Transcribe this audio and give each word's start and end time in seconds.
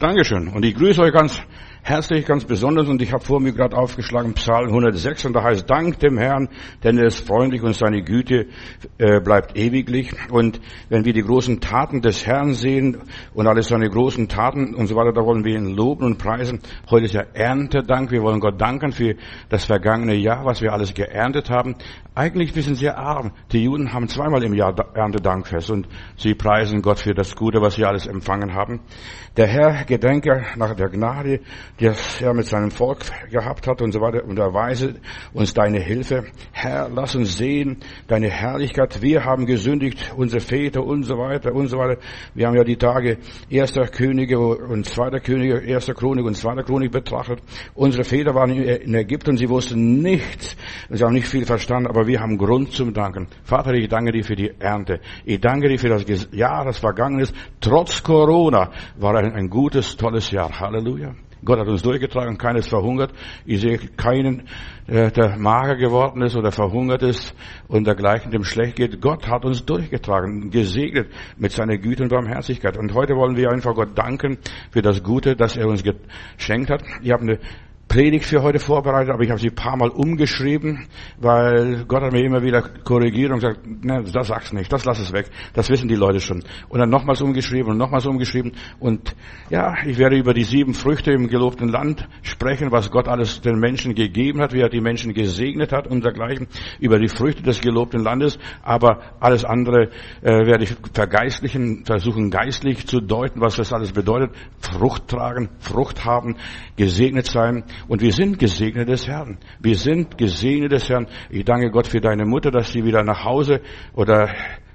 Dankeschön. 0.00 0.48
Und 0.48 0.64
ich 0.64 0.74
grüße 0.76 1.02
euch 1.02 1.12
ganz 1.12 1.42
herzlich, 1.82 2.24
ganz 2.24 2.44
besonders. 2.46 2.88
Und 2.88 3.02
ich 3.02 3.12
habe 3.12 3.22
vor 3.22 3.38
mir 3.38 3.52
gerade 3.52 3.76
aufgeschlagen 3.76 4.32
Psalm 4.34 4.68
106 4.68 5.26
und 5.26 5.34
da 5.34 5.42
heißt 5.42 5.68
Dank 5.68 5.98
dem 5.98 6.16
Herrn, 6.16 6.48
denn 6.82 6.98
er 6.98 7.06
ist 7.06 7.26
freundlich 7.26 7.62
und 7.62 7.74
seine 7.74 8.02
Güte 8.02 8.46
äh, 8.98 9.20
bleibt 9.20 9.58
ewiglich. 9.58 10.12
Und 10.30 10.60
wenn 10.88 11.04
wir 11.04 11.12
die 11.12 11.22
großen 11.22 11.60
Taten 11.60 12.00
des 12.00 12.26
Herrn 12.26 12.54
sehen 12.54 12.98
und 13.34 13.46
alles 13.46 13.68
seine 13.68 13.88
großen 13.88 14.28
Taten 14.28 14.74
und 14.74 14.86
so 14.86 14.96
weiter, 14.96 15.12
da 15.12 15.22
wollen 15.22 15.44
wir 15.44 15.56
ihn 15.56 15.74
loben 15.74 16.04
und 16.04 16.18
preisen. 16.18 16.60
Heute 16.88 17.04
ist 17.04 17.14
ja 17.14 17.24
Erntedank. 17.34 18.10
Wir 18.10 18.22
wollen 18.22 18.40
Gott 18.40 18.60
danken 18.60 18.92
für 18.92 19.16
das 19.48 19.66
vergangene 19.66 20.14
Jahr, 20.14 20.44
was 20.44 20.62
wir 20.62 20.72
alles 20.72 20.94
geerntet 20.94 21.50
haben. 21.50 21.76
Eigentlich 22.14 22.54
wir 22.54 22.62
sind 22.62 22.74
sehr 22.74 22.98
arm. 22.98 23.32
Die 23.52 23.64
Juden 23.64 23.92
haben 23.92 24.08
zweimal 24.08 24.42
im 24.42 24.54
Jahr 24.54 24.74
Erntedankfest 24.94 25.70
und 25.70 25.88
sie 26.16 26.34
preisen 26.34 26.82
Gott 26.82 27.00
für 27.00 27.14
das 27.14 27.36
Gute, 27.36 27.60
was 27.60 27.74
sie 27.74 27.84
alles 27.84 28.06
empfangen 28.06 28.54
haben. 28.54 28.80
Der 29.36 29.46
Herr 29.46 29.84
gedenke 29.90 30.46
nach 30.56 30.74
der 30.74 30.88
Gnade, 30.88 31.40
die 31.78 31.90
er 32.20 32.32
mit 32.32 32.46
seinem 32.46 32.70
Volk 32.70 33.00
gehabt 33.30 33.66
hat 33.66 33.82
und 33.82 33.92
so 33.92 34.00
weiter 34.00 34.24
und 34.24 34.38
erweise 34.38 34.94
uns 35.34 35.52
deine 35.52 35.80
Hilfe. 35.80 36.24
Herr, 36.52 36.88
lass 36.88 37.14
uns 37.14 37.36
sehen 37.36 37.78
deine 38.06 38.30
Herrlichkeit. 38.30 39.02
Wir 39.02 39.24
haben 39.24 39.44
gesündigt, 39.44 40.12
unsere 40.16 40.40
Väter 40.40 40.82
und 40.82 41.02
so 41.02 41.18
weiter 41.18 41.54
und 41.54 41.68
so 41.68 41.76
weiter. 41.76 42.00
Wir 42.34 42.46
haben 42.46 42.56
ja 42.56 42.64
die 42.64 42.76
Tage 42.76 43.18
erster 43.50 43.86
Könige 43.88 44.38
und 44.38 44.86
zweiter 44.86 45.20
Könige, 45.20 45.58
erster 45.58 45.92
Chronik 45.92 46.24
und 46.24 46.36
zweiter 46.36 46.62
Chronik 46.62 46.92
betrachtet. 46.92 47.42
Unsere 47.74 48.04
Väter 48.04 48.34
waren 48.34 48.50
in 48.50 48.94
Ägypten, 48.94 49.36
sie 49.36 49.48
wussten 49.48 50.00
nichts, 50.00 50.56
sie 50.88 51.04
haben 51.04 51.14
nicht 51.14 51.28
viel 51.28 51.44
verstanden, 51.44 51.88
aber 51.88 52.06
wir 52.06 52.20
haben 52.20 52.38
Grund 52.38 52.72
zum 52.72 52.94
Danken. 52.94 53.26
Vater, 53.42 53.74
ich 53.74 53.88
danke 53.88 54.12
dir 54.12 54.24
für 54.24 54.36
die 54.36 54.52
Ernte. 54.58 55.00
Ich 55.24 55.40
danke 55.40 55.68
dir 55.68 55.78
für 55.78 55.88
das 55.88 56.04
Jahr, 56.30 56.64
das 56.64 56.78
vergangen 56.78 57.18
ist. 57.18 57.34
Trotz 57.60 58.02
Corona 58.02 58.70
war 58.96 59.16
ein, 59.16 59.32
ein 59.32 59.50
gutes, 59.50 59.79
tolles 59.96 60.30
Jahr. 60.30 60.60
Halleluja. 60.60 61.14
Gott 61.44 61.58
hat 61.58 61.68
uns 61.68 61.82
durchgetragen, 61.82 62.36
keines 62.36 62.66
verhungert. 62.66 63.12
Ich 63.46 63.60
sehe 63.60 63.78
keinen, 63.78 64.46
äh, 64.86 65.10
der 65.10 65.38
mager 65.38 65.76
geworden 65.76 66.22
ist 66.22 66.36
oder 66.36 66.52
verhungert 66.52 67.02
ist 67.02 67.34
und 67.66 67.86
dergleichen 67.86 68.30
dem 68.30 68.44
schlecht 68.44 68.76
geht. 68.76 69.00
Gott 69.00 69.26
hat 69.26 69.44
uns 69.44 69.64
durchgetragen, 69.64 70.50
gesegnet 70.50 71.08
mit 71.38 71.52
seiner 71.52 71.78
Güte 71.78 72.02
und 72.02 72.10
Barmherzigkeit. 72.10 72.76
Und 72.76 72.92
heute 72.92 73.14
wollen 73.14 73.36
wir 73.36 73.50
einfach 73.50 73.74
Gott 73.74 73.96
danken 73.96 74.38
für 74.70 74.82
das 74.82 75.02
Gute, 75.02 75.34
das 75.34 75.56
er 75.56 75.66
uns 75.66 75.82
geschenkt 75.82 76.70
hat. 76.70 76.82
Ich 77.02 77.10
habe 77.10 77.22
eine 77.22 77.38
Predigt 77.90 78.24
für 78.24 78.40
heute 78.42 78.60
vorbereitet, 78.60 79.12
aber 79.12 79.24
ich 79.24 79.30
habe 79.30 79.40
sie 79.40 79.48
ein 79.48 79.54
paar 79.56 79.76
Mal 79.76 79.88
umgeschrieben, 79.88 80.86
weil 81.18 81.84
Gott 81.88 82.04
hat 82.04 82.12
mir 82.12 82.24
immer 82.24 82.40
wieder 82.40 82.62
korrigiert 82.62 83.32
und 83.32 83.40
gesagt, 83.40 83.66
ne, 83.66 84.04
das 84.04 84.28
sagst 84.28 84.54
nicht, 84.54 84.72
das 84.72 84.84
lass 84.84 85.00
es 85.00 85.12
weg, 85.12 85.28
das 85.54 85.68
wissen 85.70 85.88
die 85.88 85.96
Leute 85.96 86.20
schon. 86.20 86.44
Und 86.68 86.78
dann 86.78 86.88
nochmals 86.88 87.20
umgeschrieben 87.20 87.72
und 87.72 87.78
nochmals 87.78 88.06
umgeschrieben. 88.06 88.52
Und 88.78 89.16
ja, 89.50 89.74
ich 89.84 89.98
werde 89.98 90.16
über 90.16 90.34
die 90.34 90.44
sieben 90.44 90.72
Früchte 90.72 91.10
im 91.10 91.26
gelobten 91.26 91.68
Land 91.68 92.08
sprechen, 92.22 92.70
was 92.70 92.92
Gott 92.92 93.08
alles 93.08 93.40
den 93.40 93.58
Menschen 93.58 93.96
gegeben 93.96 94.40
hat, 94.40 94.52
wie 94.52 94.60
er 94.60 94.68
die 94.68 94.80
Menschen 94.80 95.12
gesegnet 95.12 95.72
hat 95.72 95.88
und 95.88 96.04
dergleichen, 96.04 96.46
über 96.78 97.00
die 97.00 97.08
Früchte 97.08 97.42
des 97.42 97.60
gelobten 97.60 98.04
Landes, 98.04 98.38
aber 98.62 99.00
alles 99.18 99.44
andere 99.44 99.90
äh, 100.22 100.46
werde 100.46 100.62
ich 100.62 100.76
vergeistlichen, 100.94 101.84
versuchen 101.84 102.30
geistlich 102.30 102.86
zu 102.86 103.00
deuten, 103.00 103.40
was 103.40 103.56
das 103.56 103.72
alles 103.72 103.90
bedeutet, 103.90 104.30
Frucht 104.60 105.08
tragen, 105.08 105.48
Frucht 105.58 106.04
haben, 106.04 106.36
gesegnet 106.76 107.26
sein, 107.26 107.64
und 107.88 108.02
wir 108.02 108.12
sind 108.12 108.38
gesegnet 108.38 108.88
des 108.88 109.06
Herrn. 109.06 109.38
Wir 109.60 109.76
sind 109.76 110.18
gesegnet 110.18 110.72
des 110.72 110.88
Herrn. 110.88 111.06
Ich 111.30 111.44
danke 111.44 111.70
Gott 111.70 111.86
für 111.86 112.00
deine 112.00 112.24
Mutter, 112.24 112.50
dass 112.50 112.72
sie 112.72 112.84
wieder 112.84 113.02
nach 113.02 113.24
Hause 113.24 113.60
oder 113.94 114.30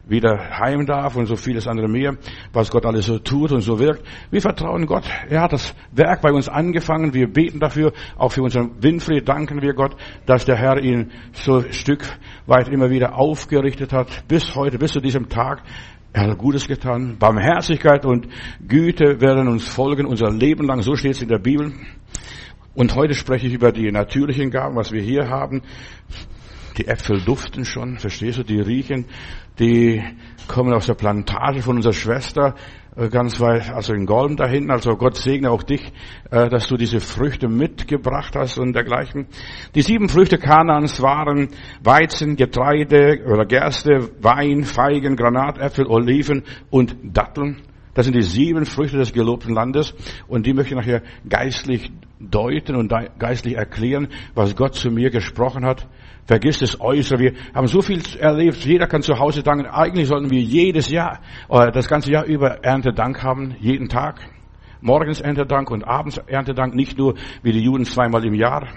wieder 0.07 0.59
heim 0.59 0.85
darf 0.85 1.15
und 1.15 1.25
so 1.25 1.35
vieles 1.35 1.67
andere 1.67 1.87
mehr, 1.87 2.15
was 2.53 2.69
Gott 2.69 2.85
alles 2.85 3.05
so 3.05 3.19
tut 3.19 3.51
und 3.51 3.61
so 3.61 3.79
wirkt. 3.79 4.03
Wir 4.31 4.41
vertrauen 4.41 4.85
Gott. 4.85 5.05
Er 5.29 5.41
hat 5.41 5.53
das 5.53 5.75
Werk 5.91 6.21
bei 6.21 6.31
uns 6.31 6.47
angefangen. 6.47 7.13
Wir 7.13 7.27
beten 7.27 7.59
dafür. 7.59 7.91
Auch 8.17 8.31
für 8.31 8.43
unseren 8.43 8.81
Winfried 8.81 9.27
danken 9.27 9.61
wir 9.61 9.73
Gott, 9.73 9.95
dass 10.25 10.45
der 10.45 10.57
Herr 10.57 10.77
ihn 10.81 11.11
so 11.33 11.57
ein 11.57 11.73
Stück 11.73 12.05
weit 12.45 12.67
immer 12.69 12.89
wieder 12.89 13.17
aufgerichtet 13.17 13.93
hat. 13.93 14.27
Bis 14.27 14.55
heute, 14.55 14.77
bis 14.77 14.91
zu 14.91 14.99
diesem 14.99 15.29
Tag. 15.29 15.63
Er 16.13 16.27
hat 16.27 16.37
Gutes 16.37 16.67
getan. 16.67 17.17
Barmherzigkeit 17.19 18.05
und 18.05 18.27
Güte 18.65 19.19
werden 19.19 19.49
uns 19.49 19.67
folgen 19.67 20.05
unser 20.05 20.31
Leben 20.31 20.65
lang. 20.65 20.81
So 20.81 20.95
steht 20.95 21.11
es 21.11 21.21
in 21.21 21.27
der 21.27 21.39
Bibel. 21.39 21.73
Und 22.75 22.93
heute 22.93 23.13
spreche 23.13 23.47
ich 23.47 23.53
über 23.53 23.71
die 23.71 23.89
natürlichen 23.89 24.51
Gaben, 24.51 24.75
was 24.75 24.91
wir 24.91 25.01
hier 25.01 25.29
haben. 25.29 25.61
Die 26.77 26.87
Äpfel 26.87 27.21
duften 27.21 27.63
schon, 27.63 27.97
verstehst 27.99 28.37
du? 28.37 28.43
Die 28.43 28.59
riechen, 28.59 29.05
die 29.59 30.03
kommen 30.49 30.73
aus 30.73 30.87
der 30.87 30.95
Plantage 30.95 31.61
von 31.61 31.77
unserer 31.77 31.93
Schwester, 31.93 32.53
äh, 32.97 33.07
ganz 33.07 33.39
weit, 33.39 33.71
also 33.71 33.93
in 33.93 34.05
Golden 34.05 34.35
da 34.35 34.45
hinten. 34.45 34.71
Also 34.71 34.97
Gott 34.97 35.15
segne 35.15 35.51
auch 35.51 35.63
dich, 35.63 35.93
äh, 36.31 36.49
dass 36.49 36.67
du 36.67 36.75
diese 36.75 36.99
Früchte 36.99 37.47
mitgebracht 37.47 38.35
hast 38.35 38.57
und 38.57 38.73
dergleichen. 38.73 39.27
Die 39.73 39.81
sieben 39.81 40.09
Früchte 40.09 40.37
Kanans 40.37 41.01
waren 41.01 41.47
Weizen, 41.81 42.35
Getreide 42.35 43.23
oder 43.25 43.45
Gerste, 43.45 44.09
Wein, 44.21 44.65
Feigen, 44.65 45.15
Granatäpfel, 45.15 45.87
Oliven 45.87 46.43
und 46.69 46.97
Datteln. 47.03 47.61
Das 47.93 48.03
sind 48.05 48.17
die 48.17 48.21
sieben 48.21 48.65
Früchte 48.65 48.97
des 48.97 49.13
gelobten 49.13 49.53
Landes 49.53 49.95
und 50.27 50.45
die 50.45 50.53
möchte 50.53 50.73
ich 50.73 50.77
nachher 50.77 51.01
geistlich 51.29 51.89
deuten 52.19 52.75
und 52.75 52.93
geistlich 53.19 53.55
erklären, 53.55 54.07
was 54.33 54.55
Gott 54.55 54.75
zu 54.75 54.89
mir 54.89 55.09
gesprochen 55.09 55.65
hat. 55.65 55.87
Vergiss 56.25 56.59
das 56.59 56.79
Äußere. 56.81 57.19
Wir 57.19 57.33
haben 57.53 57.67
so 57.67 57.81
viel 57.81 58.01
erlebt. 58.19 58.57
Jeder 58.65 58.87
kann 58.87 59.01
zu 59.01 59.19
Hause 59.19 59.43
danken. 59.43 59.67
Eigentlich 59.67 60.07
sollten 60.07 60.31
wir 60.31 60.41
jedes 60.41 60.89
Jahr, 60.89 61.19
oder 61.49 61.71
das 61.71 61.87
ganze 61.87 62.11
Jahr 62.11 62.25
über 62.25 62.63
Erntedank 62.63 63.21
haben. 63.21 63.55
Jeden 63.59 63.89
Tag. 63.89 64.19
Morgens 64.81 65.21
Erntedank 65.21 65.69
und 65.69 65.83
abends 65.83 66.17
Erntedank. 66.17 66.73
Nicht 66.73 66.97
nur 66.97 67.15
wie 67.43 67.51
die 67.51 67.61
Juden 67.61 67.85
zweimal 67.85 68.25
im 68.25 68.33
Jahr. 68.33 68.67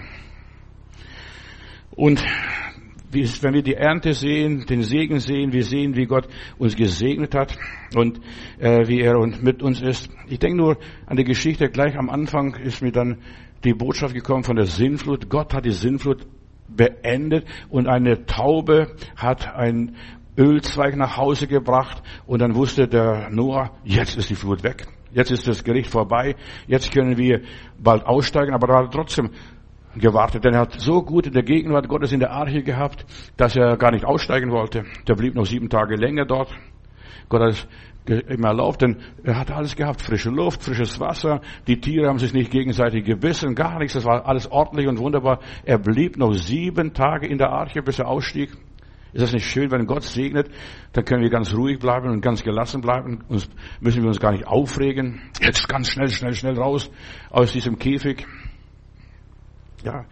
Und 1.91 2.23
wenn 3.11 3.53
wir 3.53 3.63
die 3.63 3.73
Ernte 3.73 4.13
sehen, 4.13 4.65
den 4.67 4.83
Segen 4.83 5.19
sehen, 5.19 5.51
wir 5.51 5.63
sehen, 5.63 5.95
wie 5.95 6.05
Gott 6.05 6.27
uns 6.57 6.75
gesegnet 6.75 7.35
hat 7.35 7.57
und 7.95 8.19
äh, 8.59 8.87
wie 8.87 9.01
er 9.01 9.15
mit 9.41 9.63
uns 9.63 9.81
ist. 9.81 10.09
Ich 10.27 10.39
denke 10.39 10.57
nur 10.57 10.77
an 11.05 11.17
die 11.17 11.23
Geschichte, 11.23 11.69
gleich 11.69 11.97
am 11.97 12.09
Anfang 12.09 12.55
ist 12.55 12.81
mir 12.81 12.91
dann 12.91 13.17
die 13.63 13.73
Botschaft 13.73 14.13
gekommen 14.13 14.43
von 14.43 14.55
der 14.55 14.65
Sinnflut. 14.65 15.29
Gott 15.29 15.53
hat 15.53 15.65
die 15.65 15.71
Sinnflut 15.71 16.27
beendet 16.67 17.45
und 17.69 17.87
eine 17.87 18.25
Taube 18.25 18.95
hat 19.15 19.55
ein 19.55 19.95
Ölzweig 20.37 20.95
nach 20.95 21.17
Hause 21.17 21.47
gebracht 21.47 22.01
und 22.25 22.39
dann 22.41 22.55
wusste 22.55 22.87
der 22.87 23.29
Noah, 23.29 23.71
jetzt 23.83 24.17
ist 24.17 24.29
die 24.29 24.35
Flut 24.35 24.63
weg. 24.63 24.85
Jetzt 25.11 25.31
ist 25.31 25.47
das 25.47 25.63
Gericht 25.63 25.89
vorbei. 25.89 26.35
Jetzt 26.67 26.93
können 26.93 27.17
wir 27.17 27.41
bald 27.79 28.05
aussteigen, 28.05 28.53
aber 28.53 28.69
er 28.69 28.89
trotzdem 28.91 29.31
gewartet, 29.95 30.45
denn 30.45 30.53
er 30.53 30.61
hat 30.61 30.79
so 30.79 31.01
gut 31.03 31.27
in 31.27 31.33
der 31.33 31.43
Gegenwart 31.43 31.87
Gottes 31.87 32.11
in 32.11 32.19
der 32.19 32.31
Arche 32.31 32.63
gehabt, 32.63 33.05
dass 33.37 33.55
er 33.55 33.77
gar 33.77 33.91
nicht 33.91 34.05
aussteigen 34.05 34.51
wollte. 34.51 34.83
Der 35.07 35.15
blieb 35.15 35.35
noch 35.35 35.45
sieben 35.45 35.69
Tage 35.69 35.95
länger 35.95 36.25
dort. 36.25 36.49
Gott 37.27 37.41
hat 37.41 37.49
es 37.49 37.67
ihm 38.09 38.43
erlaubt, 38.43 38.81
denn 38.81 38.97
er 39.23 39.39
hat 39.39 39.51
alles 39.51 39.75
gehabt. 39.75 40.01
Frische 40.01 40.29
Luft, 40.29 40.63
frisches 40.63 40.99
Wasser. 40.99 41.41
Die 41.67 41.79
Tiere 41.79 42.07
haben 42.07 42.19
sich 42.19 42.33
nicht 42.33 42.51
gegenseitig 42.51 43.05
gebissen, 43.05 43.55
gar 43.55 43.77
nichts. 43.79 43.93
Das 43.93 44.05
war 44.05 44.25
alles 44.25 44.51
ordentlich 44.51 44.87
und 44.87 44.97
wunderbar. 44.99 45.39
Er 45.63 45.77
blieb 45.77 46.17
noch 46.17 46.33
sieben 46.33 46.93
Tage 46.93 47.27
in 47.27 47.37
der 47.37 47.49
Arche, 47.49 47.81
bis 47.81 47.99
er 47.99 48.07
ausstieg. 48.07 48.51
Ist 49.11 49.23
das 49.23 49.33
nicht 49.33 49.45
schön, 49.45 49.71
wenn 49.71 49.87
Gott 49.87 50.03
segnet, 50.03 50.51
dann 50.93 51.03
können 51.03 51.23
wir 51.23 51.31
ganz 51.31 51.51
ruhig 51.55 51.79
bleiben 51.79 52.09
und 52.09 52.21
ganz 52.21 52.43
gelassen 52.43 52.81
bleiben. 52.81 53.23
Uns 53.27 53.49
müssen 53.79 54.03
wir 54.03 54.07
uns 54.07 54.19
gar 54.19 54.31
nicht 54.31 54.45
aufregen. 54.45 55.21
Jetzt 55.41 55.67
ganz 55.67 55.89
schnell, 55.89 56.09
schnell, 56.09 56.35
schnell 56.35 56.59
raus 56.59 56.91
aus 57.31 57.51
diesem 57.51 57.79
Käfig. 57.79 58.27
Ja, 59.83 60.05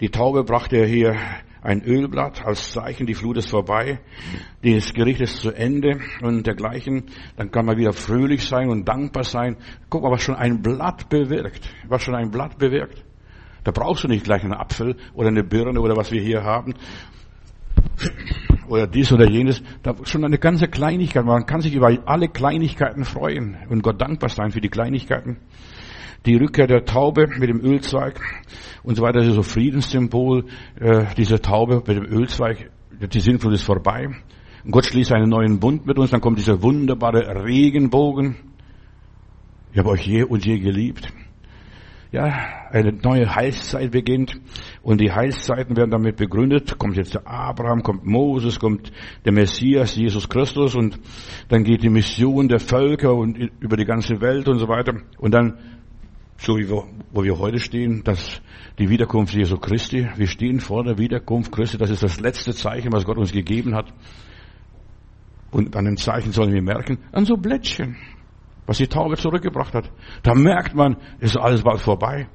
die 0.00 0.08
Taube 0.08 0.44
brachte 0.44 0.76
er 0.76 0.86
hier 0.86 1.16
ein 1.62 1.82
Ölblatt 1.82 2.44
als 2.46 2.72
Zeichen, 2.72 3.06
die 3.06 3.14
Flut 3.14 3.36
ist 3.36 3.50
vorbei, 3.50 4.00
das 4.62 4.94
Gericht 4.94 5.20
ist 5.20 5.40
zu 5.40 5.50
Ende 5.50 6.00
und 6.22 6.46
dergleichen. 6.46 7.04
Dann 7.36 7.50
kann 7.50 7.66
man 7.66 7.76
wieder 7.76 7.92
fröhlich 7.92 8.46
sein 8.46 8.68
und 8.68 8.88
dankbar 8.88 9.24
sein. 9.24 9.56
Guck 9.88 10.02
mal, 10.02 10.12
was 10.12 10.22
schon 10.22 10.36
ein 10.36 10.62
Blatt 10.62 11.08
bewirkt. 11.08 11.68
Was 11.88 12.02
schon 12.02 12.14
ein 12.14 12.30
Blatt 12.30 12.56
bewirkt. 12.58 13.04
Da 13.64 13.72
brauchst 13.72 14.04
du 14.04 14.08
nicht 14.08 14.24
gleich 14.24 14.42
einen 14.42 14.54
Apfel 14.54 14.96
oder 15.12 15.28
eine 15.28 15.42
Birne 15.44 15.80
oder 15.80 15.96
was 15.96 16.12
wir 16.12 16.22
hier 16.22 16.44
haben. 16.44 16.74
Oder 18.68 18.86
dies 18.86 19.12
oder 19.12 19.28
jenes. 19.28 19.62
Da 19.82 19.94
schon 20.04 20.24
eine 20.24 20.38
ganze 20.38 20.68
Kleinigkeit. 20.68 21.24
Man 21.24 21.44
kann 21.44 21.60
sich 21.60 21.74
über 21.74 21.90
alle 22.06 22.28
Kleinigkeiten 22.28 23.04
freuen 23.04 23.58
und 23.68 23.82
Gott 23.82 24.00
dankbar 24.00 24.30
sein 24.30 24.52
für 24.52 24.60
die 24.60 24.70
Kleinigkeiten 24.70 25.38
die 26.26 26.36
Rückkehr 26.36 26.66
der 26.66 26.84
Taube 26.84 27.28
mit 27.38 27.48
dem 27.48 27.60
Ölzweig 27.60 28.20
und 28.82 28.96
so 28.96 29.02
weiter, 29.02 29.20
das 29.20 29.28
ist 29.28 29.34
so 29.34 29.42
Friedenssymbol, 29.42 30.44
äh, 30.78 31.06
diese 31.16 31.40
Taube 31.40 31.82
mit 31.86 31.96
dem 31.96 32.04
Ölzweig, 32.04 32.70
die 32.90 33.20
Sinnflut 33.20 33.54
ist 33.54 33.64
vorbei. 33.64 34.08
Und 34.64 34.70
Gott 34.72 34.86
schließt 34.86 35.12
einen 35.12 35.30
neuen 35.30 35.58
Bund 35.58 35.86
mit 35.86 35.98
uns, 35.98 36.10
dann 36.10 36.20
kommt 36.20 36.38
dieser 36.38 36.62
wunderbare 36.62 37.44
Regenbogen. 37.44 38.36
Ich 39.72 39.78
habe 39.78 39.90
euch 39.90 40.06
je 40.06 40.24
und 40.24 40.44
je 40.44 40.58
geliebt. 40.58 41.10
ja, 42.12 42.24
eine 42.70 42.92
neue 42.92 43.34
Heilszeit 43.34 43.92
beginnt. 43.92 44.40
Und 44.82 45.00
die 45.00 45.12
Heilszeiten 45.12 45.76
werden 45.76 45.90
damit 45.90 46.16
begründet. 46.16 46.76
Kommt 46.78 46.96
jetzt 46.96 47.14
der 47.14 47.26
Abraham, 47.26 47.82
kommt 47.82 48.04
Moses, 48.04 48.58
kommt 48.58 48.90
der 49.24 49.32
Messias, 49.32 49.94
Jesus 49.94 50.28
Christus 50.28 50.74
und 50.74 50.98
dann 51.48 51.64
geht 51.64 51.82
die 51.82 51.88
Mission 51.88 52.48
der 52.48 52.58
Völker 52.58 53.14
und 53.14 53.36
über 53.60 53.76
die 53.76 53.84
ganze 53.84 54.20
Welt 54.20 54.48
und 54.48 54.58
so 54.58 54.68
weiter. 54.68 54.94
Und 55.18 55.32
dann, 55.32 55.58
so 56.40 56.56
wie 56.56 56.68
wir, 56.68 56.84
wo 57.12 57.22
wir 57.22 57.38
heute 57.38 57.58
stehen, 57.58 58.02
dass 58.02 58.40
die 58.78 58.88
Wiederkunft 58.88 59.34
Jesu 59.34 59.56
Christi, 59.58 60.08
wir 60.16 60.26
stehen 60.26 60.60
vor 60.60 60.84
der 60.84 60.98
Wiederkunft 60.98 61.52
Christi, 61.52 61.78
das 61.78 61.90
ist 61.90 62.02
das 62.02 62.20
letzte 62.20 62.52
Zeichen, 62.52 62.92
was 62.92 63.04
Gott 63.04 63.18
uns 63.18 63.32
gegeben 63.32 63.74
hat. 63.74 63.92
Und 65.50 65.76
an 65.76 65.84
dem 65.84 65.96
Zeichen 65.96 66.32
sollen 66.32 66.52
wir 66.52 66.62
merken, 66.62 66.98
an 67.12 67.24
so 67.24 67.36
Blättchen 67.36 67.96
was 68.70 68.78
die 68.78 68.86
Taube 68.86 69.16
zurückgebracht 69.16 69.74
hat. 69.74 69.90
Da 70.22 70.32
merkt 70.32 70.76
man, 70.76 70.96
ist 71.18 71.36
alles 71.36 71.64
bald 71.64 71.80
vorbei. 71.80 72.28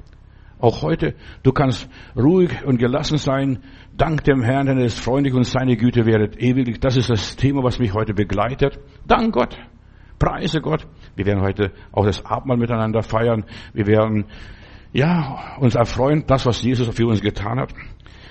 Auch 0.60 0.82
heute, 0.82 1.16
du 1.44 1.54
kannst 1.54 1.90
ruhig 2.14 2.52
und 2.66 2.78
gelassen 2.78 3.18
sein, 3.18 3.60
dank 3.96 4.26
dem 4.26 4.44
Herrn, 4.44 4.66
denn 4.66 4.78
er 4.78 4.84
ist 4.84 5.00
freundlich 5.00 5.34
und 5.34 5.46
seine 5.46 5.78
Güte 5.78 6.06
wäret 6.06 6.36
ewiglich. 6.42 6.82
Das 6.82 6.98
ist 6.98 7.10
das 7.10 7.38
Thema, 7.38 7.64
was 7.64 7.80
mich 7.80 7.94
heute 7.94 8.14
begleitet. 8.14 8.78
Dank 9.08 9.34
Gott. 9.34 9.58
Preise 10.20 10.60
Gott. 10.60 10.86
Wir 11.16 11.26
werden 11.26 11.42
heute 11.42 11.72
auch 11.92 12.06
das 12.06 12.26
Abendmahl 12.26 12.58
miteinander 12.58 13.02
feiern. 13.02 13.46
Wir 13.74 13.88
werden, 13.88 14.26
ja, 14.94 15.58
uns 15.60 15.76
erfreuen, 15.76 16.26
das, 16.28 16.46
was 16.46 16.62
Jesus 16.62 16.88
für 16.96 17.08
uns 17.08 17.22
getan 17.22 17.60
hat. 17.60 17.74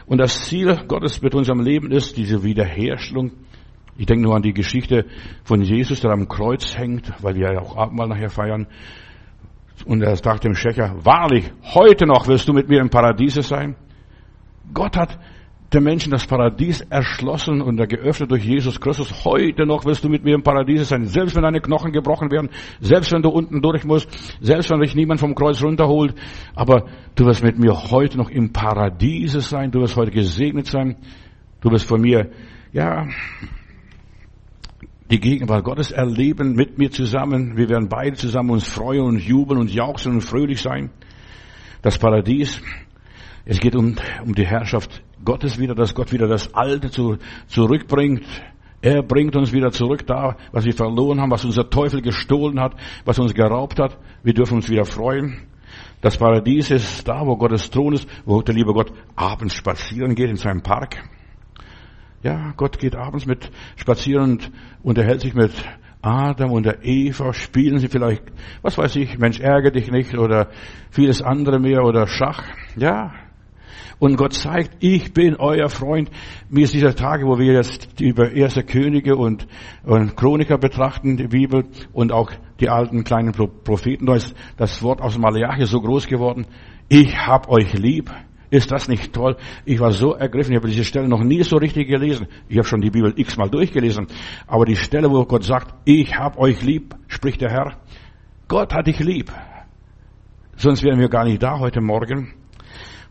Und 0.06 0.18
das 0.18 0.44
Ziel 0.44 0.84
Gottes 0.86 1.22
mit 1.22 1.34
unserem 1.34 1.60
Leben 1.60 1.90
ist 1.90 2.16
diese 2.16 2.42
Wiederherstellung 2.42 3.32
ich 3.96 4.06
denke 4.06 4.24
nur 4.24 4.34
an 4.34 4.42
die 4.42 4.52
Geschichte 4.52 5.06
von 5.44 5.62
Jesus, 5.62 6.00
der 6.00 6.10
am 6.10 6.26
Kreuz 6.26 6.76
hängt, 6.76 7.12
weil 7.22 7.36
wir 7.36 7.52
ja 7.52 7.60
auch 7.60 7.76
Abendmahl 7.76 8.08
nachher 8.08 8.30
feiern. 8.30 8.66
Und 9.86 10.02
er 10.02 10.16
sagt 10.16 10.44
dem 10.44 10.54
Schächer, 10.54 11.04
wahrlich, 11.04 11.52
heute 11.74 12.06
noch 12.06 12.26
wirst 12.26 12.48
du 12.48 12.52
mit 12.52 12.68
mir 12.68 12.80
im 12.80 12.90
Paradiese 12.90 13.42
sein. 13.42 13.76
Gott 14.72 14.96
hat 14.96 15.18
den 15.74 15.82
Menschen 15.82 16.10
das 16.10 16.26
Paradies 16.26 16.80
erschlossen 16.82 17.60
und 17.60 17.76
geöffnet 17.88 18.30
durch 18.30 18.44
Jesus 18.44 18.80
Christus. 18.80 19.24
Heute 19.24 19.66
noch 19.66 19.84
wirst 19.84 20.04
du 20.04 20.08
mit 20.08 20.24
mir 20.24 20.34
im 20.34 20.42
Paradiese 20.42 20.84
sein. 20.84 21.04
Selbst 21.06 21.34
wenn 21.34 21.42
deine 21.42 21.60
Knochen 21.60 21.92
gebrochen 21.92 22.30
werden, 22.30 22.50
selbst 22.80 23.12
wenn 23.12 23.22
du 23.22 23.28
unten 23.28 23.60
durch 23.60 23.84
musst, 23.84 24.08
selbst 24.40 24.70
wenn 24.70 24.80
dich 24.80 24.94
niemand 24.94 25.20
vom 25.20 25.34
Kreuz 25.34 25.62
runterholt. 25.62 26.14
Aber 26.54 26.86
du 27.16 27.26
wirst 27.26 27.42
mit 27.42 27.58
mir 27.58 27.90
heute 27.90 28.16
noch 28.16 28.30
im 28.30 28.52
Paradiese 28.52 29.40
sein. 29.40 29.70
Du 29.70 29.80
wirst 29.80 29.96
heute 29.96 30.12
gesegnet 30.12 30.66
sein. 30.66 30.96
Du 31.60 31.70
wirst 31.70 31.88
von 31.88 32.00
mir, 32.00 32.30
ja, 32.72 33.06
die 35.10 35.20
Gegenwart 35.20 35.64
Gottes 35.64 35.90
erleben 35.90 36.54
mit 36.54 36.78
mir 36.78 36.90
zusammen. 36.90 37.56
Wir 37.56 37.68
werden 37.68 37.88
beide 37.88 38.16
zusammen 38.16 38.50
uns 38.50 38.68
freuen 38.68 39.02
und 39.02 39.18
jubeln 39.18 39.60
und 39.60 39.72
jauchzen 39.72 40.12
und 40.12 40.20
fröhlich 40.20 40.62
sein. 40.62 40.90
Das 41.82 41.98
Paradies. 41.98 42.62
Es 43.46 43.60
geht 43.60 43.76
um, 43.76 43.96
um 44.24 44.34
die 44.34 44.46
Herrschaft 44.46 45.02
Gottes 45.24 45.58
wieder, 45.58 45.74
dass 45.74 45.94
Gott 45.94 46.12
wieder 46.12 46.28
das 46.28 46.54
Alte 46.54 46.90
zu, 46.90 47.18
zurückbringt. 47.46 48.24
Er 48.82 49.02
bringt 49.02 49.34
uns 49.34 49.52
wieder 49.52 49.70
zurück 49.70 50.06
da, 50.06 50.36
was 50.52 50.64
wir 50.64 50.74
verloren 50.74 51.20
haben, 51.20 51.30
was 51.30 51.44
unser 51.44 51.70
Teufel 51.70 52.02
gestohlen 52.02 52.60
hat, 52.60 52.74
was 53.04 53.18
uns 53.18 53.32
geraubt 53.32 53.80
hat. 53.80 53.98
Wir 54.22 54.34
dürfen 54.34 54.56
uns 54.56 54.68
wieder 54.68 54.84
freuen. 54.84 55.46
Das 56.02 56.18
Paradies 56.18 56.70
ist 56.70 57.08
da, 57.08 57.26
wo 57.26 57.36
Gottes 57.36 57.70
Thron 57.70 57.94
ist, 57.94 58.06
wo 58.26 58.42
der 58.42 58.54
liebe 58.54 58.74
Gott 58.74 58.92
abends 59.16 59.54
spazieren 59.54 60.14
geht 60.14 60.28
in 60.28 60.36
seinem 60.36 60.62
Park. 60.62 61.02
Ja, 62.22 62.52
Gott 62.56 62.78
geht 62.78 62.94
abends 62.94 63.26
mit 63.26 63.50
spazieren 63.76 64.32
und 64.32 64.50
unterhält 64.82 65.22
sich 65.22 65.34
mit 65.34 65.52
Adam 66.02 66.52
und 66.52 66.66
der 66.66 66.84
Eva, 66.84 67.32
spielen 67.32 67.78
sie 67.78 67.88
vielleicht, 67.88 68.22
was 68.60 68.76
weiß 68.76 68.96
ich, 68.96 69.18
Mensch, 69.18 69.40
ärgere 69.40 69.72
dich 69.72 69.90
nicht 69.90 70.14
oder 70.14 70.50
vieles 70.90 71.22
andere 71.22 71.58
mehr 71.58 71.82
oder 71.82 72.06
Schach. 72.06 72.44
Ja. 72.76 73.12
Und 73.98 74.16
Gott 74.16 74.34
zeigt, 74.34 74.76
ich 74.80 75.12
bin 75.12 75.36
euer 75.36 75.68
Freund. 75.68 76.10
Mir 76.48 76.64
ist 76.64 76.74
dieser 76.74 76.94
Tage, 76.94 77.26
wo 77.26 77.38
wir 77.38 77.52
jetzt 77.52 78.00
über 78.00 78.32
erste 78.32 78.62
Könige 78.62 79.16
und, 79.16 79.46
und 79.84 80.16
Chroniker 80.16 80.58
betrachten, 80.58 81.16
die 81.16 81.28
Bibel 81.28 81.64
und 81.92 82.12
auch 82.12 82.30
die 82.60 82.68
alten 82.68 83.04
kleinen 83.04 83.32
Propheten, 83.32 84.06
da 84.06 84.14
ist 84.14 84.34
das 84.56 84.82
Wort 84.82 85.00
aus 85.00 85.18
Malachi 85.18 85.66
so 85.66 85.80
groß 85.80 86.06
geworden. 86.06 86.46
Ich 86.88 87.16
hab 87.16 87.48
euch 87.48 87.72
lieb. 87.74 88.10
Ist 88.50 88.70
das 88.70 88.86
nicht 88.86 89.12
toll? 89.12 89.36
Ich 89.64 89.80
war 89.80 89.90
so 89.90 90.12
ergriffen, 90.12 90.52
ich 90.52 90.58
habe 90.58 90.68
diese 90.68 90.84
Stelle 90.84 91.08
noch 91.08 91.24
nie 91.24 91.42
so 91.42 91.56
richtig 91.56 91.88
gelesen. 91.88 92.28
Ich 92.48 92.56
habe 92.56 92.68
schon 92.68 92.80
die 92.80 92.90
Bibel 92.90 93.12
x-mal 93.16 93.50
durchgelesen. 93.50 94.06
Aber 94.46 94.64
die 94.64 94.76
Stelle, 94.76 95.10
wo 95.10 95.24
Gott 95.24 95.42
sagt, 95.42 95.74
ich 95.84 96.16
hab 96.16 96.38
euch 96.38 96.62
lieb, 96.62 96.94
spricht 97.08 97.40
der 97.40 97.50
Herr. 97.50 97.76
Gott 98.46 98.72
hat 98.72 98.86
dich 98.86 99.00
lieb. 99.00 99.32
Sonst 100.56 100.84
wären 100.84 101.00
wir 101.00 101.08
gar 101.08 101.24
nicht 101.24 101.42
da 101.42 101.58
heute 101.58 101.80
Morgen. 101.80 102.32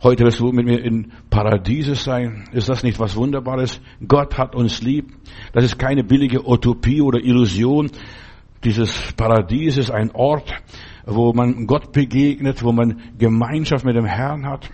Heute 0.03 0.25
wirst 0.25 0.41
du 0.41 0.51
mit 0.51 0.65
mir 0.65 0.83
in 0.83 1.13
Paradieses 1.29 2.03
sein. 2.03 2.44
Ist 2.51 2.67
das 2.67 2.83
nicht 2.83 3.00
was 3.00 3.15
Wunderbares? 3.15 3.79
Gott 4.05 4.38
hat 4.38 4.53
uns 4.53 4.81
lieb. 4.81 5.13
Das 5.53 5.63
ist 5.63 5.79
keine 5.79 6.03
billige 6.03 6.45
Utopie 6.45 7.00
oder 7.01 7.19
Illusion. 7.19 7.89
Dieses 8.65 9.13
Paradies 9.13 9.77
ist 9.77 9.91
ein 9.91 10.11
Ort, 10.11 10.53
wo 11.05 11.31
man 11.31 11.67
Gott 11.67 11.94
begegnet, 11.94 12.63
wo 12.65 12.73
man 12.73 13.00
Gemeinschaft 13.17 13.85
mit 13.85 13.95
dem 13.95 14.03
Herrn 14.03 14.45
hat. 14.45 14.69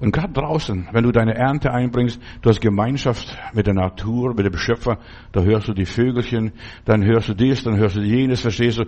Und 0.00 0.12
gerade 0.12 0.32
draußen, 0.32 0.88
wenn 0.92 1.02
du 1.02 1.10
deine 1.10 1.34
Ernte 1.34 1.72
einbringst, 1.72 2.20
du 2.40 2.50
hast 2.50 2.60
Gemeinschaft 2.60 3.36
mit 3.52 3.66
der 3.66 3.74
Natur, 3.74 4.32
mit 4.32 4.46
dem 4.46 4.56
Schöpfer, 4.56 4.98
da 5.32 5.42
hörst 5.42 5.66
du 5.66 5.72
die 5.72 5.86
Vögelchen, 5.86 6.52
dann 6.84 7.04
hörst 7.04 7.28
du 7.28 7.34
dies, 7.34 7.64
dann 7.64 7.76
hörst 7.76 7.96
du 7.96 8.00
jenes, 8.02 8.40
verstehst 8.42 8.78
du? 8.78 8.84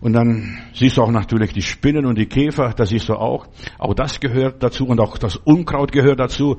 Und 0.00 0.14
dann 0.14 0.58
siehst 0.74 0.96
du 0.96 1.02
auch 1.02 1.12
natürlich 1.12 1.52
die 1.52 1.62
Spinnen 1.62 2.06
und 2.06 2.18
die 2.18 2.26
Käfer, 2.26 2.72
das 2.76 2.88
siehst 2.88 3.08
du 3.08 3.14
auch. 3.14 3.46
Auch 3.78 3.94
das 3.94 4.18
gehört 4.18 4.60
dazu 4.60 4.88
und 4.88 4.98
auch 4.98 5.16
das 5.16 5.36
Unkraut 5.36 5.92
gehört 5.92 6.18
dazu, 6.18 6.56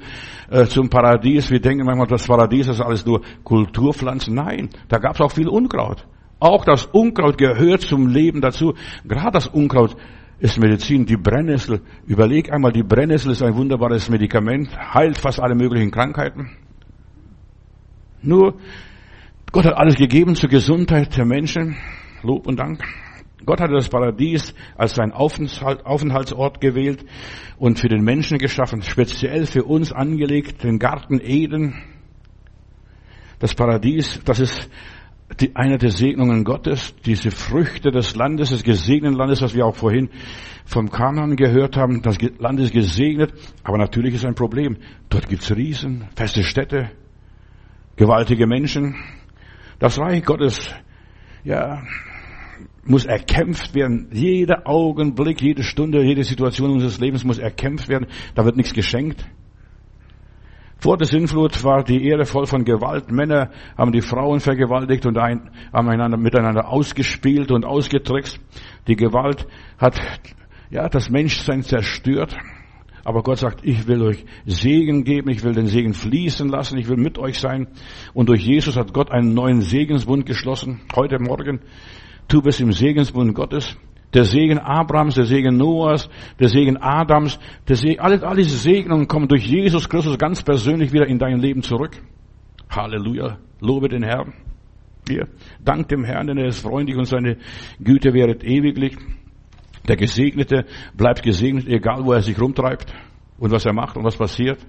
äh, 0.50 0.66
zum 0.66 0.90
Paradies. 0.90 1.52
Wir 1.52 1.60
denken 1.60 1.86
manchmal, 1.86 2.08
das 2.08 2.26
Paradies 2.26 2.70
ist 2.70 2.80
alles 2.80 3.06
nur 3.06 3.22
Kulturpflanzen. 3.44 4.34
Nein, 4.34 4.70
da 4.88 5.00
gab 5.00 5.16
es 5.16 5.22
auch 5.22 5.32
viel 5.32 5.50
Unkraut. 5.50 6.06
Auch 6.40 6.64
das 6.64 6.86
Unkraut 6.86 7.38
gehört 7.38 7.82
zum 7.82 8.08
Leben 8.08 8.40
dazu. 8.40 8.74
Gerade 9.06 9.32
das 9.34 9.48
Unkraut 9.48 9.98
ist 10.40 10.60
Medizin. 10.60 11.06
Die 11.06 11.18
Brennnessel, 11.18 11.82
überleg 12.06 12.52
einmal, 12.52 12.72
die 12.72 12.84
Brennnessel 12.84 13.32
ist 13.32 13.44
ein 13.44 13.56
wunderbares 13.56 14.10
Medikament, 14.10 14.70
heilt 14.94 15.18
fast 15.18 15.40
alle 15.40 15.56
möglichen 15.56 15.92
Krankheiten. 15.92 16.52
Nur, 18.22 18.60
Gott 19.52 19.66
hat 19.66 19.78
alles 19.78 19.96
gegeben 19.96 20.36
zur 20.36 20.50
Gesundheit 20.50 21.16
der 21.18 21.26
Menschen. 21.26 21.78
Lob 22.22 22.48
und 22.48 22.60
Dank. 22.60 22.84
Gott 23.46 23.62
hat 23.62 23.72
das 23.72 23.90
Paradies 23.90 24.54
als 24.76 24.96
sein 24.96 25.12
Aufenthaltsort 25.12 26.60
gewählt 26.60 27.06
und 27.58 27.80
für 27.80 27.88
den 27.88 28.04
Menschen 28.04 28.38
geschaffen, 28.38 28.82
speziell 28.82 29.46
für 29.46 29.64
uns 29.64 29.92
angelegt, 29.92 30.64
den 30.64 30.78
Garten 30.78 31.20
Eden. 31.22 31.82
Das 33.40 33.56
Paradies, 33.56 34.20
das 34.26 34.42
ist 34.42 34.70
die, 35.40 35.56
eine 35.56 35.78
der 35.78 35.92
Segnungen 35.92 36.44
Gottes, 36.44 36.96
diese 37.06 37.32
Früchte 37.32 37.92
des 37.92 38.16
Landes, 38.16 38.50
des 38.50 38.64
gesegneten 38.64 39.18
Landes, 39.18 39.42
was 39.42 39.54
wir 39.54 39.66
auch 39.66 39.76
vorhin 39.76 40.10
vom 40.66 40.90
Kanan 40.90 41.36
gehört 41.36 41.78
haben. 41.78 42.02
Das 42.02 42.18
Land 42.40 42.60
ist 42.60 42.74
gesegnet, 42.74 43.34
aber 43.64 43.78
natürlich 43.78 44.16
ist 44.16 44.26
ein 44.26 44.36
Problem. 44.36 44.78
Dort 45.10 45.30
gibt's 45.30 45.56
Riesen, 45.56 46.08
feste 46.16 46.44
Städte, 46.44 46.92
gewaltige 47.96 48.48
Menschen. 48.48 48.96
Das 49.80 50.00
Reich 50.00 50.24
Gottes, 50.24 50.74
ja, 51.44 51.84
muss 52.84 53.06
erkämpft 53.06 53.76
werden. 53.76 54.10
Jeder 54.12 54.68
Augenblick, 54.68 55.42
jede 55.42 55.64
Stunde, 55.64 56.04
jede 56.04 56.24
Situation 56.24 56.72
unseres 56.72 57.00
Lebens 57.00 57.24
muss 57.24 57.38
erkämpft 57.38 57.88
werden. 57.88 58.08
Da 58.36 58.46
wird 58.46 58.58
nichts 58.58 58.74
geschenkt. 58.74 59.26
Vor 60.80 60.96
der 60.96 61.08
Sinnflut 61.08 61.62
war 61.66 61.84
die 61.84 62.08
Erde 62.08 62.26
voll 62.26 62.46
von 62.46 62.64
Gewalt. 62.64 63.12
Männer 63.12 63.52
haben 63.78 63.92
die 63.92 64.02
Frauen 64.02 64.40
vergewaltigt 64.40 65.06
und 65.06 65.18
ein, 65.18 65.52
haben 65.74 65.90
einander, 65.90 66.18
miteinander 66.18 66.70
ausgespielt 66.70 67.52
und 67.52 67.66
ausgetrickst. 67.66 68.40
Die 68.88 68.96
Gewalt 68.96 69.46
hat 69.78 70.00
ja, 70.70 70.88
das 70.88 71.10
Menschsein 71.10 71.64
zerstört. 71.64 72.38
Aber 73.04 73.24
Gott 73.24 73.40
sagt, 73.40 73.60
ich 73.64 73.88
will 73.88 74.02
euch 74.04 74.26
Segen 74.46 75.04
geben, 75.04 75.30
ich 75.30 75.44
will 75.44 75.54
den 75.54 75.68
Segen 75.68 75.94
fließen 75.94 76.48
lassen, 76.48 76.78
ich 76.78 76.88
will 76.88 76.98
mit 76.98 77.18
euch 77.18 77.40
sein. 77.40 77.68
Und 78.14 78.30
durch 78.30 78.46
Jesus 78.46 78.78
hat 78.78 78.94
Gott 78.94 79.12
einen 79.12 79.34
neuen 79.34 79.62
Segensbund 79.62 80.26
geschlossen. 80.26 80.82
Heute 80.96 81.20
Morgen, 81.20 81.60
du 82.30 82.42
bist 82.42 82.62
im 82.62 82.72
Segensbund 82.72 83.36
Gottes. 83.36 83.76
Der 84.14 84.24
Segen 84.24 84.58
Abrahams, 84.58 85.16
der 85.16 85.26
Segen 85.26 85.58
Noahs, 85.58 86.10
der 86.40 86.50
Segen 86.50 86.78
Adams, 86.78 87.40
der 87.68 87.76
Segen, 87.76 88.00
alle, 88.00 88.22
alle 88.24 88.42
diese 88.42 88.58
Segnungen 88.58 89.08
kommen 89.08 89.28
durch 89.28 89.46
Jesus 89.46 89.88
Christus 89.88 90.18
ganz 90.18 90.42
persönlich 90.42 90.92
wieder 90.92 91.06
in 91.06 91.20
dein 91.20 91.40
Leben 91.40 91.62
zurück. 91.62 92.02
Halleluja. 92.70 93.38
Lobe 93.62 93.90
den 93.90 94.04
Herrn. 94.04 94.34
Wir 95.06 95.28
dank 95.64 95.90
dem 95.90 96.04
Herrn, 96.04 96.28
denn 96.28 96.38
er 96.38 96.48
ist 96.48 96.62
freundlich 96.62 96.98
und 96.98 97.06
seine 97.06 97.38
Güte 97.80 98.14
wäret 98.14 98.44
ewiglich. 98.44 98.98
Der 99.88 99.96
Gesegnete 99.96 100.66
bleibt 100.96 101.24
gesegnet, 101.24 101.68
egal 101.68 102.06
wo 102.06 102.14
er 102.14 102.22
sich 102.22 102.40
rumtreibt 102.40 102.94
und 103.38 103.52
was 103.52 103.66
er 103.66 103.74
macht 103.74 103.98
und 103.98 104.04
was 104.04 104.18
passiert 104.18 104.60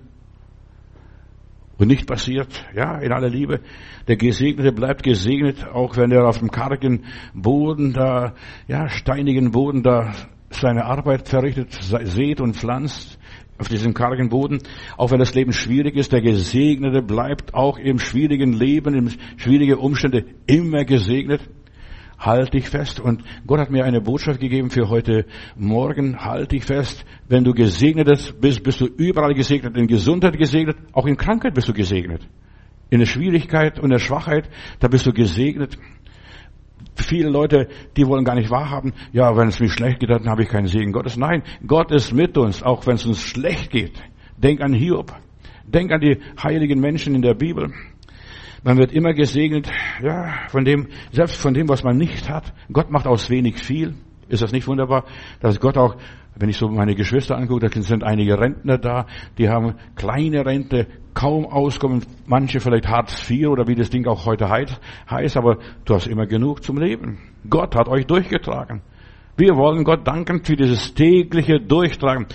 und 1.81 1.89
nicht 1.89 2.07
passiert. 2.07 2.49
Ja, 2.75 2.99
in 2.99 3.11
aller 3.11 3.31
Liebe. 3.31 3.61
Der 4.07 4.17
Gesegnete 4.17 4.71
bleibt 4.71 5.03
gesegnet, 5.03 5.67
auch 5.67 5.97
wenn 5.97 6.13
er 6.13 6.29
auf 6.29 6.39
dem 6.39 6.51
kargen 6.51 7.07
Boden 7.35 7.95
da, 7.95 8.35
ja, 8.69 8.89
steinigen 8.89 9.51
Boden 9.51 9.83
da 9.83 10.13
seine 10.51 10.85
Arbeit 10.85 11.29
verrichtet, 11.29 11.73
seht 11.73 12.41
und 12.41 12.57
pflanzt 12.57 13.19
auf 13.59 13.69
diesem 13.69 13.95
kargen 13.95 14.29
Boden, 14.29 14.59
auch 14.97 15.11
wenn 15.11 15.19
das 15.19 15.35
Leben 15.35 15.53
schwierig 15.53 15.97
ist, 15.97 16.13
der 16.13 16.23
Gesegnete 16.23 17.03
bleibt 17.03 17.55
auch 17.55 17.79
im 17.79 17.99
schwierigen 17.99 18.53
Leben, 18.53 18.95
in 18.95 19.15
schwierigen 19.37 19.75
Umständen 19.75 20.25
immer 20.47 20.85
gesegnet. 20.85 21.43
Halt 22.21 22.53
dich 22.53 22.69
fest. 22.69 23.01
Und 23.01 23.25
Gott 23.47 23.61
hat 23.61 23.71
mir 23.71 23.85
eine 23.85 24.03
Botschaft 24.03 24.41
gegeben 24.41 24.69
für 24.69 24.91
heute 24.91 25.25
Morgen. 25.57 26.19
Halt 26.19 26.53
dich 26.53 26.65
fest. 26.65 27.07
Wenn 27.29 27.45
du 27.45 27.53
gesegnet 27.53 28.09
bist, 28.41 28.63
bist 28.63 28.81
du 28.81 28.87
überall 28.87 29.33
gesegnet. 29.33 29.75
In 29.77 29.87
Gesundheit 29.87 30.37
gesegnet. 30.37 30.77
Auch 30.93 31.07
in 31.07 31.17
Krankheit 31.17 31.55
bist 31.55 31.69
du 31.69 31.73
gesegnet. 31.73 32.29
In 32.91 32.99
der 32.99 33.07
Schwierigkeit 33.07 33.81
und 33.81 33.89
der 33.91 33.99
Schwachheit, 33.99 34.51
da 34.81 34.89
bist 34.89 35.07
du 35.07 35.13
gesegnet. 35.13 35.79
Viele 36.97 37.31
Leute, 37.31 37.69
die 37.97 38.07
wollen 38.07 38.25
gar 38.25 38.35
nicht 38.35 38.51
wahrhaben, 38.51 38.93
ja, 39.13 39.35
wenn 39.37 39.49
es 39.49 39.61
mir 39.61 39.71
schlecht 39.71 40.01
geht, 40.01 40.11
dann 40.11 40.29
habe 40.29 40.43
ich 40.43 40.49
keinen 40.49 40.67
Segen 40.67 40.93
Gottes. 40.93 41.17
Nein, 41.17 41.43
Gott 41.67 41.93
ist 41.93 42.13
mit 42.13 42.37
uns, 42.37 42.63
auch 42.63 42.87
wenn 42.87 42.97
es 42.97 43.07
uns 43.07 43.23
schlecht 43.23 43.71
geht. 43.71 43.93
Denk 44.37 44.61
an 44.61 44.75
Hiob. 44.75 45.15
Denk 45.65 45.93
an 45.93 46.01
die 46.01 46.19
heiligen 46.43 46.81
Menschen 46.81 47.15
in 47.15 47.23
der 47.23 47.35
Bibel. 47.35 47.73
Man 48.63 48.77
wird 48.77 48.93
immer 48.93 49.15
gesegnet, 49.15 49.71
ja, 50.03 50.35
von 50.49 50.65
dem, 50.65 50.89
selbst 51.13 51.41
von 51.41 51.55
dem, 51.55 51.69
was 51.69 51.83
man 51.83 51.97
nicht 51.97 52.29
hat. 52.29 52.53
Gott 52.73 52.91
macht 52.91 53.07
aus 53.07 53.31
wenig 53.31 53.57
viel. 53.57 53.95
Ist 54.29 54.43
das 54.43 54.53
nicht 54.53 54.69
wunderbar, 54.69 55.05
dass 55.41 55.59
Gott 55.61 55.79
auch, 55.79 55.97
wenn 56.37 56.51
ich 56.51 56.59
so 56.59 56.69
meine 56.69 56.95
Geschwister 56.95 57.37
angucke, 57.37 57.69
da 57.69 57.83
sind 57.83 58.05
einige 58.05 58.39
Rentner 58.39 58.79
da, 58.79 59.07
die 59.39 59.49
haben 59.49 59.75
kleine 59.97 60.45
Rente, 60.45 60.87
kaum 61.15 61.47
Auskommen, 61.47 62.05
manche 62.27 62.61
vielleicht 62.61 62.87
Hartz 62.87 63.29
IV 63.29 63.49
oder 63.49 63.67
wie 63.67 63.75
das 63.75 63.91
Ding 63.91 64.07
auch 64.07 64.27
heute 64.27 64.49
heißt, 64.49 65.37
aber 65.37 65.59
du 65.85 65.95
hast 65.95 66.07
immer 66.07 66.27
genug 66.27 66.63
zum 66.63 66.79
Leben. 66.79 67.19
Gott 67.49 67.75
hat 67.75 67.89
euch 67.89 68.07
durchgetragen. 68.07 68.83
Wir 69.37 69.57
wollen 69.57 69.85
Gott 69.85 70.07
danken 70.07 70.45
für 70.45 70.55
dieses 70.55 70.95
tägliche 70.95 71.61
Durchtragen. 71.61 72.27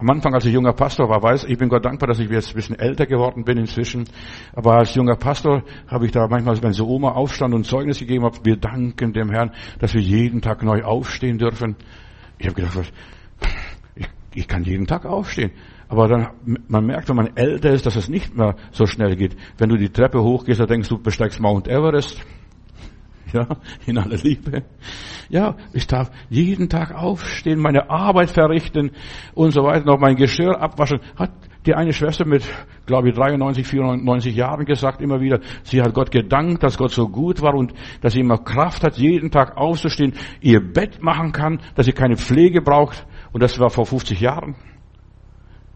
Am 0.00 0.08
Anfang, 0.08 0.32
als 0.32 0.46
ich 0.46 0.54
junger 0.54 0.72
Pastor 0.72 1.10
war, 1.10 1.22
weiß 1.22 1.44
ich 1.44 1.58
bin 1.58 1.68
Gott 1.68 1.84
dankbar, 1.84 2.08
dass 2.08 2.18
ich 2.18 2.30
jetzt 2.30 2.48
ein 2.48 2.54
bisschen 2.54 2.78
älter 2.78 3.04
geworden 3.04 3.44
bin 3.44 3.58
inzwischen. 3.58 4.04
Aber 4.54 4.78
als 4.78 4.94
junger 4.94 5.16
Pastor 5.16 5.62
habe 5.88 6.06
ich 6.06 6.12
da 6.12 6.26
manchmal, 6.26 6.62
wenn 6.62 6.72
so 6.72 6.88
Oma 6.88 7.10
aufstand 7.10 7.52
und 7.52 7.66
Zeugnis 7.66 7.98
gegeben 7.98 8.24
hat, 8.24 8.42
wir 8.42 8.56
danken 8.56 9.12
dem 9.12 9.30
Herrn, 9.30 9.50
dass 9.78 9.92
wir 9.92 10.00
jeden 10.00 10.40
Tag 10.40 10.62
neu 10.62 10.84
aufstehen 10.84 11.36
dürfen. 11.36 11.76
Ich 12.38 12.46
habe 12.46 12.54
gedacht, 12.54 12.90
ich, 13.94 14.08
ich 14.34 14.48
kann 14.48 14.64
jeden 14.64 14.86
Tag 14.86 15.04
aufstehen. 15.04 15.50
Aber 15.88 16.08
dann, 16.08 16.28
man 16.66 16.86
merkt, 16.86 17.10
wenn 17.10 17.16
man 17.16 17.36
älter 17.36 17.70
ist, 17.70 17.84
dass 17.84 17.96
es 17.96 18.08
nicht 18.08 18.34
mehr 18.34 18.56
so 18.70 18.86
schnell 18.86 19.16
geht. 19.16 19.36
Wenn 19.58 19.68
du 19.68 19.76
die 19.76 19.90
Treppe 19.90 20.22
hochgehst, 20.22 20.60
dann 20.60 20.68
denkst 20.68 20.88
du, 20.88 20.96
besteigst 20.96 21.40
Mount 21.40 21.68
Everest. 21.68 22.24
Ja, 23.32 23.46
in 23.86 23.96
aller 23.96 24.16
Liebe. 24.16 24.64
Ja, 25.28 25.54
ich 25.72 25.86
darf 25.86 26.10
jeden 26.28 26.68
Tag 26.68 26.92
aufstehen, 26.92 27.60
meine 27.60 27.88
Arbeit 27.88 28.30
verrichten 28.30 28.90
und 29.34 29.52
so 29.52 29.62
weiter, 29.62 29.84
noch 29.84 30.00
mein 30.00 30.16
Geschirr 30.16 30.60
abwaschen. 30.60 30.98
Hat 31.14 31.30
die 31.66 31.74
eine 31.74 31.92
Schwester 31.92 32.26
mit, 32.26 32.42
glaube 32.86 33.10
ich, 33.10 33.14
93, 33.14 33.66
94 33.66 34.34
Jahren 34.34 34.64
gesagt 34.64 35.00
immer 35.00 35.20
wieder, 35.20 35.40
sie 35.62 35.80
hat 35.80 35.94
Gott 35.94 36.10
gedankt, 36.10 36.62
dass 36.62 36.78
Gott 36.78 36.90
so 36.90 37.08
gut 37.08 37.42
war 37.42 37.54
und 37.54 37.72
dass 38.00 38.14
sie 38.14 38.20
immer 38.20 38.38
Kraft 38.38 38.82
hat, 38.82 38.96
jeden 38.96 39.30
Tag 39.30 39.56
aufzustehen, 39.56 40.14
ihr 40.40 40.60
Bett 40.60 41.02
machen 41.02 41.32
kann, 41.32 41.60
dass 41.74 41.86
sie 41.86 41.92
keine 41.92 42.16
Pflege 42.16 42.62
braucht. 42.62 43.06
Und 43.32 43.42
das 43.42 43.58
war 43.60 43.70
vor 43.70 43.86
50 43.86 44.20
Jahren. 44.20 44.56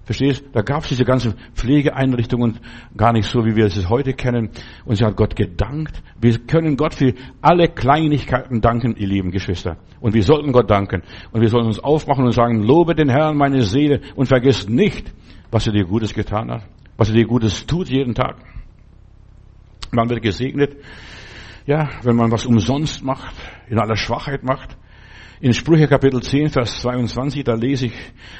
Verstehst? 0.04 0.44
Da 0.52 0.60
gab 0.60 0.82
es 0.82 0.90
diese 0.90 1.04
ganzen 1.04 1.34
Pflegeeinrichtungen 1.54 2.58
gar 2.94 3.12
nicht 3.12 3.26
so, 3.26 3.44
wie 3.46 3.56
wir 3.56 3.64
es 3.64 3.88
heute 3.88 4.12
kennen. 4.12 4.50
Und 4.84 4.96
sie 4.96 5.04
hat 5.04 5.16
Gott 5.16 5.34
gedankt. 5.34 6.02
Wir 6.20 6.38
können 6.38 6.76
Gott 6.76 6.94
für 6.94 7.14
alle 7.40 7.68
Kleinigkeiten 7.68 8.60
danken, 8.60 8.96
ihr 8.96 9.08
lieben 9.08 9.30
Geschwister. 9.30 9.78
Und 10.00 10.12
wir 10.12 10.22
sollten 10.22 10.52
Gott 10.52 10.70
danken. 10.70 11.02
Und 11.32 11.40
wir 11.40 11.48
sollen 11.48 11.66
uns 11.66 11.78
aufmachen 11.78 12.24
und 12.24 12.32
sagen, 12.32 12.62
lobe 12.62 12.94
den 12.94 13.08
Herrn, 13.08 13.38
meine 13.38 13.62
Seele, 13.62 14.02
und 14.14 14.26
vergiss 14.26 14.68
nicht, 14.68 15.10
was 15.50 15.66
er 15.66 15.72
dir 15.72 15.84
Gutes 15.84 16.12
getan 16.12 16.50
hat. 16.50 16.66
Was 16.98 17.08
er 17.08 17.14
dir 17.14 17.26
Gutes 17.26 17.64
tut 17.66 17.88
jeden 17.88 18.14
Tag. 18.14 18.36
Man 19.90 20.10
wird 20.10 20.22
gesegnet. 20.22 20.76
Ja, 21.66 21.88
wenn 22.02 22.16
man 22.16 22.30
was 22.30 22.44
umsonst 22.44 23.02
macht, 23.02 23.34
in 23.70 23.78
aller 23.78 23.96
Schwachheit 23.96 24.42
macht. 24.42 24.76
In 25.44 25.52
Sprüche 25.52 25.88
Kapitel 25.88 26.22
10, 26.22 26.48
Vers 26.48 26.80
22, 26.80 27.44
da 27.44 27.52
lese 27.52 27.88
ich, 27.88 27.92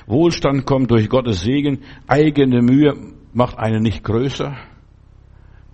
Wohlstand 0.06 0.64
kommt 0.64 0.90
durch 0.90 1.10
Gottes 1.10 1.42
Segen, 1.42 1.80
eigene 2.06 2.62
Mühe 2.62 2.94
macht 3.34 3.58
einen 3.58 3.82
nicht 3.82 4.02
größer. 4.02 4.56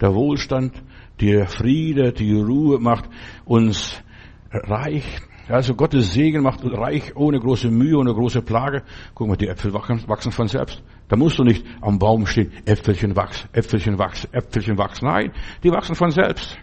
Der 0.01 0.13
Wohlstand, 0.13 0.73
der 1.21 1.47
Friede, 1.47 2.13
die 2.13 2.33
Ruhe 2.33 2.81
macht 2.81 3.09
uns 3.45 4.03
reich. 4.51 5.05
Also 5.49 5.77
Gottes 5.77 6.13
Segen 6.13 6.43
macht 6.43 6.65
uns 6.65 6.77
reich 6.77 7.15
ohne 7.15 7.39
große 7.39 7.71
Mühe, 7.71 7.97
ohne 7.97 8.13
große 8.13 8.43
Plage. 8.43 8.83
Guck 9.15 9.29
mal, 9.29 9.37
die 9.37 9.47
Äpfel 9.47 9.73
wachsen 9.73 10.33
von 10.33 10.49
selbst. 10.49 10.83
Da 11.07 11.15
musst 11.15 11.39
du 11.39 11.45
nicht 11.45 11.65
am 11.81 12.01
Baum 12.01 12.27
stehen, 12.27 12.51
Äpfelchen 12.65 13.15
wachsen, 13.15 13.49
Äpfelchen 13.53 14.01
wachsen, 14.01 14.35
Äpfelchen 14.35 14.77
wachsen. 14.79 15.07
Nein, 15.07 15.31
die 15.63 15.71
wachsen 15.71 15.95
von 15.95 16.11
selbst. 16.11 16.59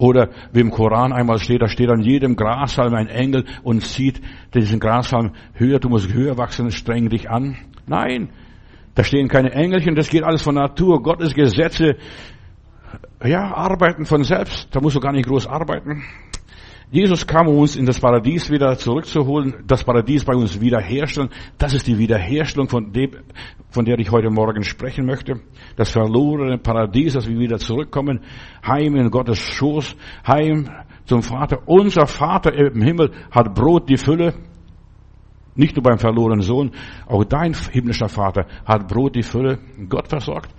Oder 0.00 0.30
wie 0.54 0.60
im 0.60 0.70
Koran 0.70 1.12
einmal 1.12 1.38
steht, 1.38 1.60
da 1.60 1.68
steht 1.68 1.90
an 1.90 2.00
jedem 2.00 2.34
Grashalm 2.34 2.94
ein 2.94 3.08
Engel 3.08 3.44
und 3.62 3.82
zieht 3.82 4.18
diesen 4.54 4.80
Grashalm 4.80 5.32
höher, 5.52 5.78
du 5.78 5.90
musst 5.90 6.10
höher 6.10 6.38
wachsen, 6.38 6.70
streng 6.70 7.10
dich 7.10 7.28
an. 7.28 7.58
Nein, 7.86 8.30
da 8.94 9.04
stehen 9.04 9.28
keine 9.28 9.52
Engelchen, 9.52 9.94
das 9.94 10.08
geht 10.08 10.22
alles 10.24 10.40
von 10.40 10.54
Natur. 10.54 11.02
Gottes 11.02 11.34
Gesetze, 11.34 11.96
ja, 13.22 13.54
arbeiten 13.54 14.06
von 14.06 14.24
selbst. 14.24 14.74
Da 14.74 14.80
musst 14.80 14.96
du 14.96 15.00
gar 15.00 15.12
nicht 15.12 15.28
groß 15.28 15.46
arbeiten. 15.46 16.02
Jesus 16.92 17.24
kam, 17.24 17.46
um 17.46 17.58
uns 17.58 17.76
in 17.76 17.86
das 17.86 18.00
Paradies 18.00 18.50
wieder 18.50 18.76
zurückzuholen, 18.76 19.62
das 19.64 19.84
Paradies 19.84 20.24
bei 20.24 20.34
uns 20.34 20.60
wiederherstellen. 20.60 21.30
Das 21.56 21.72
ist 21.72 21.86
die 21.86 21.96
Wiederherstellung, 21.96 22.68
von, 22.68 22.92
dem, 22.92 23.12
von 23.70 23.84
der 23.84 23.96
ich 24.00 24.10
heute 24.10 24.28
Morgen 24.28 24.64
sprechen 24.64 25.06
möchte. 25.06 25.40
Das 25.76 25.90
verlorene 25.90 26.58
Paradies, 26.58 27.12
dass 27.12 27.28
wir 27.28 27.38
wieder 27.38 27.58
zurückkommen, 27.58 28.20
heim 28.66 28.96
in 28.96 29.08
Gottes 29.08 29.38
Schoß, 29.38 29.94
heim 30.26 30.68
zum 31.04 31.22
Vater. 31.22 31.60
Unser 31.66 32.08
Vater 32.08 32.52
im 32.54 32.82
Himmel 32.82 33.12
hat 33.30 33.54
Brot 33.54 33.88
die 33.88 33.96
Fülle. 33.96 34.34
Nicht 35.54 35.76
nur 35.76 35.84
beim 35.84 35.98
verlorenen 35.98 36.42
Sohn, 36.42 36.72
auch 37.06 37.22
dein 37.22 37.54
himmlischer 37.54 38.08
Vater 38.08 38.46
hat 38.64 38.88
Brot 38.88 39.14
die 39.14 39.22
Fülle. 39.22 39.60
Gott 39.88 40.08
versorgt. 40.08 40.50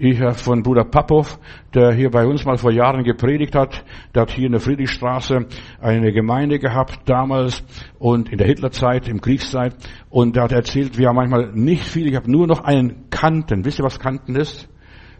Ich 0.00 0.20
habe 0.20 0.34
von 0.34 0.62
Bruder 0.62 0.84
Papov, 0.84 1.40
der 1.74 1.92
hier 1.92 2.08
bei 2.08 2.24
uns 2.24 2.44
mal 2.44 2.56
vor 2.56 2.70
Jahren 2.70 3.02
gepredigt 3.02 3.56
hat, 3.56 3.84
der 4.14 4.22
hat 4.22 4.30
hier 4.30 4.46
in 4.46 4.52
der 4.52 4.60
Friedrichstraße 4.60 5.46
eine 5.80 6.12
Gemeinde 6.12 6.60
gehabt 6.60 7.00
damals 7.06 7.64
und 7.98 8.30
in 8.30 8.38
der 8.38 8.46
Hitlerzeit, 8.46 9.08
im 9.08 9.20
Kriegszeit 9.20 9.74
und 10.08 10.36
der 10.36 10.44
hat 10.44 10.52
erzählt, 10.52 10.98
wir 10.98 11.08
haben 11.08 11.16
manchmal 11.16 11.50
nicht 11.52 11.82
viel, 11.82 12.06
ich 12.06 12.14
habe 12.14 12.30
nur 12.30 12.46
noch 12.46 12.60
einen 12.60 13.10
Kanten. 13.10 13.64
Wisst 13.64 13.80
ihr, 13.80 13.84
was 13.84 13.98
Kanten 13.98 14.36
ist? 14.36 14.68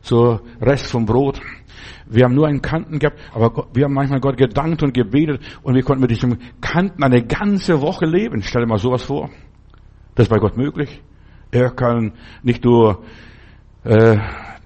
So 0.01 0.39
Rest 0.61 0.93
vom 0.93 1.07
Brot. 1.07 1.41
Wir 2.07 2.27
haben 2.27 2.37
nur 2.37 2.47
einen 2.47 2.63
Kanten 2.63 3.01
gehabt, 3.01 3.19
aber 3.35 3.67
wir 3.75 3.85
haben 3.85 3.95
manchmal 3.95 4.21
Gott 4.21 4.37
gedankt 4.37 4.85
und 4.85 4.95
gebetet 4.95 5.41
und 5.65 5.75
wir 5.75 5.83
konnten 5.83 6.03
mit 6.03 6.13
diesem 6.13 6.39
Kanten 6.61 7.03
eine 7.03 7.27
ganze 7.27 7.81
Woche 7.81 8.07
leben. 8.07 8.43
Stell 8.43 8.63
dir 8.63 8.69
mal 8.69 8.79
sowas 8.79 9.03
vor. 9.03 9.29
Das 10.15 10.27
ist 10.27 10.31
bei 10.31 10.39
Gott 10.39 10.57
möglich. 10.57 11.03
Er 11.51 11.71
kann 11.71 12.13
nicht 12.45 12.65
nur 12.65 13.03
äh, 13.83 14.19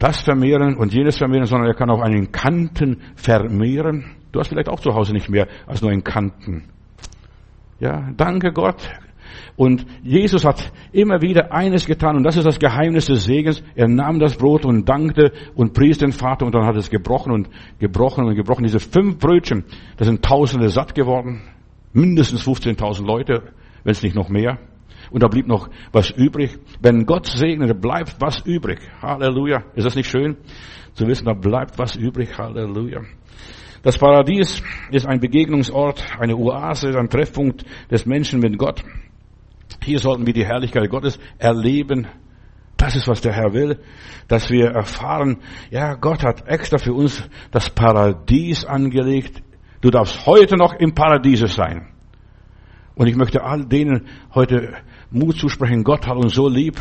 das 0.03 0.21
vermehren 0.21 0.77
und 0.77 0.93
jenes 0.93 1.17
vermehren, 1.17 1.47
sondern 1.47 1.69
er 1.69 1.75
kann 1.75 1.89
auch 1.89 2.01
einen 2.01 2.33
Kanten 2.33 3.01
vermehren. 3.15 4.17
Du 4.33 4.41
hast 4.41 4.49
vielleicht 4.49 4.69
auch 4.69 4.81
zu 4.81 4.95
Hause 4.95 5.13
nicht 5.13 5.29
mehr 5.29 5.47
als 5.67 5.81
nur 5.81 5.93
einen 5.93 6.03
Kanten. 6.03 6.65
Ja, 7.79 8.11
danke 8.17 8.53
Gott. 8.53 8.91
Und 9.55 9.87
Jesus 10.03 10.45
hat 10.45 10.73
immer 10.91 11.23
wieder 11.23 11.53
eines 11.53 11.87
getan 11.87 12.17
und 12.17 12.25
das 12.25 12.37
ist 12.37 12.45
das 12.45 12.59
Geheimnis 12.59 13.07
des 13.07 13.25
Segens. 13.25 13.63
Er 13.77 13.87
nahm 13.87 14.19
das 14.19 14.37
Brot 14.37 14.65
und 14.65 14.89
dankte 14.89 15.33
und 15.55 15.73
pries 15.73 15.99
den 15.99 16.11
Vater 16.11 16.47
und 16.47 16.55
dann 16.55 16.67
hat 16.67 16.77
es 16.77 16.91
gebrochen 16.91 17.33
und 17.33 17.49
gebrochen 17.79 18.25
und 18.25 18.35
gebrochen. 18.35 18.65
Diese 18.65 18.81
fünf 18.81 19.19
Brötchen, 19.19 19.65
da 19.99 20.05
sind 20.05 20.25
Tausende 20.25 20.69
satt 20.69 20.97
geworden. 20.97 21.43
Mindestens 21.93 22.45
15.000 22.45 23.07
Leute, 23.07 23.43
wenn 23.85 23.93
es 23.93 24.03
nicht 24.03 24.17
noch 24.17 24.29
mehr. 24.29 24.59
Und 25.12 25.23
da 25.23 25.28
blieb 25.28 25.47
noch 25.47 25.69
was 25.92 26.11
übrig. 26.11 26.59
Wenn 26.81 27.04
Gott 27.04 27.26
segnet, 27.26 27.81
bleibt 27.81 28.16
was 28.19 28.40
übrig. 28.40 28.81
Halleluja. 29.02 29.62
Ist 29.75 29.85
das 29.85 29.95
nicht 29.95 30.09
schön? 30.09 30.38
Zu 30.95 31.07
wissen, 31.07 31.26
da 31.26 31.35
bleibt 31.35 31.78
was 31.78 31.97
übrig. 31.97 32.37
Halleluja. 32.38 33.02
Das 33.83 33.99
Paradies 33.99 34.62
ist 34.90 35.07
ein 35.07 35.21
Begegnungsort, 35.21 36.02
eine 36.19 36.37
Oase, 36.37 36.97
ein 36.99 37.11
Treffpunkt 37.11 37.64
des 37.90 38.07
Menschen 38.07 38.40
mit 38.40 38.57
Gott. 38.57 38.83
Hier 39.83 39.99
sollten 39.99 40.26
wir 40.26 40.33
die 40.33 40.47
Herrlichkeit 40.47 40.88
Gottes 40.88 41.19
erleben. 41.38 42.07
Das 42.78 42.97
ist, 42.97 43.07
was 43.07 43.21
der 43.21 43.33
Herr 43.33 43.52
will, 43.52 43.81
dass 44.28 44.50
wir 44.50 44.71
erfahren, 44.71 45.38
ja, 45.71 45.95
Gott 45.95 46.25
hat 46.25 46.49
extra 46.49 46.78
für 46.78 46.95
uns 46.95 47.28
das 47.50 47.69
Paradies 47.69 48.64
angelegt. 48.64 49.42
Du 49.83 49.90
darfst 49.90 50.26
heute 50.26 50.57
noch 50.57 50.75
im 50.75 50.95
Paradiese 50.95 51.49
sein. 51.49 51.88
Und 52.95 53.07
ich 53.09 53.16
möchte 53.16 53.42
all 53.42 53.64
denen 53.64 54.07
heute 54.35 54.75
Mut 55.12 55.37
zusprechen. 55.37 55.85
Gott 55.85 56.07
hat 56.07 56.16
uns 56.16 56.35
so 56.35 56.49
lieb. 56.49 56.81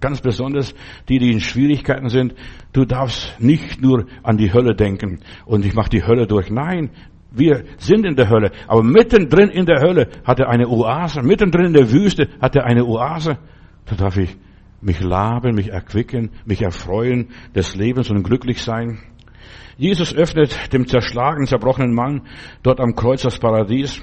Ganz 0.00 0.20
besonders 0.20 0.74
die, 1.08 1.18
die 1.18 1.32
in 1.32 1.40
Schwierigkeiten 1.40 2.08
sind. 2.08 2.34
Du 2.72 2.84
darfst 2.84 3.40
nicht 3.40 3.80
nur 3.80 4.06
an 4.22 4.36
die 4.36 4.52
Hölle 4.52 4.74
denken 4.74 5.20
und 5.46 5.64
ich 5.64 5.74
mache 5.74 5.90
die 5.90 6.04
Hölle 6.04 6.26
durch. 6.26 6.50
Nein, 6.50 6.90
Wir 7.34 7.64
sind 7.78 8.04
in 8.04 8.14
der 8.14 8.28
Hölle. 8.28 8.50
Aber 8.66 8.82
mittendrin 8.82 9.48
in 9.48 9.64
der 9.64 9.80
Hölle 9.80 10.08
hat 10.24 10.38
er 10.38 10.48
eine 10.48 10.68
Oase. 10.68 11.22
Mittendrin 11.22 11.66
in 11.66 11.72
der 11.72 11.90
Wüste 11.90 12.28
hat 12.40 12.56
er 12.56 12.64
eine 12.64 12.84
Oase. 12.84 13.38
Da 13.86 13.96
darf 13.96 14.16
ich 14.18 14.36
mich 14.80 15.00
laben, 15.00 15.54
mich 15.54 15.70
erquicken, 15.70 16.30
mich 16.44 16.62
erfreuen 16.62 17.28
des 17.54 17.74
Lebens 17.74 18.10
und 18.10 18.22
glücklich 18.22 18.62
sein. 18.62 18.98
Jesus 19.78 20.14
öffnet 20.14 20.72
dem 20.72 20.86
zerschlagenen, 20.86 21.46
zerbrochenen 21.46 21.94
Mann 21.94 22.22
dort 22.62 22.80
am 22.80 22.94
Kreuz 22.94 23.22
das 23.22 23.38
Paradies. 23.38 24.02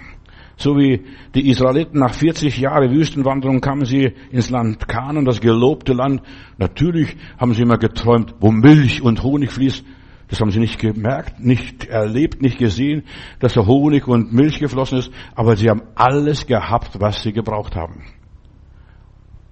So 0.60 0.78
wie 0.78 1.06
die 1.34 1.50
Israeliten 1.50 2.00
nach 2.00 2.14
40 2.14 2.58
Jahren 2.58 2.92
Wüstenwanderung 2.92 3.62
kamen 3.62 3.86
sie 3.86 4.12
ins 4.30 4.50
Land 4.50 4.90
Kanan, 4.90 5.24
das 5.24 5.40
gelobte 5.40 5.94
Land. 5.94 6.22
Natürlich 6.58 7.16
haben 7.38 7.54
sie 7.54 7.62
immer 7.62 7.78
geträumt, 7.78 8.36
wo 8.42 8.52
Milch 8.52 9.02
und 9.02 9.24
Honig 9.24 9.54
fließt. 9.54 9.86
Das 10.28 10.42
haben 10.42 10.52
sie 10.52 10.60
nicht 10.60 10.78
gemerkt, 10.78 11.40
nicht 11.40 11.86
erlebt, 11.86 12.42
nicht 12.42 12.58
gesehen, 12.58 13.04
dass 13.40 13.54
da 13.54 13.66
Honig 13.66 14.06
und 14.06 14.34
Milch 14.34 14.60
geflossen 14.60 15.00
ist. 15.00 15.14
Aber 15.34 15.56
sie 15.56 15.70
haben 15.70 15.82
alles 15.96 16.46
gehabt, 16.46 17.00
was 17.00 17.24
sie 17.24 17.32
gebraucht 17.32 17.78
haben. 17.78 18.04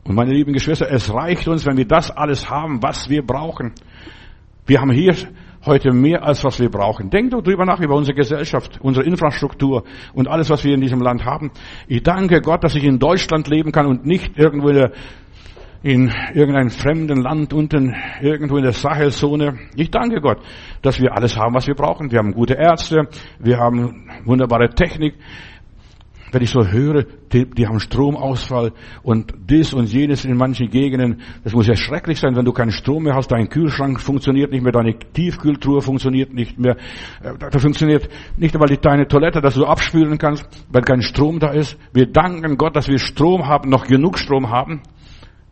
Und 0.03 0.13
meine 0.13 0.33
lieben 0.33 0.51
Geschwister, 0.51 0.91
es 0.91 1.13
reicht 1.13 1.47
uns, 1.47 1.65
wenn 1.65 1.77
wir 1.77 1.87
das 1.87 2.11
alles 2.11 2.49
haben, 2.49 2.83
was 2.83 3.09
wir 3.09 3.25
brauchen. 3.25 3.71
Wir 4.65 4.81
haben 4.81 4.91
hier 4.91 5.15
heute 5.67 5.91
mehr 5.91 6.23
als 6.23 6.43
was 6.43 6.59
wir 6.59 6.69
brauchen. 6.69 7.09
Denkt 7.09 7.33
doch 7.33 7.41
drüber 7.41 7.65
nach 7.65 7.79
über 7.79 7.95
unsere 7.95 8.15
Gesellschaft, 8.15 8.79
unsere 8.81 9.05
Infrastruktur 9.05 9.83
und 10.13 10.27
alles, 10.27 10.49
was 10.49 10.63
wir 10.63 10.73
in 10.73 10.81
diesem 10.81 11.01
Land 11.01 11.25
haben. 11.25 11.51
Ich 11.87 12.03
danke 12.03 12.41
Gott, 12.41 12.63
dass 12.63 12.75
ich 12.75 12.83
in 12.83 12.99
Deutschland 12.99 13.47
leben 13.47 13.71
kann 13.71 13.85
und 13.85 14.05
nicht 14.05 14.37
irgendwo 14.37 14.69
in, 14.69 14.75
der, 14.75 14.91
in 15.83 16.11
irgendeinem 16.33 16.69
fremden 16.69 17.21
Land 17.21 17.53
unten, 17.53 17.95
irgendwo 18.21 18.57
in 18.57 18.63
der 18.63 18.73
Sahelzone. 18.73 19.59
Ich 19.75 19.91
danke 19.91 20.21
Gott, 20.21 20.39
dass 20.81 20.99
wir 20.99 21.15
alles 21.15 21.37
haben, 21.37 21.53
was 21.53 21.67
wir 21.67 21.75
brauchen. 21.75 22.11
Wir 22.11 22.19
haben 22.19 22.33
gute 22.33 22.55
Ärzte, 22.55 23.07
wir 23.39 23.57
haben 23.57 24.09
wunderbare 24.25 24.69
Technik, 24.69 25.15
wenn 26.31 26.41
ich 26.41 26.49
so 26.49 26.65
höre, 26.65 27.03
die, 27.31 27.49
die, 27.49 27.67
haben 27.67 27.79
Stromausfall 27.79 28.73
und 29.03 29.33
dies 29.49 29.73
und 29.73 29.91
jenes 29.91 30.25
in 30.25 30.35
manchen 30.35 30.69
Gegenden, 30.69 31.21
das 31.43 31.53
muss 31.53 31.67
ja 31.67 31.75
schrecklich 31.75 32.19
sein, 32.19 32.35
wenn 32.35 32.45
du 32.45 32.51
keinen 32.51 32.71
Strom 32.71 33.03
mehr 33.03 33.15
hast, 33.15 33.31
dein 33.31 33.49
Kühlschrank 33.49 34.01
funktioniert 34.01 34.51
nicht 34.51 34.63
mehr, 34.63 34.71
deine 34.71 34.97
Tiefkühltruhe 34.97 35.81
funktioniert 35.81 36.33
nicht 36.33 36.59
mehr, 36.59 36.75
äh, 37.21 37.33
da 37.37 37.59
funktioniert 37.59 38.09
nicht 38.37 38.53
einmal 38.55 38.75
deine 38.75 39.07
Toilette, 39.07 39.41
dass 39.41 39.55
du 39.55 39.65
abspülen 39.65 40.17
kannst, 40.17 40.45
weil 40.69 40.81
kein 40.81 41.01
Strom 41.01 41.39
da 41.39 41.51
ist. 41.51 41.77
Wir 41.93 42.07
danken 42.07 42.57
Gott, 42.57 42.75
dass 42.75 42.87
wir 42.87 42.99
Strom 42.99 43.47
haben, 43.47 43.69
noch 43.69 43.87
genug 43.87 44.19
Strom 44.19 44.49
haben, 44.49 44.81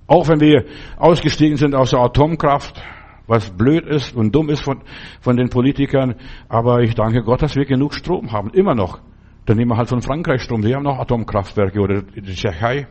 auch 0.07 0.27
wenn 0.27 0.39
wir 0.39 0.65
ausgestiegen 0.97 1.57
sind 1.57 1.73
aus 1.73 1.91
der 1.91 1.99
Atomkraft, 1.99 2.81
was 3.27 3.49
blöd 3.49 3.85
ist 3.85 4.15
und 4.15 4.35
dumm 4.35 4.49
ist 4.49 4.61
von, 4.61 4.81
von 5.21 5.37
den 5.37 5.49
Politikern, 5.49 6.15
aber 6.49 6.81
ich 6.81 6.93
danke 6.95 7.23
Gott, 7.23 7.41
dass 7.41 7.55
wir 7.55 7.65
genug 7.65 7.93
Strom 7.93 8.31
haben, 8.31 8.51
immer 8.51 8.75
noch. 8.75 8.99
Dann 9.45 9.57
nehmen 9.57 9.71
wir 9.71 9.77
halt 9.77 9.89
von 9.89 10.01
Frankreich 10.01 10.41
Strom. 10.41 10.61
Die 10.61 10.73
haben 10.73 10.83
noch 10.83 10.99
Atomkraftwerke 10.99 11.79
oder 11.79 12.01
die 12.01 12.21
Tschechei. 12.33 12.87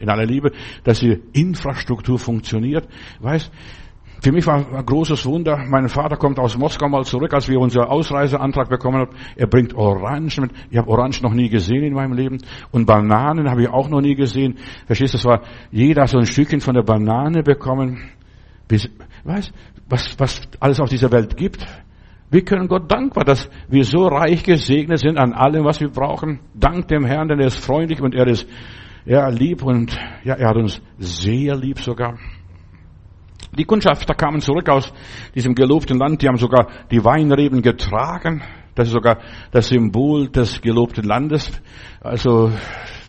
In 0.00 0.08
aller 0.08 0.26
Liebe, 0.26 0.50
dass 0.82 0.98
die 0.98 1.20
Infrastruktur 1.32 2.18
funktioniert. 2.18 2.88
Weißt, 3.20 3.52
für 4.24 4.32
mich 4.32 4.46
war 4.46 4.66
ein 4.74 4.86
großes 4.86 5.26
Wunder. 5.26 5.58
Mein 5.68 5.88
Vater 5.88 6.16
kommt 6.16 6.38
aus 6.38 6.56
Moskau 6.56 6.88
mal 6.88 7.04
zurück, 7.04 7.34
als 7.34 7.46
wir 7.48 7.60
unseren 7.60 7.88
Ausreiseantrag 7.88 8.70
bekommen 8.70 9.00
haben. 9.00 9.16
Er 9.36 9.46
bringt 9.46 9.74
Orangen 9.74 10.32
mit. 10.38 10.50
Ich 10.70 10.78
habe 10.78 10.88
Orangen 10.88 11.20
noch 11.22 11.34
nie 11.34 11.48
gesehen 11.50 11.84
in 11.84 11.92
meinem 11.92 12.14
Leben. 12.14 12.38
Und 12.70 12.86
Bananen 12.86 13.50
habe 13.50 13.62
ich 13.62 13.68
auch 13.68 13.88
noch 13.88 14.00
nie 14.00 14.14
gesehen. 14.14 14.56
Verstehst 14.86 15.14
du, 15.14 15.18
es 15.18 15.24
war 15.26 15.42
jeder 15.70 16.06
so 16.06 16.16
ein 16.16 16.26
Stückchen 16.26 16.60
von 16.60 16.74
der 16.74 16.82
Banane 16.82 17.42
bekommen. 17.42 17.98
Weißt, 19.24 19.52
was, 19.88 20.18
was 20.18 20.40
alles 20.58 20.80
auf 20.80 20.88
dieser 20.88 21.12
Welt 21.12 21.36
gibt. 21.36 21.66
Wir 22.34 22.44
können 22.44 22.66
Gott 22.66 22.90
dankbar, 22.90 23.22
dass 23.22 23.48
wir 23.68 23.84
so 23.84 24.08
reich 24.08 24.42
gesegnet 24.42 24.98
sind 24.98 25.18
an 25.18 25.34
allem, 25.34 25.64
was 25.64 25.78
wir 25.78 25.88
brauchen. 25.88 26.40
Dank 26.52 26.88
dem 26.88 27.04
Herrn, 27.04 27.28
denn 27.28 27.38
er 27.38 27.46
ist 27.46 27.64
freundlich 27.64 28.00
und 28.00 28.12
er 28.12 28.26
ist 28.26 28.48
ja, 29.04 29.28
lieb 29.28 29.62
und 29.62 29.96
ja, 30.24 30.34
er 30.34 30.48
hat 30.48 30.56
uns 30.56 30.82
sehr 30.98 31.54
lieb 31.54 31.78
sogar. 31.78 32.18
Die 33.56 33.64
Kundschafter 33.64 34.14
kamen 34.14 34.40
zurück 34.40 34.68
aus 34.68 34.92
diesem 35.36 35.54
gelobten 35.54 35.96
Land, 35.96 36.22
die 36.22 36.26
haben 36.26 36.38
sogar 36.38 36.66
die 36.90 37.04
Weinreben 37.04 37.62
getragen. 37.62 38.42
Das 38.74 38.88
ist 38.88 38.94
sogar 38.94 39.20
das 39.52 39.68
Symbol 39.68 40.28
des 40.28 40.60
gelobten 40.60 41.04
Landes. 41.04 41.52
Also 42.00 42.50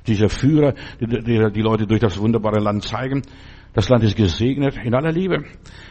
dieser 0.05 0.29
Führer, 0.29 0.75
die, 1.01 1.08
die, 1.08 1.51
die 1.51 1.62
Leute 1.62 1.88
durch 1.88 2.01
das 2.01 2.20
wunderbare 2.20 2.59
Land 2.59 2.83
zeigen. 2.83 3.24
Das 3.75 3.90
Land 3.90 4.05
ist 4.05 4.16
gesegnet 4.16 4.77
in 4.83 4.96
aller 4.96 5.11
Liebe. 5.11 5.44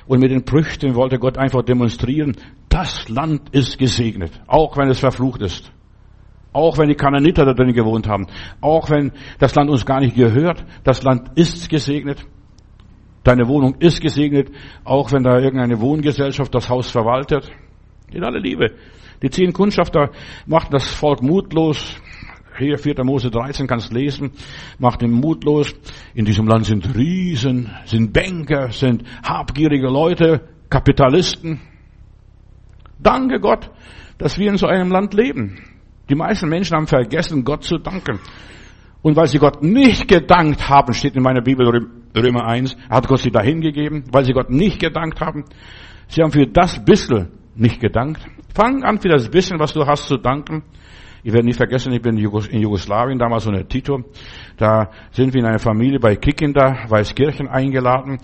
Und 0.06 0.20
mit 0.20 0.30
den 0.30 0.44
Früchten 0.46 0.94
wollte 0.94 1.18
Gott 1.18 1.36
einfach 1.36 1.62
demonstrieren, 1.62 2.34
das 2.70 3.10
Land 3.10 3.50
ist 3.50 3.78
gesegnet, 3.78 4.32
auch 4.46 4.76
wenn 4.78 4.88
es 4.88 4.98
verflucht 4.98 5.42
ist. 5.42 5.70
Auch 6.54 6.78
wenn 6.78 6.88
die 6.88 6.94
Kananiter 6.94 7.44
da 7.44 7.52
drin 7.52 7.74
gewohnt 7.74 8.08
haben. 8.08 8.26
Auch 8.60 8.88
wenn 8.88 9.12
das 9.38 9.54
Land 9.54 9.70
uns 9.70 9.84
gar 9.84 10.00
nicht 10.00 10.16
gehört. 10.16 10.64
Das 10.82 11.02
Land 11.02 11.32
ist 11.36 11.68
gesegnet. 11.68 12.24
Deine 13.22 13.48
Wohnung 13.48 13.74
ist 13.80 14.00
gesegnet. 14.00 14.50
Auch 14.84 15.12
wenn 15.12 15.24
da 15.24 15.38
irgendeine 15.38 15.80
Wohngesellschaft 15.80 16.54
das 16.54 16.70
Haus 16.70 16.90
verwaltet. 16.90 17.50
In 18.12 18.24
aller 18.24 18.40
Liebe. 18.40 18.76
Die 19.20 19.30
zehn 19.30 19.52
Kundschafter 19.52 20.10
machten 20.46 20.72
das 20.72 20.88
Volk 20.88 21.22
mutlos. 21.22 22.00
Hier 22.56 22.78
4. 22.78 23.02
Mose 23.02 23.30
13 23.30 23.66
kannst 23.66 23.92
lesen, 23.92 24.30
macht 24.78 25.02
ihn 25.02 25.10
mutlos. 25.10 25.74
In 26.14 26.24
diesem 26.24 26.46
Land 26.46 26.66
sind 26.66 26.94
Riesen, 26.96 27.70
sind 27.84 28.12
Banker, 28.12 28.70
sind 28.70 29.02
habgierige 29.24 29.88
Leute, 29.88 30.40
Kapitalisten. 30.70 31.60
Danke 33.00 33.40
Gott, 33.40 33.70
dass 34.18 34.38
wir 34.38 34.50
in 34.50 34.56
so 34.56 34.66
einem 34.66 34.90
Land 34.90 35.14
leben. 35.14 35.58
Die 36.08 36.14
meisten 36.14 36.48
Menschen 36.48 36.76
haben 36.76 36.86
vergessen, 36.86 37.44
Gott 37.44 37.64
zu 37.64 37.78
danken. 37.78 38.20
Und 39.02 39.16
weil 39.16 39.26
sie 39.26 39.38
Gott 39.38 39.62
nicht 39.62 40.06
gedankt 40.06 40.68
haben, 40.68 40.94
steht 40.94 41.16
in 41.16 41.22
meiner 41.22 41.42
Bibel 41.42 41.66
Römer 42.16 42.46
1, 42.46 42.76
hat 42.88 43.08
Gott 43.08 43.20
sie 43.20 43.30
dahin 43.30 43.60
gegeben, 43.60 44.04
weil 44.12 44.24
sie 44.24 44.32
Gott 44.32 44.50
nicht 44.50 44.80
gedankt 44.80 45.20
haben. 45.20 45.44
Sie 46.06 46.22
haben 46.22 46.30
für 46.30 46.46
das 46.46 46.84
bisschen 46.84 47.28
nicht 47.56 47.80
gedankt. 47.80 48.24
Fang 48.54 48.84
an 48.84 49.00
für 49.00 49.08
das 49.08 49.28
bisschen, 49.28 49.58
was 49.58 49.72
du 49.72 49.84
hast, 49.84 50.06
zu 50.06 50.16
danken. 50.16 50.62
Ich 51.26 51.32
werde 51.32 51.46
nicht 51.46 51.56
vergessen, 51.56 51.90
ich 51.94 52.02
bin 52.02 52.18
in 52.18 52.60
Jugoslawien, 52.60 53.18
damals 53.18 53.46
unter 53.46 53.66
Tito. 53.66 54.04
Da 54.58 54.90
sind 55.10 55.32
wir 55.32 55.40
in 55.40 55.46
einer 55.46 55.58
Familie 55.58 55.98
bei 55.98 56.16
Kikinda, 56.16 56.84
Weißkirchen 56.86 57.48
eingeladen. 57.48 58.18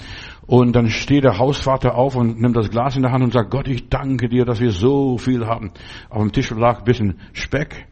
Und 0.47 0.77
dann 0.77 0.91
steht 0.91 1.25
der 1.25 1.39
Hausvater 1.39 1.95
auf 1.95 2.15
und 2.15 2.39
nimmt 2.43 2.57
das 2.57 2.69
Glas 2.69 2.97
in 2.97 3.03
der 3.03 3.13
Hand 3.13 3.25
und 3.25 3.33
sagt, 3.33 3.51
Gott, 3.51 3.69
ich 3.69 3.89
danke 3.89 4.29
dir, 4.29 4.45
dass 4.45 4.61
wir 4.61 4.71
so 4.71 5.17
viel 5.17 5.47
haben. 5.47 5.73
Auf 6.11 6.21
dem 6.21 6.33
Tisch 6.33 6.51
lag 6.51 6.81
ein 6.81 6.85
bisschen 6.85 7.19
Speck, 7.33 7.87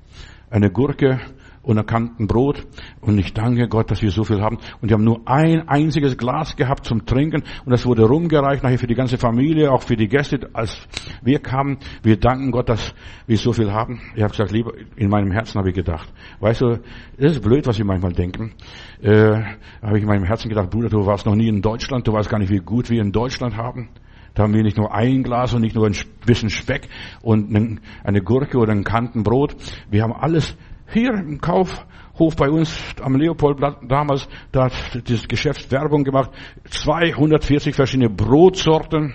eine 0.50 0.70
Gurke 0.70 1.20
und 1.68 1.76
erkannten 1.76 2.26
Brot. 2.26 2.66
Und 3.02 3.18
ich 3.18 3.34
danke 3.34 3.68
Gott, 3.68 3.90
dass 3.90 4.00
wir 4.00 4.10
so 4.10 4.24
viel 4.24 4.40
haben. 4.40 4.56
Und 4.80 4.88
wir 4.88 4.94
haben 4.94 5.04
nur 5.04 5.20
ein 5.26 5.68
einziges 5.68 6.16
Glas 6.16 6.56
gehabt 6.56 6.86
zum 6.86 7.04
Trinken. 7.04 7.42
Und 7.66 7.70
das 7.70 7.84
wurde 7.84 8.04
rumgereicht 8.04 8.62
nachher 8.62 8.78
für 8.78 8.86
die 8.86 8.94
ganze 8.94 9.18
Familie, 9.18 9.70
auch 9.70 9.82
für 9.82 9.94
die 9.94 10.08
Gäste. 10.08 10.48
Als 10.54 10.88
wir 11.22 11.40
kamen, 11.40 11.76
wir 12.02 12.16
danken 12.18 12.52
Gott, 12.52 12.70
dass 12.70 12.94
wir 13.26 13.36
so 13.36 13.52
viel 13.52 13.70
haben. 13.70 14.00
Ich 14.16 14.22
habe 14.22 14.30
gesagt, 14.30 14.50
lieber, 14.50 14.72
in 14.96 15.10
meinem 15.10 15.30
Herzen 15.30 15.58
habe 15.58 15.68
ich 15.68 15.74
gedacht. 15.74 16.10
Weißt 16.40 16.62
du, 16.62 16.80
das 17.18 17.32
ist 17.32 17.42
blöd, 17.42 17.66
was 17.66 17.76
wir 17.76 17.84
manchmal 17.84 18.12
denken. 18.12 18.54
Äh, 19.02 19.34
habe 19.82 19.98
ich 19.98 20.02
in 20.02 20.08
meinem 20.08 20.24
Herzen 20.24 20.48
gedacht, 20.48 20.70
Bruder, 20.70 20.88
du 20.88 21.04
warst 21.04 21.26
noch 21.26 21.34
nie 21.34 21.48
in 21.48 21.60
Deutschland, 21.60 22.08
du 22.08 22.14
weißt 22.14 22.30
gar 22.30 22.38
nicht, 22.38 22.50
wie 22.50 22.60
gut 22.60 22.88
wir 22.88 23.02
in 23.02 23.12
Deutschland 23.12 23.58
haben. 23.58 23.90
Da 24.38 24.44
haben 24.44 24.54
wir 24.54 24.62
nicht 24.62 24.76
nur 24.76 24.94
ein 24.94 25.24
Glas 25.24 25.52
und 25.52 25.62
nicht 25.62 25.74
nur 25.74 25.86
ein 25.86 25.96
bisschen 26.24 26.48
Speck 26.48 26.88
und 27.22 27.80
eine 28.04 28.22
Gurke 28.22 28.58
oder 28.58 28.72
ein 28.72 28.84
Kantenbrot. 28.84 29.56
Wir 29.90 30.04
haben 30.04 30.12
alles 30.12 30.56
hier 30.90 31.12
im 31.14 31.40
Kaufhof 31.40 32.36
bei 32.36 32.50
uns 32.50 32.82
am 33.02 33.16
Leopoldplatz 33.16 33.76
damals, 33.86 34.28
da 34.52 34.64
hat 34.64 34.72
das 35.08 35.28
Geschäft 35.28 35.70
Werbung 35.70 36.04
gemacht. 36.04 36.30
240 36.68 37.74
verschiedene 37.74 38.10
Brotsorten. 38.10 39.14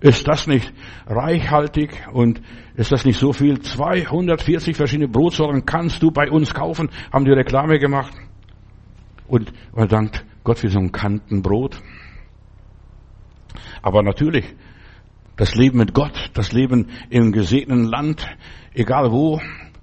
Ist 0.00 0.26
das 0.26 0.46
nicht 0.46 0.72
reichhaltig 1.06 2.06
und 2.12 2.40
ist 2.74 2.90
das 2.90 3.04
nicht 3.04 3.18
so 3.18 3.34
viel? 3.34 3.60
240 3.60 4.74
verschiedene 4.74 5.08
Brotsorten 5.08 5.66
kannst 5.66 6.02
du 6.02 6.10
bei 6.10 6.30
uns 6.30 6.54
kaufen, 6.54 6.88
haben 7.12 7.26
die 7.26 7.32
Reklame 7.32 7.78
gemacht. 7.78 8.14
Und 9.28 9.52
man 9.74 9.88
dankt 9.88 10.24
Gott 10.42 10.58
für 10.58 10.70
so 10.70 10.78
ein 10.78 10.90
Kantenbrot. 10.90 11.82
Aber 13.82 14.02
natürlich, 14.02 14.46
das 15.36 15.54
Leben 15.54 15.78
mit 15.78 15.92
Gott, 15.92 16.30
das 16.34 16.52
Leben 16.52 16.88
im 17.10 17.32
gesegneten 17.32 17.84
Land, 17.84 18.26
egal 18.74 19.12
wo, 19.12 19.40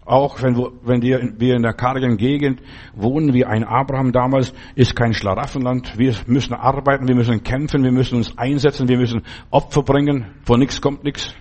auch 0.07 0.41
wenn, 0.41 0.55
wenn 0.83 1.01
wir 1.01 1.55
in 1.55 1.63
der 1.63 1.73
kargen 1.73 2.17
Gegend 2.17 2.61
wohnen, 2.95 3.33
wie 3.33 3.45
ein 3.45 3.63
Abraham 3.63 4.11
damals, 4.11 4.53
ist 4.75 4.95
kein 4.95 5.13
Schlaraffenland. 5.13 5.97
Wir 5.97 6.15
müssen 6.25 6.53
arbeiten, 6.53 7.07
wir 7.07 7.15
müssen 7.15 7.43
kämpfen, 7.43 7.83
wir 7.83 7.91
müssen 7.91 8.15
uns 8.15 8.37
einsetzen, 8.37 8.87
wir 8.87 8.97
müssen 8.97 9.23
Opfer 9.51 9.83
bringen. 9.83 10.25
Von 10.43 10.59
nichts 10.59 10.81
kommt 10.81 11.03
nichts. 11.03 11.33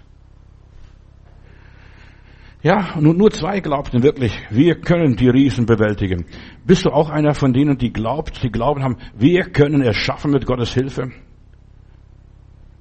Ja, 2.62 2.98
nur, 2.98 3.14
nur 3.14 3.31
zwei 3.31 3.61
glaubten 3.61 4.02
wirklich, 4.02 4.37
wir 4.50 4.81
können 4.81 5.14
die 5.14 5.29
Riesen 5.29 5.66
bewältigen. 5.66 6.26
Bist 6.64 6.85
du 6.85 6.90
auch 6.90 7.11
einer 7.11 7.35
von 7.35 7.52
denen, 7.52 7.79
die 7.79 7.92
glaubt, 7.92 8.42
die 8.42 8.50
glauben 8.50 8.83
haben, 8.83 8.96
wir 9.16 9.44
können 9.44 9.83
es 9.83 9.96
schaffen 9.96 10.33
mit 10.33 10.46
Gottes 10.46 10.74
Hilfe? 10.74 11.12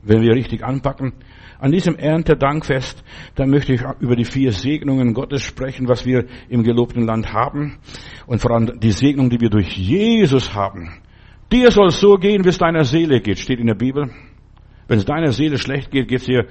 Wenn 0.05 0.21
wir 0.21 0.33
richtig 0.33 0.63
anpacken. 0.63 1.13
An 1.59 1.71
diesem 1.71 1.95
Erntedankfest, 1.95 3.03
da 3.35 3.45
möchte 3.45 3.73
ich 3.73 3.81
über 3.99 4.15
die 4.15 4.25
vier 4.25 4.51
Segnungen 4.51 5.13
Gottes 5.13 5.41
sprechen, 5.41 5.87
was 5.87 6.05
wir 6.05 6.25
im 6.49 6.63
gelobten 6.63 7.05
Land 7.05 7.33
haben. 7.33 7.77
Und 8.27 8.41
vor 8.41 8.51
allem 8.51 8.79
die 8.79 8.91
Segnung, 8.91 9.29
die 9.29 9.39
wir 9.39 9.49
durch 9.49 9.75
Jesus 9.77 10.53
haben. 10.53 11.01
Dir 11.51 11.71
soll 11.71 11.91
so 11.91 12.15
gehen, 12.15 12.43
wie 12.43 12.49
es 12.49 12.57
deiner 12.57 12.83
Seele 12.83 13.21
geht, 13.21 13.39
steht 13.39 13.59
in 13.59 13.67
der 13.67 13.75
Bibel. 13.75 14.11
Wenn 14.87 14.97
es 14.97 15.05
deiner 15.05 15.31
Seele 15.31 15.57
schlecht 15.57 15.91
geht, 15.91 16.07
geht 16.07 16.19
es 16.19 16.25
dir 16.25 16.45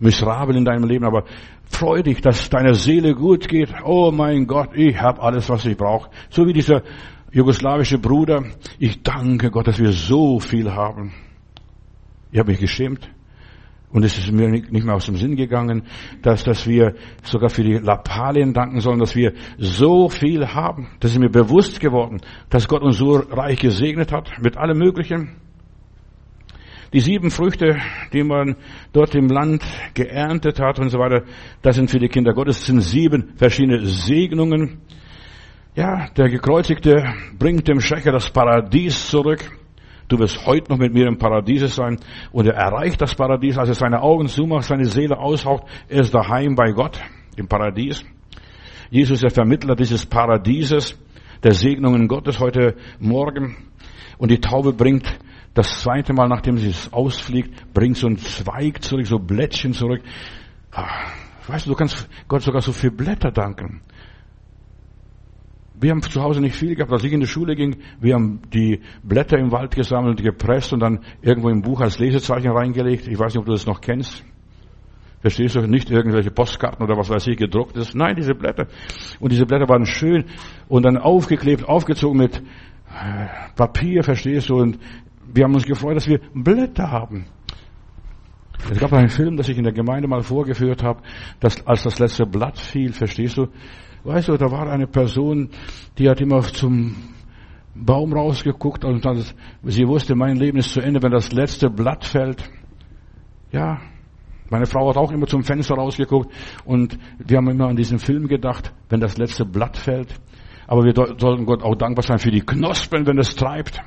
miserabel 0.00 0.56
in 0.56 0.64
deinem 0.64 0.84
Leben, 0.84 1.04
aber 1.04 1.24
freu 1.64 2.02
dich, 2.02 2.20
dass 2.20 2.48
deiner 2.48 2.74
Seele 2.74 3.14
gut 3.14 3.48
geht. 3.48 3.72
Oh 3.84 4.10
mein 4.12 4.46
Gott, 4.46 4.70
ich 4.74 5.00
habe 5.00 5.20
alles, 5.22 5.48
was 5.50 5.66
ich 5.66 5.76
brauche. 5.76 6.10
So 6.30 6.46
wie 6.46 6.52
dieser 6.52 6.82
jugoslawische 7.32 7.98
Bruder. 7.98 8.44
Ich 8.78 9.02
danke 9.02 9.50
Gott, 9.50 9.66
dass 9.66 9.78
wir 9.78 9.92
so 9.92 10.38
viel 10.40 10.72
haben. 10.72 11.12
Ich 12.30 12.38
habe 12.38 12.50
mich 12.50 12.60
geschämt. 12.60 13.08
Und 13.90 14.04
es 14.04 14.18
ist 14.18 14.30
mir 14.30 14.48
nicht 14.50 14.70
mehr 14.70 14.94
aus 14.94 15.06
dem 15.06 15.16
Sinn 15.16 15.34
gegangen, 15.34 15.84
dass, 16.20 16.44
dass 16.44 16.66
wir 16.66 16.94
sogar 17.22 17.48
für 17.48 17.62
die 17.62 17.78
Lappalien 17.78 18.52
danken 18.52 18.80
sollen, 18.80 18.98
dass 18.98 19.16
wir 19.16 19.32
so 19.56 20.10
viel 20.10 20.46
haben. 20.46 20.88
Das 21.00 21.12
ist 21.12 21.18
mir 21.18 21.30
bewusst 21.30 21.80
geworden, 21.80 22.20
dass 22.50 22.68
Gott 22.68 22.82
uns 22.82 22.98
so 22.98 23.12
reich 23.12 23.58
gesegnet 23.58 24.12
hat 24.12 24.30
mit 24.42 24.58
allem 24.58 24.78
Möglichen. 24.78 25.36
Die 26.92 27.00
sieben 27.00 27.30
Früchte, 27.30 27.76
die 28.12 28.22
man 28.22 28.56
dort 28.92 29.14
im 29.14 29.28
Land 29.28 29.62
geerntet 29.94 30.60
hat 30.60 30.78
und 30.78 30.90
so 30.90 30.98
weiter, 30.98 31.24
das 31.62 31.76
sind 31.76 31.90
für 31.90 31.98
die 31.98 32.08
Kinder 32.08 32.34
Gottes, 32.34 32.58
das 32.58 32.66
sind 32.66 32.80
sieben 32.82 33.32
verschiedene 33.36 33.86
Segnungen. 33.86 34.80
Ja, 35.74 36.08
der 36.16 36.28
Gekreuzigte 36.28 37.04
bringt 37.38 37.68
dem 37.68 37.80
Schächer 37.80 38.12
das 38.12 38.30
Paradies 38.30 39.08
zurück. 39.08 39.57
Du 40.08 40.18
wirst 40.18 40.46
heute 40.46 40.72
noch 40.72 40.78
mit 40.78 40.94
mir 40.94 41.06
im 41.06 41.18
Paradies 41.18 41.74
sein. 41.74 41.98
Und 42.32 42.46
er 42.46 42.54
erreicht 42.54 43.00
das 43.00 43.14
Paradies, 43.14 43.58
als 43.58 43.68
er 43.68 43.74
seine 43.74 44.02
Augen 44.02 44.28
zumacht, 44.28 44.64
seine 44.64 44.86
Seele 44.86 45.18
aushaucht. 45.18 45.64
Er 45.88 46.00
ist 46.00 46.14
daheim 46.14 46.54
bei 46.54 46.72
Gott 46.72 46.98
im 47.36 47.46
Paradies. 47.46 48.04
Jesus 48.90 49.18
ist 49.18 49.22
der 49.22 49.30
Vermittler 49.30 49.76
dieses 49.76 50.06
Paradieses, 50.06 50.98
der 51.42 51.52
Segnungen 51.52 52.08
Gottes 52.08 52.40
heute 52.40 52.74
Morgen. 52.98 53.56
Und 54.16 54.30
die 54.30 54.40
Taube 54.40 54.72
bringt 54.72 55.06
das 55.52 55.82
zweite 55.82 56.14
Mal, 56.14 56.28
nachdem 56.28 56.56
sie 56.56 56.70
es 56.70 56.92
ausfliegt, 56.92 57.74
bringt 57.74 57.96
so 57.96 58.06
ein 58.06 58.16
Zweig 58.16 58.82
zurück, 58.82 59.06
so 59.06 59.18
Blättchen 59.18 59.74
zurück. 59.74 60.00
Ah, 60.72 61.10
weißt 61.48 61.66
du, 61.66 61.70
du 61.70 61.76
kannst 61.76 62.08
Gott 62.28 62.42
sogar 62.42 62.62
so 62.62 62.72
für 62.72 62.90
Blätter 62.90 63.30
danken. 63.30 63.82
Wir 65.80 65.90
haben 65.92 66.02
zu 66.02 66.20
Hause 66.20 66.40
nicht 66.40 66.56
viel 66.56 66.74
gehabt. 66.74 66.92
Als 66.92 67.04
ich 67.04 67.12
in 67.12 67.20
die 67.20 67.26
Schule 67.26 67.54
ging, 67.54 67.76
wir 68.00 68.14
haben 68.14 68.40
die 68.52 68.80
Blätter 69.02 69.38
im 69.38 69.52
Wald 69.52 69.74
gesammelt, 69.74 70.22
gepresst 70.22 70.72
und 70.72 70.80
dann 70.80 71.00
irgendwo 71.22 71.48
im 71.48 71.62
Buch 71.62 71.80
als 71.80 71.98
Lesezeichen 71.98 72.50
reingelegt. 72.50 73.06
Ich 73.06 73.18
weiß 73.18 73.34
nicht, 73.34 73.40
ob 73.40 73.46
du 73.46 73.52
das 73.52 73.66
noch 73.66 73.80
kennst. 73.80 74.24
Verstehst 75.20 75.56
du? 75.56 75.60
Nicht 75.62 75.90
irgendwelche 75.90 76.30
Postkarten 76.30 76.84
oder 76.84 76.96
was 76.96 77.10
weiß 77.10 77.26
ich 77.26 77.36
gedruckt 77.36 77.76
ist. 77.76 77.94
Nein, 77.94 78.14
diese 78.16 78.34
Blätter. 78.34 78.66
Und 79.18 79.32
diese 79.32 79.46
Blätter 79.46 79.68
waren 79.68 79.84
schön 79.84 80.24
und 80.68 80.84
dann 80.84 80.96
aufgeklebt, 80.96 81.68
aufgezogen 81.68 82.18
mit 82.18 82.38
äh, 82.38 83.26
Papier, 83.56 84.04
verstehst 84.04 84.48
du? 84.48 84.56
Und 84.56 84.78
wir 85.32 85.44
haben 85.44 85.54
uns 85.54 85.64
gefreut, 85.64 85.96
dass 85.96 86.08
wir 86.08 86.20
Blätter 86.34 86.90
haben. 86.90 87.26
Es 88.70 88.78
gab 88.78 88.92
einen 88.92 89.08
Film, 89.08 89.36
das 89.36 89.48
ich 89.48 89.56
in 89.56 89.64
der 89.64 89.72
Gemeinde 89.72 90.08
mal 90.08 90.22
vorgeführt 90.22 90.82
habe, 90.82 91.02
dass 91.40 91.64
als 91.66 91.84
das 91.84 91.98
letzte 91.98 92.26
Blatt 92.26 92.58
fiel, 92.58 92.92
verstehst 92.92 93.36
du? 93.36 93.48
Weißt 94.04 94.28
du, 94.28 94.36
da 94.36 94.50
war 94.50 94.68
eine 94.70 94.86
Person, 94.86 95.50
die 95.98 96.08
hat 96.08 96.20
immer 96.20 96.42
zum 96.42 96.96
Baum 97.74 98.12
rausgeguckt 98.12 98.84
und 98.84 99.04
dann, 99.04 99.24
sie 99.64 99.86
wusste, 99.86 100.14
mein 100.14 100.36
Leben 100.36 100.58
ist 100.58 100.72
zu 100.72 100.80
Ende, 100.80 101.02
wenn 101.02 101.12
das 101.12 101.32
letzte 101.32 101.70
Blatt 101.70 102.04
fällt. 102.04 102.42
Ja, 103.52 103.80
meine 104.50 104.66
Frau 104.66 104.88
hat 104.88 104.96
auch 104.96 105.12
immer 105.12 105.26
zum 105.26 105.42
Fenster 105.42 105.74
rausgeguckt 105.74 106.32
und 106.64 106.98
wir 107.18 107.36
haben 107.36 107.48
immer 107.50 107.68
an 107.68 107.76
diesen 107.76 107.98
Film 107.98 108.28
gedacht, 108.28 108.72
wenn 108.88 109.00
das 109.00 109.18
letzte 109.18 109.44
Blatt 109.44 109.76
fällt. 109.76 110.14
Aber 110.66 110.84
wir 110.84 110.94
sollten 110.94 111.44
Gott 111.46 111.62
auch 111.62 111.74
dankbar 111.74 112.02
sein 112.02 112.18
für 112.18 112.30
die 112.30 112.42
Knospen, 112.42 113.06
wenn 113.06 113.18
es 113.18 113.34
treibt. 113.34 113.80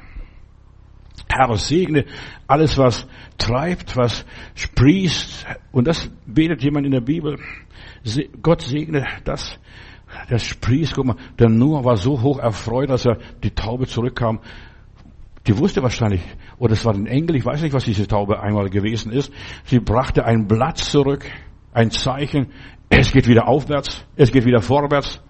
Herr, 1.28 1.56
segne 1.56 2.06
alles, 2.48 2.78
was 2.78 3.08
treibt, 3.38 3.96
was 3.96 4.26
sprießt. 4.56 5.46
Und 5.72 5.88
das 5.88 6.12
betet 6.26 6.64
jemand 6.64 6.86
in 6.86 6.92
der 6.92 7.02
Bibel. 7.02 7.38
Gott 8.42 8.62
segne 8.62 9.06
das, 9.24 9.60
das 10.30 10.44
sprießt. 10.44 10.94
Guck 10.94 11.06
mal, 11.06 11.16
der 11.40 11.50
Noah 11.50 11.84
war 11.84 11.98
so 11.98 12.22
hoch 12.22 12.40
erfreut, 12.40 12.90
dass 12.90 13.06
er 13.06 13.18
die 13.44 13.52
Taube 13.52 13.88
zurückkam. 13.88 14.40
Die 15.48 15.58
wusste 15.58 15.82
wahrscheinlich, 15.82 16.22
oder 16.60 16.74
es 16.74 16.86
war 16.86 16.94
ein 16.94 17.08
Engel, 17.08 17.36
ich 17.36 17.46
weiß 17.46 17.64
nicht, 17.64 17.74
was 17.74 17.86
diese 17.86 18.08
Taube 18.08 18.42
einmal 18.42 18.70
gewesen 18.70 19.12
ist. 19.12 19.34
Sie 19.64 19.80
brachte 19.80 20.24
ein 20.24 20.48
Blatt 20.48 20.78
zurück, 20.78 21.26
ein 21.74 21.90
Zeichen. 21.90 22.48
Es 22.90 23.12
geht 23.12 23.28
wieder 23.28 23.48
aufwärts, 23.48 24.06
es 24.16 24.32
geht 24.32 24.46
wieder 24.46 24.62
vorwärts. 24.62 25.22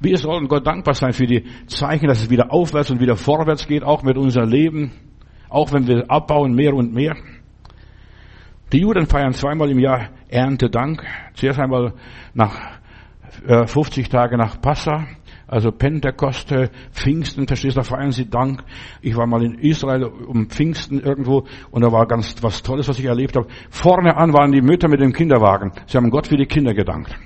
Wir 0.00 0.18
sollen 0.18 0.48
Gott 0.48 0.66
dankbar 0.66 0.94
sein 0.94 1.12
für 1.12 1.26
die 1.26 1.44
Zeichen, 1.66 2.08
dass 2.08 2.22
es 2.22 2.28
wieder 2.28 2.52
aufwärts 2.52 2.90
und 2.90 3.00
wieder 3.00 3.16
vorwärts 3.16 3.68
geht, 3.68 3.84
auch 3.84 4.02
mit 4.02 4.18
unserem 4.18 4.50
Leben, 4.50 4.90
auch 5.48 5.72
wenn 5.72 5.86
wir 5.86 6.10
abbauen 6.10 6.54
mehr 6.54 6.74
und 6.74 6.92
mehr. 6.92 7.16
Die 8.72 8.80
Juden 8.80 9.06
feiern 9.06 9.32
zweimal 9.32 9.70
im 9.70 9.78
Jahr 9.78 10.08
Erntedank. 10.28 11.04
Zuerst 11.34 11.60
einmal 11.60 11.92
nach 12.34 12.80
50 13.66 14.06
äh, 14.06 14.08
Tage 14.08 14.36
nach 14.36 14.60
Passa, 14.60 15.06
also 15.46 15.70
Pentekoste, 15.70 16.70
Pfingsten, 16.92 17.46
verstehst 17.46 17.76
du, 17.76 17.80
da 17.80 17.84
feiern 17.84 18.12
sie 18.12 18.28
Dank. 18.28 18.62
Ich 19.00 19.16
war 19.16 19.26
mal 19.26 19.42
in 19.42 19.58
Israel 19.58 20.04
um 20.04 20.48
Pfingsten 20.48 21.00
irgendwo 21.00 21.46
und 21.70 21.82
da 21.82 21.92
war 21.92 22.06
ganz 22.06 22.36
was 22.42 22.62
Tolles, 22.62 22.88
was 22.88 22.98
ich 22.98 23.06
erlebt 23.06 23.36
habe. 23.36 23.48
Vorne 23.70 24.16
an 24.16 24.32
waren 24.32 24.52
die 24.52 24.62
Mütter 24.62 24.88
mit 24.88 25.00
dem 25.00 25.12
Kinderwagen. 25.12 25.72
Sie 25.86 25.96
haben 25.96 26.10
Gott 26.10 26.26
für 26.26 26.36
die 26.36 26.46
Kinder 26.46 26.74
gedankt 26.74 27.16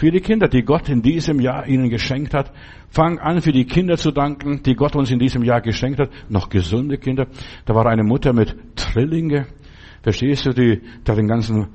für 0.00 0.10
die 0.10 0.20
Kinder, 0.20 0.48
die 0.48 0.62
Gott 0.62 0.88
in 0.88 1.02
diesem 1.02 1.40
Jahr 1.40 1.66
ihnen 1.66 1.90
geschenkt 1.90 2.32
hat. 2.32 2.50
Fang 2.88 3.18
an, 3.18 3.42
für 3.42 3.52
die 3.52 3.66
Kinder 3.66 3.98
zu 3.98 4.12
danken, 4.12 4.62
die 4.62 4.74
Gott 4.74 4.96
uns 4.96 5.10
in 5.10 5.18
diesem 5.18 5.44
Jahr 5.44 5.60
geschenkt 5.60 6.00
hat. 6.00 6.08
Noch 6.30 6.48
gesunde 6.48 6.96
Kinder. 6.96 7.26
Da 7.66 7.74
war 7.74 7.84
eine 7.84 8.02
Mutter 8.02 8.32
mit 8.32 8.56
Trillinge. 8.76 9.46
Verstehst 10.02 10.46
du, 10.46 10.50
die, 10.50 10.80
da 11.04 11.14
den 11.14 11.28
ganzen, 11.28 11.68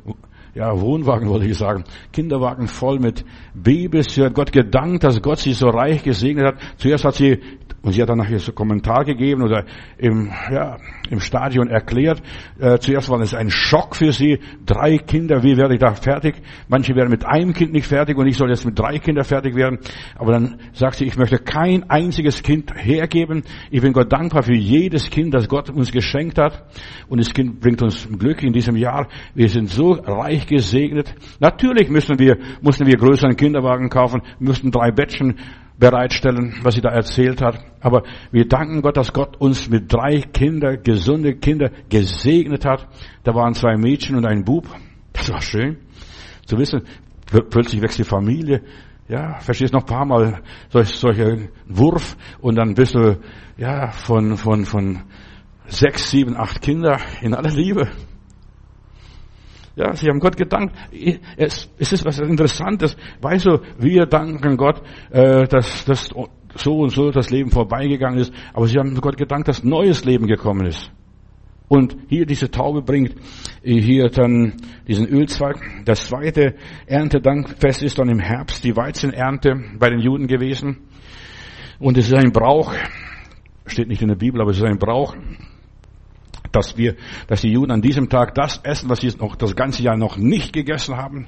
ja, 0.55 0.79
Wohnwagen 0.79 1.27
wollte 1.27 1.47
ich 1.47 1.57
sagen, 1.57 1.83
Kinderwagen 2.13 2.67
voll 2.67 2.97
mit 2.99 3.25
Babys. 3.53 4.13
Sie 4.13 4.23
hat 4.23 4.33
Gott 4.33 4.53
gedankt, 4.53 5.03
dass 5.03 5.21
Gott 5.21 5.39
sie 5.39 5.51
so 5.51 5.67
reich 5.67 6.01
gesegnet 6.01 6.45
hat. 6.45 6.55
Zuerst 6.77 7.03
hat 7.03 7.15
sie 7.15 7.41
und 7.85 7.91
sie 7.91 8.01
hat 8.01 8.09
dann 8.09 8.17
nachher 8.17 8.39
so 8.39 8.51
Kommentar 8.51 9.05
gegeben 9.05 9.43
oder 9.43 9.63
im, 9.99 10.31
ja, 10.51 10.77
im 11.11 11.19
Stadion 11.19 11.67
erklärt. 11.67 12.19
Äh, 12.59 12.79
zuerst 12.79 13.09
war 13.11 13.21
es 13.21 13.35
ein 13.35 13.51
Schock 13.51 13.95
für 13.95 14.11
sie. 14.11 14.39
Drei 14.65 14.97
Kinder, 14.97 15.43
wie 15.43 15.55
werde 15.55 15.75
ich 15.75 15.79
da 15.79 15.93
fertig? 15.93 16.41
Manche 16.67 16.95
werden 16.95 17.11
mit 17.11 17.27
einem 17.27 17.53
Kind 17.53 17.73
nicht 17.73 17.85
fertig 17.85 18.17
und 18.17 18.25
ich 18.25 18.37
soll 18.37 18.49
jetzt 18.49 18.65
mit 18.65 18.77
drei 18.77 18.97
Kindern 18.97 19.23
fertig 19.23 19.55
werden. 19.55 19.77
Aber 20.15 20.31
dann 20.31 20.57
sagt 20.73 20.95
sie, 20.95 21.05
ich 21.05 21.15
möchte 21.15 21.37
kein 21.37 21.87
einziges 21.87 22.41
Kind 22.41 22.71
hergeben. 22.75 23.43
Ich 23.69 23.83
bin 23.83 23.93
Gott 23.93 24.11
dankbar 24.11 24.41
für 24.41 24.55
jedes 24.55 25.11
Kind, 25.11 25.35
das 25.35 25.47
Gott 25.47 25.69
uns 25.69 25.91
geschenkt 25.91 26.39
hat. 26.39 26.65
Und 27.07 27.19
das 27.19 27.35
Kind 27.35 27.59
bringt 27.59 27.83
uns 27.83 28.09
Glück 28.17 28.41
in 28.41 28.51
diesem 28.51 28.77
Jahr. 28.77 29.09
Wir 29.35 29.47
sind 29.47 29.69
so 29.69 29.91
reich 29.91 30.47
gesegnet. 30.47 31.13
Natürlich 31.39 31.87
müssen 31.89 32.17
wir, 32.17 32.39
mussten 32.63 32.87
wir 32.87 32.97
größeren 32.97 33.35
Kinderwagen 33.35 33.89
kaufen, 33.89 34.23
müssten 34.39 34.71
drei 34.71 34.89
Bettchen 34.89 35.35
bereitstellen, 35.77 36.55
was 36.63 36.75
sie 36.75 36.81
da 36.81 36.89
erzählt 36.89 37.41
hat. 37.41 37.59
Aber 37.81 38.03
wir 38.31 38.47
danken 38.47 38.81
Gott, 38.81 38.97
dass 38.97 39.13
Gott 39.13 39.37
uns 39.37 39.69
mit 39.69 39.91
drei 39.91 40.21
Kinder, 40.21 40.77
gesunde 40.77 41.35
Kinder 41.35 41.71
gesegnet 41.89 42.65
hat. 42.65 42.87
Da 43.23 43.35
waren 43.35 43.53
zwei 43.53 43.75
Mädchen 43.77 44.15
und 44.15 44.25
ein 44.25 44.43
Bub. 44.43 44.67
Das 45.13 45.29
war 45.31 45.41
schön 45.41 45.77
zu 46.45 46.57
wissen. 46.57 46.83
Plötzlich 47.49 47.81
wächst 47.81 47.97
die 47.97 48.03
Familie. 48.03 48.61
Ja, 49.07 49.39
verstehst 49.39 49.73
noch 49.73 49.81
ein 49.81 49.85
paar 49.85 50.05
Mal 50.05 50.41
solch, 50.69 50.89
solche 50.89 51.49
Wurf 51.67 52.17
und 52.41 52.55
dann 52.55 52.73
bist 52.73 52.95
du, 52.95 53.19
ja, 53.55 53.91
von, 53.91 54.35
von, 54.35 54.65
von 54.65 55.03
sechs, 55.67 56.09
sieben, 56.09 56.35
acht 56.35 56.61
Kinder 56.61 56.99
in 57.21 57.35
aller 57.35 57.51
Liebe. 57.51 57.87
Ja, 59.75 59.93
sie 59.93 60.07
haben 60.07 60.19
Gott 60.19 60.37
gedankt. 60.37 60.75
Es, 61.35 61.69
ist 61.77 62.05
was 62.05 62.19
Interessantes. 62.19 62.95
Weißt 63.21 63.45
du, 63.45 63.59
wir 63.77 64.05
danken 64.05 64.55
Gott, 64.55 64.81
äh, 65.11 65.47
dass, 65.47 65.83
dass 65.85 66.09
so 66.55 66.77
und 66.77 66.89
so 66.89 67.11
das 67.11 67.29
Leben 67.29 67.51
vorbeigegangen 67.51 68.19
ist. 68.19 68.33
Aber 68.53 68.67
sie 68.67 68.77
haben 68.77 68.95
Gott 69.01 69.17
gedankt, 69.17 69.49
dass 69.49 69.63
neues 69.63 70.05
Leben 70.05 70.27
gekommen 70.27 70.65
ist. 70.65 70.91
Und 71.67 71.97
hier 72.09 72.25
diese 72.25 72.51
Taube 72.51 72.83
bringt 72.83 73.15
hier 73.63 74.09
dann 74.09 74.53
diesen 74.87 75.07
Ölzweig. 75.07 75.57
Das 75.83 76.07
zweite 76.07 76.55
Erntedankfest 76.85 77.81
ist 77.81 77.97
dann 77.97 78.09
im 78.09 78.19
Herbst 78.19 78.63
die 78.63 78.75
Weizenernte 78.75 79.55
bei 79.79 79.89
den 79.89 79.99
Juden 79.99 80.27
gewesen. 80.27 80.77
Und 81.79 81.97
es 81.97 82.07
ist 82.07 82.13
ein 82.13 82.31
Brauch, 82.31 82.73
steht 83.65 83.87
nicht 83.87 84.01
in 84.01 84.09
der 84.09 84.15
Bibel, 84.15 84.41
aber 84.41 84.51
es 84.51 84.57
ist 84.57 84.63
ein 84.63 84.77
Brauch, 84.77 85.15
dass 86.55 86.77
wir, 86.77 86.95
dass 87.27 87.41
die 87.41 87.51
Juden 87.51 87.71
an 87.71 87.81
diesem 87.81 88.09
Tag 88.09 88.33
das 88.35 88.59
essen, 88.63 88.89
was 88.89 89.01
sie 89.01 89.11
noch 89.19 89.35
das 89.35 89.55
ganze 89.55 89.83
Jahr 89.83 89.97
noch 89.97 90.17
nicht 90.17 90.53
gegessen 90.53 90.95
haben. 90.95 91.27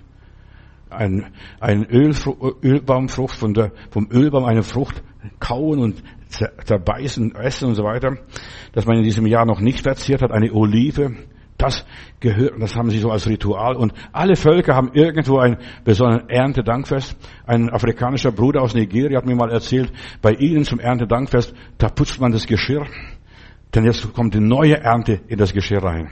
ein, 0.90 1.26
ein 1.60 1.86
Ölbaumfrucht, 1.86 3.38
von 3.38 3.54
der, 3.54 3.72
vom 3.90 4.08
Ölbaum 4.12 4.46
eine 4.46 4.64
Frucht 4.64 5.04
kauen 5.40 5.80
und 5.80 6.04
zerbeißen, 6.30 7.36
essen 7.36 7.70
und 7.70 7.76
so 7.76 7.84
weiter, 7.84 8.18
dass 8.74 8.86
man 8.86 8.98
in 8.98 9.04
diesem 9.04 9.26
Jahr 9.26 9.46
noch 9.46 9.60
nicht 9.60 9.82
verzehrt 9.82 10.22
hat, 10.22 10.32
eine 10.32 10.52
Olive, 10.54 11.16
das 11.58 11.86
gehört, 12.20 12.62
das 12.62 12.76
haben 12.76 12.92
sie 12.92 13.00
so 13.00 13.10
als 13.10 13.28
Ritual. 13.28 13.76
Und 13.76 13.94
alle 14.12 14.36
Völker 14.36 14.76
haben 14.76 14.92
irgendwo 14.94 15.40
ein 15.40 15.58
besonderes 15.84 16.30
Erntedankfest. 16.30 17.18
Ein 17.48 17.70
afrikanischer 17.72 18.32
Bruder 18.32 18.62
aus 18.62 18.76
Nigeria 18.76 19.18
hat 19.18 19.26
mir 19.26 19.36
mal 19.36 19.52
erzählt, 19.52 19.92
bei 20.22 20.34
ihnen 20.34 20.66
zum 20.66 20.80
Erntedankfest, 20.80 21.56
da 21.80 21.90
putzt 21.90 22.22
man 22.22 22.32
das 22.32 22.46
Geschirr, 22.46 22.86
denn 23.78 23.86
jetzt 23.86 24.12
kommt 24.14 24.34
die 24.34 24.40
neue 24.40 24.78
Ernte 24.78 25.22
in 25.28 25.38
das 25.38 25.54
Geschirr 25.54 25.84
rein. 25.84 26.10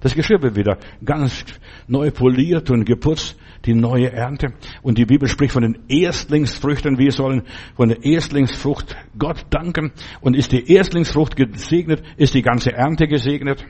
Das 0.00 0.14
Geschirr 0.14 0.42
wird 0.42 0.56
wieder 0.56 0.76
ganz 1.02 1.42
neu 1.88 2.10
poliert 2.10 2.70
und 2.70 2.84
geputzt, 2.84 3.38
die 3.64 3.72
neue 3.72 4.12
Ernte. 4.12 4.52
Und 4.82 4.98
die 4.98 5.06
Bibel 5.06 5.26
spricht 5.26 5.54
von 5.54 5.62
den 5.62 5.78
Erstlingsfrüchten. 5.88 6.98
Wir 6.98 7.12
sollen 7.12 7.44
von 7.76 7.88
der 7.88 8.04
Erstlingsfrucht 8.04 8.94
Gott 9.18 9.46
danken. 9.48 9.92
Und 10.20 10.36
ist 10.36 10.52
die 10.52 10.70
Erstlingsfrucht 10.70 11.34
gesegnet, 11.34 12.02
ist 12.18 12.34
die 12.34 12.42
ganze 12.42 12.74
Ernte 12.74 13.08
gesegnet. 13.08 13.64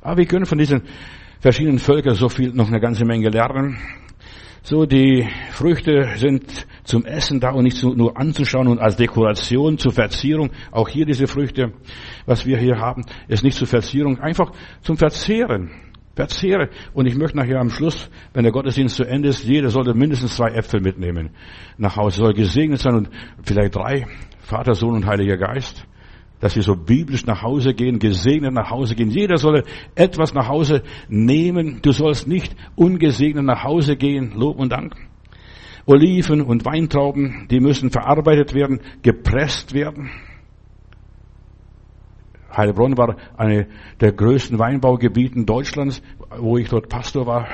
Aber 0.00 0.16
wir 0.16 0.26
können 0.26 0.46
von 0.46 0.58
diesen 0.58 0.82
verschiedenen 1.38 1.78
Völkern 1.78 2.16
so 2.16 2.28
viel, 2.28 2.52
noch 2.52 2.66
eine 2.66 2.80
ganze 2.80 3.04
Menge 3.04 3.28
lernen. 3.28 3.78
So, 4.64 4.86
die 4.86 5.28
Früchte 5.50 6.10
sind 6.14 6.68
zum 6.84 7.04
Essen 7.04 7.40
da 7.40 7.50
und 7.50 7.64
nicht 7.64 7.82
nur 7.82 8.16
anzuschauen 8.16 8.68
und 8.68 8.78
als 8.78 8.94
Dekoration 8.94 9.76
zur 9.76 9.90
Verzierung. 9.90 10.50
Auch 10.70 10.88
hier 10.88 11.04
diese 11.04 11.26
Früchte, 11.26 11.72
was 12.26 12.46
wir 12.46 12.58
hier 12.58 12.78
haben, 12.78 13.04
ist 13.26 13.42
nicht 13.42 13.58
zur 13.58 13.66
Verzierung, 13.66 14.20
einfach 14.20 14.52
zum 14.82 14.96
Verzehren. 14.96 15.72
Verzehre. 16.14 16.68
Und 16.92 17.06
ich 17.06 17.16
möchte 17.16 17.38
nachher 17.38 17.58
am 17.58 17.70
Schluss, 17.70 18.08
wenn 18.34 18.44
der 18.44 18.52
Gottesdienst 18.52 18.94
zu 18.94 19.04
Ende 19.04 19.30
ist, 19.30 19.42
jeder 19.42 19.68
sollte 19.68 19.94
mindestens 19.94 20.36
zwei 20.36 20.50
Äpfel 20.50 20.80
mitnehmen 20.80 21.30
nach 21.76 21.96
Hause. 21.96 22.18
Soll 22.18 22.32
gesegnet 22.32 22.78
sein 22.78 22.94
und 22.94 23.10
vielleicht 23.42 23.74
drei. 23.74 24.06
Vater, 24.38 24.74
Sohn 24.74 24.94
und 24.94 25.06
Heiliger 25.06 25.38
Geist 25.38 25.86
dass 26.42 26.56
wir 26.56 26.64
so 26.64 26.74
biblisch 26.74 27.24
nach 27.24 27.40
Hause 27.40 27.72
gehen, 27.72 28.00
gesegnet 28.00 28.52
nach 28.52 28.68
Hause 28.68 28.96
gehen. 28.96 29.10
Jeder 29.10 29.36
solle 29.36 29.62
etwas 29.94 30.34
nach 30.34 30.48
Hause 30.48 30.82
nehmen. 31.08 31.78
Du 31.82 31.92
sollst 31.92 32.26
nicht 32.26 32.56
ungesegnet 32.74 33.44
nach 33.44 33.62
Hause 33.62 33.96
gehen. 33.96 34.32
Lob 34.34 34.58
und 34.58 34.72
Dank. 34.72 34.96
Oliven 35.86 36.42
und 36.42 36.64
Weintrauben, 36.64 37.46
die 37.48 37.60
müssen 37.60 37.90
verarbeitet 37.90 38.54
werden, 38.54 38.80
gepresst 39.02 39.72
werden. 39.72 40.10
Heilbronn 42.54 42.98
war 42.98 43.16
eine 43.36 43.68
der 44.00 44.10
größten 44.10 44.58
Weinbaugebieten 44.58 45.46
Deutschlands, 45.46 46.02
wo 46.38 46.58
ich 46.58 46.68
dort 46.68 46.88
Pastor 46.88 47.24
war 47.24 47.46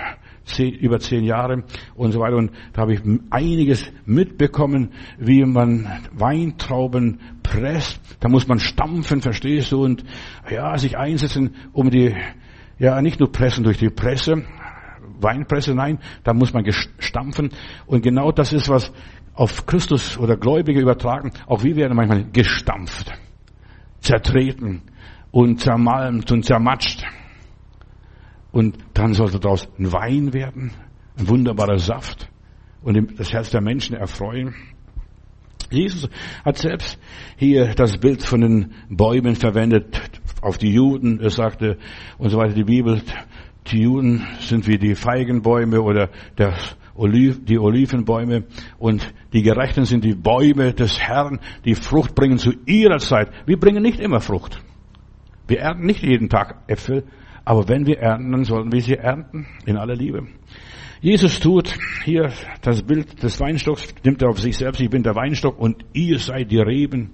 zehn, 0.48 0.74
über 0.74 0.98
zehn 0.98 1.24
Jahre 1.24 1.64
und 1.94 2.12
so 2.12 2.20
weiter. 2.20 2.36
Und 2.36 2.52
da 2.72 2.82
habe 2.82 2.94
ich 2.94 3.00
einiges 3.30 3.90
mitbekommen, 4.06 4.92
wie 5.18 5.44
man 5.44 5.86
Weintrauben 6.12 7.20
presst. 7.50 8.00
Da 8.20 8.28
muss 8.28 8.46
man 8.46 8.58
stampfen, 8.58 9.20
verstehst 9.20 9.72
du? 9.72 9.82
Und 9.84 10.04
ja, 10.50 10.76
sich 10.78 10.96
einsetzen, 10.96 11.54
um 11.72 11.90
die, 11.90 12.14
ja, 12.78 13.00
nicht 13.00 13.20
nur 13.20 13.32
pressen 13.32 13.64
durch 13.64 13.78
die 13.78 13.90
Presse, 13.90 14.44
Weinpresse, 15.20 15.74
nein, 15.74 15.98
da 16.24 16.32
muss 16.32 16.52
man 16.52 16.64
stampfen. 16.98 17.50
Und 17.86 18.02
genau 18.02 18.30
das 18.30 18.52
ist, 18.52 18.68
was 18.68 18.92
auf 19.34 19.66
Christus 19.66 20.18
oder 20.18 20.36
Gläubige 20.36 20.80
übertragen. 20.80 21.32
Auch 21.46 21.62
wir 21.62 21.76
werden 21.76 21.96
manchmal 21.96 22.30
gestampft, 22.30 23.12
zertreten 24.00 24.82
und 25.30 25.60
zermalmt 25.60 26.30
und 26.32 26.44
zermatscht. 26.44 27.04
Und 28.50 28.78
dann 28.94 29.12
sollte 29.14 29.38
daraus 29.38 29.68
ein 29.78 29.92
Wein 29.92 30.32
werden, 30.32 30.72
ein 31.16 31.28
wunderbarer 31.28 31.78
Saft 31.78 32.30
und 32.82 33.18
das 33.18 33.32
Herz 33.32 33.50
der 33.50 33.60
Menschen 33.60 33.96
erfreuen. 33.96 34.54
Jesus 35.70 36.08
hat 36.44 36.56
selbst 36.56 36.98
hier 37.36 37.74
das 37.74 37.98
Bild 37.98 38.22
von 38.22 38.40
den 38.40 38.74
Bäumen 38.88 39.34
verwendet 39.34 40.00
auf 40.40 40.58
die 40.58 40.72
Juden. 40.72 41.20
Er 41.20 41.30
sagte 41.30 41.76
und 42.16 42.30
so 42.30 42.38
weiter 42.38 42.54
die 42.54 42.64
Bibel, 42.64 43.02
die 43.70 43.82
Juden 43.82 44.26
sind 44.40 44.66
wie 44.66 44.78
die 44.78 44.94
Feigenbäume 44.94 45.82
oder 45.82 46.08
der 46.38 46.54
Oliv, 46.94 47.44
die 47.44 47.58
Olivenbäume 47.58 48.44
und 48.78 49.14
die 49.32 49.42
Gerechten 49.42 49.84
sind 49.84 50.04
die 50.04 50.14
Bäume 50.14 50.72
des 50.72 50.98
Herrn, 50.98 51.38
die 51.64 51.74
Frucht 51.74 52.14
bringen 52.14 52.38
zu 52.38 52.52
ihrer 52.66 52.98
Zeit. 52.98 53.30
Wir 53.46 53.58
bringen 53.58 53.82
nicht 53.82 54.00
immer 54.00 54.20
Frucht. 54.20 54.60
Wir 55.46 55.60
ernten 55.60 55.86
nicht 55.86 56.02
jeden 56.02 56.28
Tag 56.28 56.62
Äpfel, 56.66 57.04
aber 57.44 57.68
wenn 57.68 57.86
wir 57.86 57.98
ernten, 57.98 58.32
dann 58.32 58.44
sollten 58.44 58.72
wir 58.72 58.80
sie 58.80 58.96
ernten 58.96 59.46
in 59.64 59.76
aller 59.76 59.94
Liebe. 59.94 60.26
Jesus 61.00 61.38
tut 61.38 61.74
hier 62.04 62.32
das 62.62 62.82
Bild 62.82 63.22
des 63.22 63.38
Weinstocks, 63.38 63.94
nimmt 64.04 64.22
er 64.22 64.30
auf 64.30 64.40
sich 64.40 64.56
selbst, 64.56 64.80
ich 64.80 64.90
bin 64.90 65.02
der 65.02 65.14
Weinstock 65.14 65.58
und 65.58 65.84
ihr 65.92 66.18
seid 66.18 66.50
die 66.50 66.58
Reben. 66.58 67.10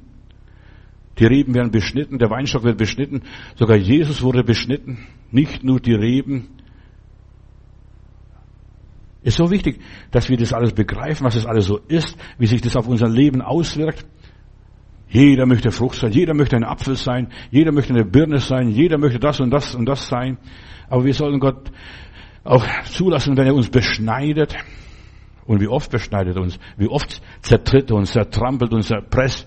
Die 1.18 1.26
Reben 1.26 1.54
werden 1.54 1.70
beschnitten, 1.70 2.18
der 2.18 2.30
Weinstock 2.30 2.64
wird 2.64 2.78
beschnitten, 2.78 3.22
sogar 3.56 3.76
Jesus 3.76 4.22
wurde 4.22 4.42
beschnitten, 4.42 5.06
nicht 5.30 5.62
nur 5.62 5.80
die 5.80 5.94
Reben. 5.94 6.48
Ist 9.22 9.36
so 9.36 9.50
wichtig, 9.50 9.80
dass 10.10 10.28
wir 10.28 10.36
das 10.36 10.52
alles 10.52 10.72
begreifen, 10.72 11.24
was 11.24 11.34
das 11.34 11.46
alles 11.46 11.66
so 11.66 11.78
ist, 11.88 12.16
wie 12.38 12.46
sich 12.46 12.60
das 12.60 12.76
auf 12.76 12.88
unser 12.88 13.08
Leben 13.08 13.42
auswirkt. 13.42 14.04
Jeder 15.08 15.46
möchte 15.46 15.70
Frucht 15.70 16.00
sein, 16.00 16.12
jeder 16.12 16.34
möchte 16.34 16.56
ein 16.56 16.64
Apfel 16.64 16.96
sein, 16.96 17.28
jeder 17.50 17.70
möchte 17.70 17.94
eine 17.94 18.04
Birne 18.04 18.38
sein, 18.38 18.68
jeder 18.68 18.98
möchte 18.98 19.18
das 19.18 19.40
und 19.40 19.50
das 19.50 19.74
und 19.74 19.86
das 19.86 20.08
sein. 20.08 20.38
Aber 20.88 21.04
wir 21.04 21.14
sollen 21.14 21.38
Gott 21.38 21.70
auch 22.44 22.64
zulassen, 22.84 23.36
wenn 23.36 23.46
er 23.46 23.54
uns 23.54 23.70
beschneidet. 23.70 24.54
Und 25.46 25.60
wie 25.60 25.68
oft 25.68 25.90
beschneidet 25.90 26.36
er 26.36 26.42
uns, 26.42 26.58
wie 26.78 26.88
oft 26.88 27.20
zertritt 27.42 27.90
er 27.90 27.96
uns, 27.96 28.12
zertrampelt 28.12 28.72
uns, 28.72 28.86
zerpresst. 28.86 29.46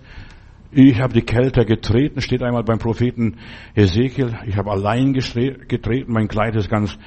Ich 0.72 1.00
habe 1.00 1.14
die 1.14 1.22
Kälte 1.22 1.66
getreten, 1.66 2.22
steht 2.22 2.44
einmal 2.44 2.64
beim 2.64 2.78
Propheten 2.78 3.38
Ezekiel. 3.74 4.38
Ich 4.46 4.58
habe 4.58 4.70
allein 4.70 5.14
getreten, 5.14 6.12
mein 6.12 6.28
Kleid 6.28 6.56
ist 6.56 6.70
ganz 6.70 6.98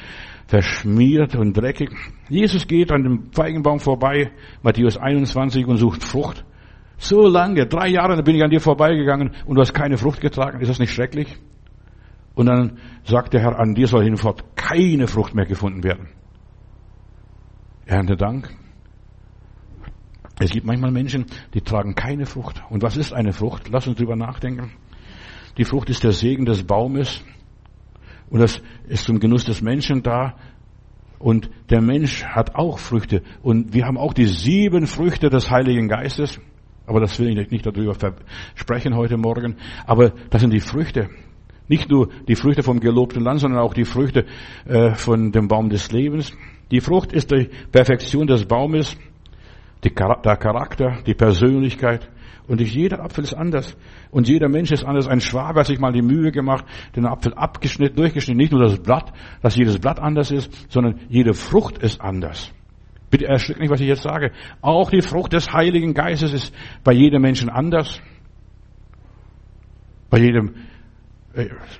verschmiert 0.46 1.36
und 1.36 1.56
dreckig. 1.56 1.90
Jesus 2.28 2.66
geht 2.66 2.90
an 2.90 3.04
dem 3.04 3.32
Feigenbaum 3.32 3.78
vorbei, 3.78 4.32
Matthäus 4.62 4.96
21, 4.96 5.66
und 5.66 5.76
sucht 5.76 6.02
Frucht. 6.02 6.44
So 6.96 7.28
lange, 7.28 7.66
drei 7.66 7.88
Jahre 7.88 8.20
bin 8.22 8.34
ich 8.34 8.42
an 8.42 8.50
dir 8.50 8.60
vorbeigegangen 8.60 9.30
und 9.46 9.54
du 9.54 9.60
hast 9.60 9.72
keine 9.72 9.96
Frucht 9.96 10.20
getragen. 10.20 10.60
Ist 10.60 10.68
das 10.68 10.80
nicht 10.80 10.92
schrecklich? 10.92 11.38
Und 12.34 12.46
dann 12.46 12.78
sagt 13.04 13.32
der 13.32 13.40
Herr, 13.40 13.58
an 13.58 13.74
dir 13.74 13.86
soll 13.86 14.04
hinfort 14.04 14.56
keine 14.56 15.06
Frucht 15.06 15.34
mehr 15.34 15.46
gefunden 15.46 15.82
werden. 15.82 16.08
Ernte 17.86 18.16
Dank. 18.16 18.54
Es 20.38 20.50
gibt 20.50 20.64
manchmal 20.64 20.90
Menschen, 20.90 21.26
die 21.52 21.60
tragen 21.60 21.94
keine 21.94 22.24
Frucht. 22.24 22.62
Und 22.70 22.82
was 22.82 22.96
ist 22.96 23.12
eine 23.12 23.32
Frucht? 23.32 23.68
Lass 23.68 23.86
uns 23.86 23.98
drüber 23.98 24.16
nachdenken. 24.16 24.72
Die 25.58 25.64
Frucht 25.64 25.90
ist 25.90 26.02
der 26.02 26.12
Segen 26.12 26.46
des 26.46 26.62
Baumes. 26.62 27.22
Und 28.30 28.40
das 28.40 28.62
ist 28.88 29.04
zum 29.04 29.20
Genuss 29.20 29.44
des 29.44 29.60
Menschen 29.60 30.02
da. 30.02 30.36
Und 31.18 31.50
der 31.68 31.82
Mensch 31.82 32.24
hat 32.24 32.54
auch 32.54 32.78
Früchte. 32.78 33.22
Und 33.42 33.74
wir 33.74 33.84
haben 33.84 33.98
auch 33.98 34.14
die 34.14 34.24
sieben 34.24 34.86
Früchte 34.86 35.28
des 35.28 35.50
Heiligen 35.50 35.88
Geistes. 35.88 36.40
Aber 36.86 37.00
das 37.00 37.18
will 37.18 37.38
ich 37.38 37.50
nicht 37.50 37.66
darüber 37.66 37.94
sprechen 38.54 38.96
heute 38.96 39.18
Morgen. 39.18 39.56
Aber 39.84 40.10
das 40.30 40.40
sind 40.40 40.54
die 40.54 40.60
Früchte. 40.60 41.10
Nicht 41.70 41.88
nur 41.88 42.08
die 42.26 42.34
Früchte 42.34 42.64
vom 42.64 42.80
gelobten 42.80 43.22
Land, 43.22 43.38
sondern 43.38 43.60
auch 43.60 43.74
die 43.74 43.84
Früchte 43.84 44.26
äh, 44.66 44.92
von 44.94 45.30
dem 45.30 45.46
Baum 45.46 45.70
des 45.70 45.92
Lebens. 45.92 46.36
Die 46.72 46.80
Frucht 46.80 47.12
ist 47.12 47.30
die 47.30 47.48
Perfektion 47.70 48.26
des 48.26 48.44
Baumes, 48.44 48.96
der 49.84 49.92
Charakter, 49.92 50.98
die 51.06 51.14
Persönlichkeit. 51.14 52.10
Und 52.48 52.60
jeder 52.60 53.04
Apfel 53.04 53.22
ist 53.22 53.34
anders. 53.34 53.76
Und 54.10 54.26
jeder 54.26 54.48
Mensch 54.48 54.72
ist 54.72 54.84
anders. 54.84 55.06
Ein 55.06 55.20
Schwabe 55.20 55.60
hat 55.60 55.68
sich 55.68 55.78
mal 55.78 55.92
die 55.92 56.02
Mühe 56.02 56.32
gemacht, 56.32 56.64
den 56.96 57.06
Apfel 57.06 57.34
abgeschnitten, 57.34 57.94
durchgeschnitten. 57.94 58.38
Nicht 58.38 58.50
nur 58.50 58.62
das 58.62 58.80
Blatt, 58.80 59.12
dass 59.40 59.54
jedes 59.54 59.78
Blatt 59.78 60.00
anders 60.00 60.32
ist, 60.32 60.72
sondern 60.72 60.98
jede 61.08 61.34
Frucht 61.34 61.78
ist 61.78 62.00
anders. 62.00 62.50
Bitte 63.10 63.28
erschreckt 63.28 63.60
nicht, 63.60 63.70
was 63.70 63.80
ich 63.80 63.86
jetzt 63.86 64.02
sage. 64.02 64.32
Auch 64.60 64.90
die 64.90 65.02
Frucht 65.02 65.34
des 65.34 65.52
Heiligen 65.52 65.94
Geistes 65.94 66.32
ist 66.32 66.52
bei 66.82 66.92
jedem 66.92 67.22
Menschen 67.22 67.48
anders. 67.48 68.00
Bei 70.10 70.18
jedem 70.18 70.54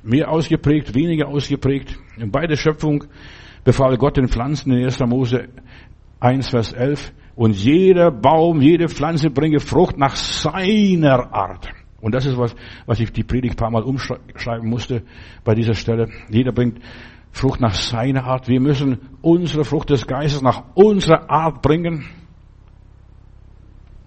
mehr 0.03 0.31
ausgeprägt, 0.31 0.95
weniger 0.95 1.29
ausgeprägt. 1.29 1.99
In 2.17 2.31
beide 2.31 2.57
Schöpfung 2.57 3.05
befahl 3.65 3.97
Gott 3.97 4.17
den 4.17 4.29
Pflanzen 4.29 4.73
in 4.73 4.85
1. 4.85 5.01
Mose 5.01 5.49
1, 6.21 6.51
Vers 6.51 6.73
11. 6.73 7.13
Und 7.35 7.57
jeder 7.57 8.11
Baum, 8.11 8.61
jede 8.61 8.89
Pflanze 8.89 9.31
bringe 9.31 9.61
Frucht 9.61 9.97
nach 9.97 10.17
seiner 10.17 11.33
Art. 11.33 11.71
Und 12.01 12.15
das 12.15 12.27
ist 12.27 12.39
was, 12.39 12.55
was 12.87 13.01
ich 13.01 13.13
die 13.13 13.25
Predigt 13.25 13.57
paar 13.57 13.71
Mal 13.71 13.83
umschreiben 13.83 14.69
musste 14.69 15.03
bei 15.45 15.55
dieser 15.55 15.75
Stelle. 15.75 16.09
Jeder 16.29 16.53
bringt 16.53 16.81
Frucht 17.33 17.61
nach 17.61 17.75
seiner 17.75 18.25
Art. 18.25 18.49
Wir 18.49 18.61
müssen 18.61 18.99
unsere 19.23 19.65
Frucht 19.65 19.91
des 19.91 20.07
Geistes 20.07 20.43
nach 20.43 20.65
unserer 20.75 21.31
Art 21.31 21.63
bringen. 21.63 22.07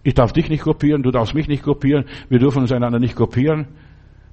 Ich 0.03 0.13
darf 0.13 0.33
dich 0.33 0.49
nicht 0.49 0.63
kopieren, 0.63 1.01
du 1.01 1.11
darfst 1.11 1.33
mich 1.33 1.47
nicht 1.47 1.63
kopieren. 1.63 2.05
Wir 2.29 2.39
dürfen 2.39 2.61
uns 2.61 2.71
einander 2.71 2.99
nicht 2.99 3.15
kopieren. 3.15 3.67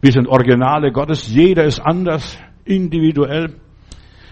Wir 0.00 0.12
sind 0.12 0.28
Originale 0.28 0.92
Gottes. 0.92 1.28
Jeder 1.28 1.64
ist 1.64 1.80
anders, 1.80 2.38
individuell. 2.64 3.60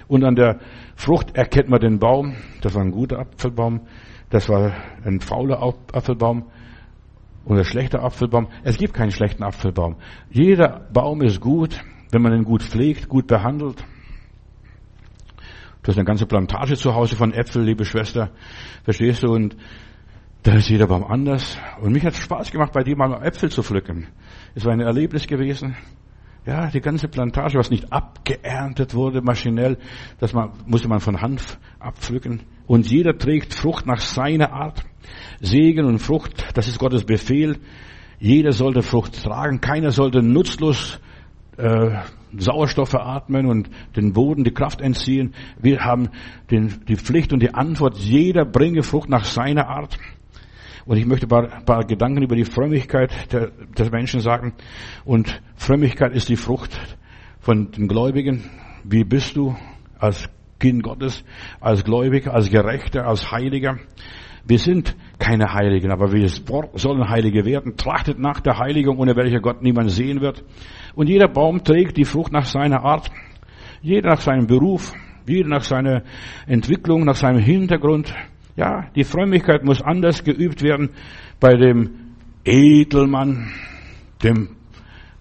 Und 0.07 0.25
an 0.25 0.35
der 0.35 0.61
Frucht 0.97 1.37
erkennt 1.37 1.69
man 1.69 1.81
den 1.81 1.99
Baum. 1.99 2.37
Das 2.63 2.75
war 2.75 2.83
ein 2.83 2.91
guter 2.91 3.19
Apfelbaum. 3.19 3.83
Das 4.31 4.49
war 4.49 4.73
ein 5.05 5.21
fauler 5.21 5.63
Apfelbaum 5.93 6.51
oder 7.45 7.65
schlechter 7.65 8.03
Apfelbaum. 8.03 8.49
Es 8.63 8.77
gibt 8.77 8.95
keinen 8.95 9.11
schlechten 9.11 9.43
Apfelbaum. 9.43 9.97
Jeder 10.31 10.87
Baum 10.93 11.23
ist 11.23 11.41
gut, 11.41 11.81
wenn 12.11 12.23
man 12.23 12.35
ihn 12.35 12.45
gut 12.45 12.63
pflegt, 12.63 13.09
gut 13.09 13.27
behandelt. 13.27 13.85
Du 15.83 15.89
hast 15.89 15.97
eine 15.97 16.05
ganze 16.05 16.27
Plantage 16.27 16.77
zu 16.77 16.95
Hause 16.95 17.17
von 17.17 17.33
Äpfeln, 17.33 17.65
liebe 17.65 17.85
Schwester. 17.85 18.31
Verstehst 18.85 19.23
du? 19.23 19.33
Und 19.33 19.57
da 20.43 20.55
ist 20.55 20.69
jeder 20.69 20.87
Baum 20.87 21.05
anders. 21.05 21.59
Und 21.81 21.93
mich 21.93 22.05
hat 22.05 22.13
es 22.13 22.21
Spaß 22.21 22.51
gemacht, 22.51 22.73
bei 22.73 22.83
dir 22.83 22.97
mal 22.97 23.23
Äpfel 23.23 23.51
zu 23.51 23.63
pflücken. 23.63 24.09
Es 24.55 24.65
war 24.65 24.73
ein 24.73 24.81
Erlebnis 24.81 25.27
gewesen. 25.27 25.77
Ja, 26.47 26.71
die 26.71 26.81
ganze 26.81 27.09
Plantage, 27.09 27.59
was 27.59 27.71
nicht 27.71 27.93
abgeerntet 27.93 28.95
wurde, 28.95 29.21
maschinell, 29.21 29.77
das 30.19 30.33
man, 30.33 30.51
musste 30.67 30.89
man 30.89 31.01
von 31.01 31.21
Hand 31.21 31.59
abpflücken. 31.79 32.41
Und 32.67 32.91
jeder 32.91 33.19
trägt 33.19 33.53
Frucht 33.55 33.87
nach 33.87 34.01
seiner 34.01 34.53
Art. 34.53 34.85
Segen 35.41 35.85
und 35.85 35.99
Frucht, 35.99 36.47
das 36.55 36.69
ist 36.69 36.79
Gottes 36.79 37.05
Befehl. 37.05 37.59
Jeder 38.19 38.53
sollte 38.53 38.83
Frucht 38.83 39.23
tragen. 39.23 39.61
Keiner 39.61 39.91
sollte 39.91 40.23
nutzlos 40.23 41.01
äh, 41.59 41.99
Sauerstoff 42.37 42.91
veratmen 42.91 43.47
und 43.47 43.71
den 43.97 44.13
Boden 44.13 44.45
die 44.45 44.53
Kraft 44.53 44.81
entziehen. 44.81 45.35
Wir 45.61 45.81
haben 45.81 46.09
den, 46.51 46.85
die 46.89 46.97
Pflicht 46.97 47.33
und 47.33 47.43
die 47.43 47.55
Antwort, 47.55 47.97
jeder 47.97 48.45
bringe 48.45 48.83
Frucht 48.83 49.09
nach 49.09 49.25
seiner 49.25 49.69
Art. 49.69 49.99
Und 50.89 50.97
ich 50.97 51.05
möchte 51.05 51.27
ein 51.27 51.29
paar, 51.29 51.49
paar 51.67 51.85
Gedanken 51.85 52.23
über 52.23 52.35
die 52.35 52.47
Frömmigkeit 52.47 53.13
der, 53.31 53.51
der 53.77 53.91
Menschen 53.91 54.21
sagen. 54.21 54.55
Und 55.05 55.43
Frömmigkeit 55.55 56.15
ist 56.15 56.31
die 56.31 56.37
Frucht 56.37 56.81
von 57.41 57.71
den 57.73 57.89
Gläubigen. 57.89 58.45
Wie 58.85 59.05
bist 59.05 59.37
du 59.37 59.55
als 59.99 60.31
Kind 60.59 60.83
Gottes, 60.83 61.25
als 61.61 61.85
Gläubiger, 61.85 62.33
als 62.33 62.49
Gerechter, 62.49 63.07
als 63.07 63.31
Heiliger? 63.31 63.77
Wir 64.47 64.59
sind 64.59 64.97
keine 65.19 65.53
Heiligen, 65.53 65.91
aber 65.93 66.11
wir 66.11 66.27
sollen 66.27 67.11
Heilige 67.11 67.45
werden. 67.45 67.77
Trachtet 67.77 68.19
nach 68.19 68.41
der 68.41 68.59
Heiligung, 68.59 68.97
ohne 68.97 69.15
welche 69.15 69.43
Gott 69.43 69.61
niemand 69.61 69.91
sehen 69.91 70.23
wird. 70.23 70.43
Und 70.95 71.11
jeder 71.11 71.29
Baum 71.29 71.63
trägt 71.63 71.99
die 71.99 72.07
Frucht 72.07 72.33
nach 72.33 72.47
seiner 72.47 72.83
Art. 72.83 73.11
Jeder 73.83 74.09
nach 74.09 74.23
seinem 74.23 74.47
Beruf, 74.47 74.95
jeder 75.27 75.51
nach 75.51 75.65
seiner 75.65 76.03
Entwicklung, 76.47 77.05
nach 77.05 77.17
seinem 77.17 77.41
Hintergrund. 77.41 78.15
Ja, 78.59 78.87
die 78.97 79.05
Frömmigkeit 79.05 79.63
muss 79.63 79.81
anders 79.81 80.25
geübt 80.25 80.63
werden 80.63 80.91
bei 81.39 81.55
dem 81.55 82.17
Edelmann, 82.45 83.53
dem 84.25 84.57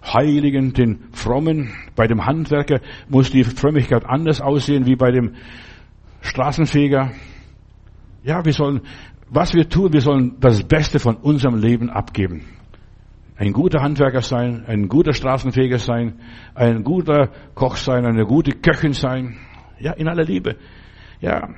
Heiligen, 0.02 0.72
den 0.72 1.04
Frommen, 1.12 1.70
bei 1.94 2.08
dem 2.08 2.26
Handwerker 2.26 2.80
muss 3.08 3.30
die 3.30 3.44
Frömmigkeit 3.44 4.04
anders 4.04 4.40
aussehen 4.40 4.86
wie 4.86 4.96
bei 4.96 5.12
dem 5.12 5.36
Straßenfeger. 6.20 7.12
Ja, 8.24 8.44
wir 8.44 8.52
sollen, 8.52 8.80
was 9.30 9.54
wir 9.54 9.68
tun, 9.68 9.92
wir 9.92 10.00
sollen 10.00 10.38
das 10.40 10.64
Beste 10.64 10.98
von 10.98 11.14
unserem 11.14 11.60
Leben 11.60 11.90
abgeben. 11.90 12.44
Ein 13.36 13.52
guter 13.52 13.82
Handwerker 13.82 14.22
sein, 14.22 14.64
ein 14.66 14.88
guter 14.88 15.12
Straßenfeger 15.12 15.78
sein, 15.78 16.18
ein 16.56 16.82
guter 16.82 17.30
Koch 17.54 17.76
sein, 17.76 18.04
eine 18.04 18.24
gute 18.24 18.56
Köchin 18.58 18.94
sein. 18.94 19.36
Ja, 19.78 19.92
in 19.92 20.08
aller 20.08 20.24
Liebe. 20.24 20.56
Ja, 21.20 21.48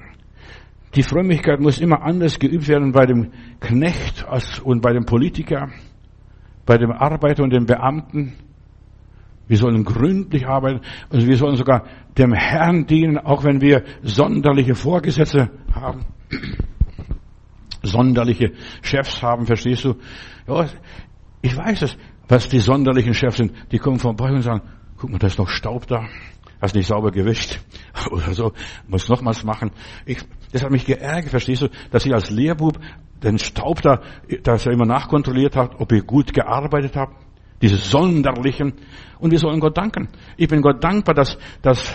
die 0.95 1.03
Frömmigkeit 1.03 1.61
muss 1.61 1.79
immer 1.79 2.03
anders 2.03 2.39
geübt 2.39 2.67
werden 2.67 2.93
bei 2.93 3.07
dem 3.07 3.31
Knecht 3.61 4.27
und 4.65 4.81
bei 4.81 4.93
dem 4.93 5.05
Politiker, 5.05 5.69
bei 6.67 6.79
dem 6.79 6.91
Arbeiter 6.91 7.45
und 7.45 7.51
dem 7.51 7.67
Beamten. 7.67 8.33
Wir 9.47 9.57
sollen 9.57 9.85
gründlich 9.85 10.47
arbeiten. 10.47 10.81
Also 11.11 11.27
wir 11.27 11.37
sollen 11.37 11.57
sogar 11.57 11.85
dem 12.19 12.33
Herrn 12.33 12.87
dienen, 12.87 13.19
auch 13.19 13.45
wenn 13.45 13.61
wir 13.61 13.85
sonderliche 14.03 14.75
Vorgesetze 14.75 15.51
haben. 15.73 16.07
Sonderliche 17.83 18.53
Chefs 18.83 19.23
haben, 19.23 19.47
verstehst 19.47 19.85
du? 19.85 19.95
Ja, 20.47 20.67
ich 21.41 21.57
weiß 21.57 21.83
es, 21.83 21.97
was 22.29 22.49
die 22.49 22.59
sonderlichen 22.59 23.15
Chefs 23.15 23.39
sind. 23.39 23.53
Die 23.73 23.79
kommen 23.79 23.99
vorbei 23.99 24.31
und 24.31 24.43
sagen, 24.43 24.63
guck 24.97 25.11
mal, 25.11 25.19
da 25.19 25.29
ist 25.29 25.39
noch 25.39 25.49
Staub 25.49 25.87
da 25.87 26.07
hast 26.61 26.75
nicht 26.75 26.87
sauber 26.87 27.11
gewischt 27.11 27.61
oder 28.11 28.33
so, 28.35 28.53
muss 28.87 29.09
nochmals 29.09 29.45
machen. 29.45 29.71
Ich, 30.07 30.19
das 30.53 30.63
hat 30.63 30.71
mich 30.71 30.87
geärgert, 30.87 31.31
verstehst 31.31 31.63
du, 31.63 31.69
dass 31.91 32.07
ich 32.07 32.15
als 32.15 32.31
Lehrbub 32.31 32.79
den 33.23 33.39
Staub 33.39 33.83
da, 33.83 34.01
dass 34.43 34.67
er 34.67 34.73
immer 34.73 34.87
nachkontrolliert 34.87 35.57
hat, 35.57 35.79
ob 35.79 35.93
ich 35.93 36.07
gut 36.07 36.33
gearbeitet 36.33 36.97
habe. 36.97 37.13
Diese 37.61 37.77
sonderlichen. 37.77 38.73
Und 39.19 39.31
wir 39.31 39.39
sollen 39.39 39.61
Gott 39.61 39.77
danken. 39.77 40.09
Ich 40.39 40.49
bin 40.49 40.63
Gott 40.63 40.83
dankbar, 40.83 41.15
dass, 41.15 41.37
dass 41.61 41.95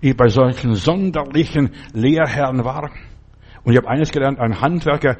ich 0.00 0.16
bei 0.16 0.28
solchen 0.28 0.74
sonderlichen 0.74 1.70
Lehrherren 1.92 2.64
war. 2.64 2.90
Und 3.64 3.72
ich 3.72 3.78
habe 3.78 3.88
eines 3.88 4.10
gelernt, 4.10 4.40
ein 4.40 4.60
Handwerker 4.60 5.16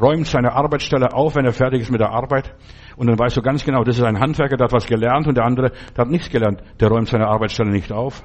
räumt 0.00 0.26
seine 0.26 0.52
Arbeitsstelle 0.52 1.12
auf, 1.12 1.34
wenn 1.36 1.44
er 1.44 1.52
fertig 1.52 1.82
ist 1.82 1.90
mit 1.90 2.00
der 2.00 2.10
Arbeit. 2.10 2.54
Und 2.96 3.08
dann 3.08 3.18
weißt 3.18 3.36
du 3.36 3.42
ganz 3.42 3.64
genau, 3.64 3.84
das 3.84 3.98
ist 3.98 4.04
ein 4.04 4.18
Handwerker, 4.18 4.56
der 4.56 4.64
hat 4.66 4.72
was 4.72 4.86
gelernt 4.86 5.26
und 5.26 5.36
der 5.36 5.44
andere, 5.44 5.72
der 5.94 6.04
hat 6.04 6.10
nichts 6.10 6.30
gelernt. 6.30 6.62
Der 6.80 6.88
räumt 6.88 7.08
seine 7.08 7.26
Arbeitsstelle 7.26 7.70
nicht 7.70 7.92
auf. 7.92 8.24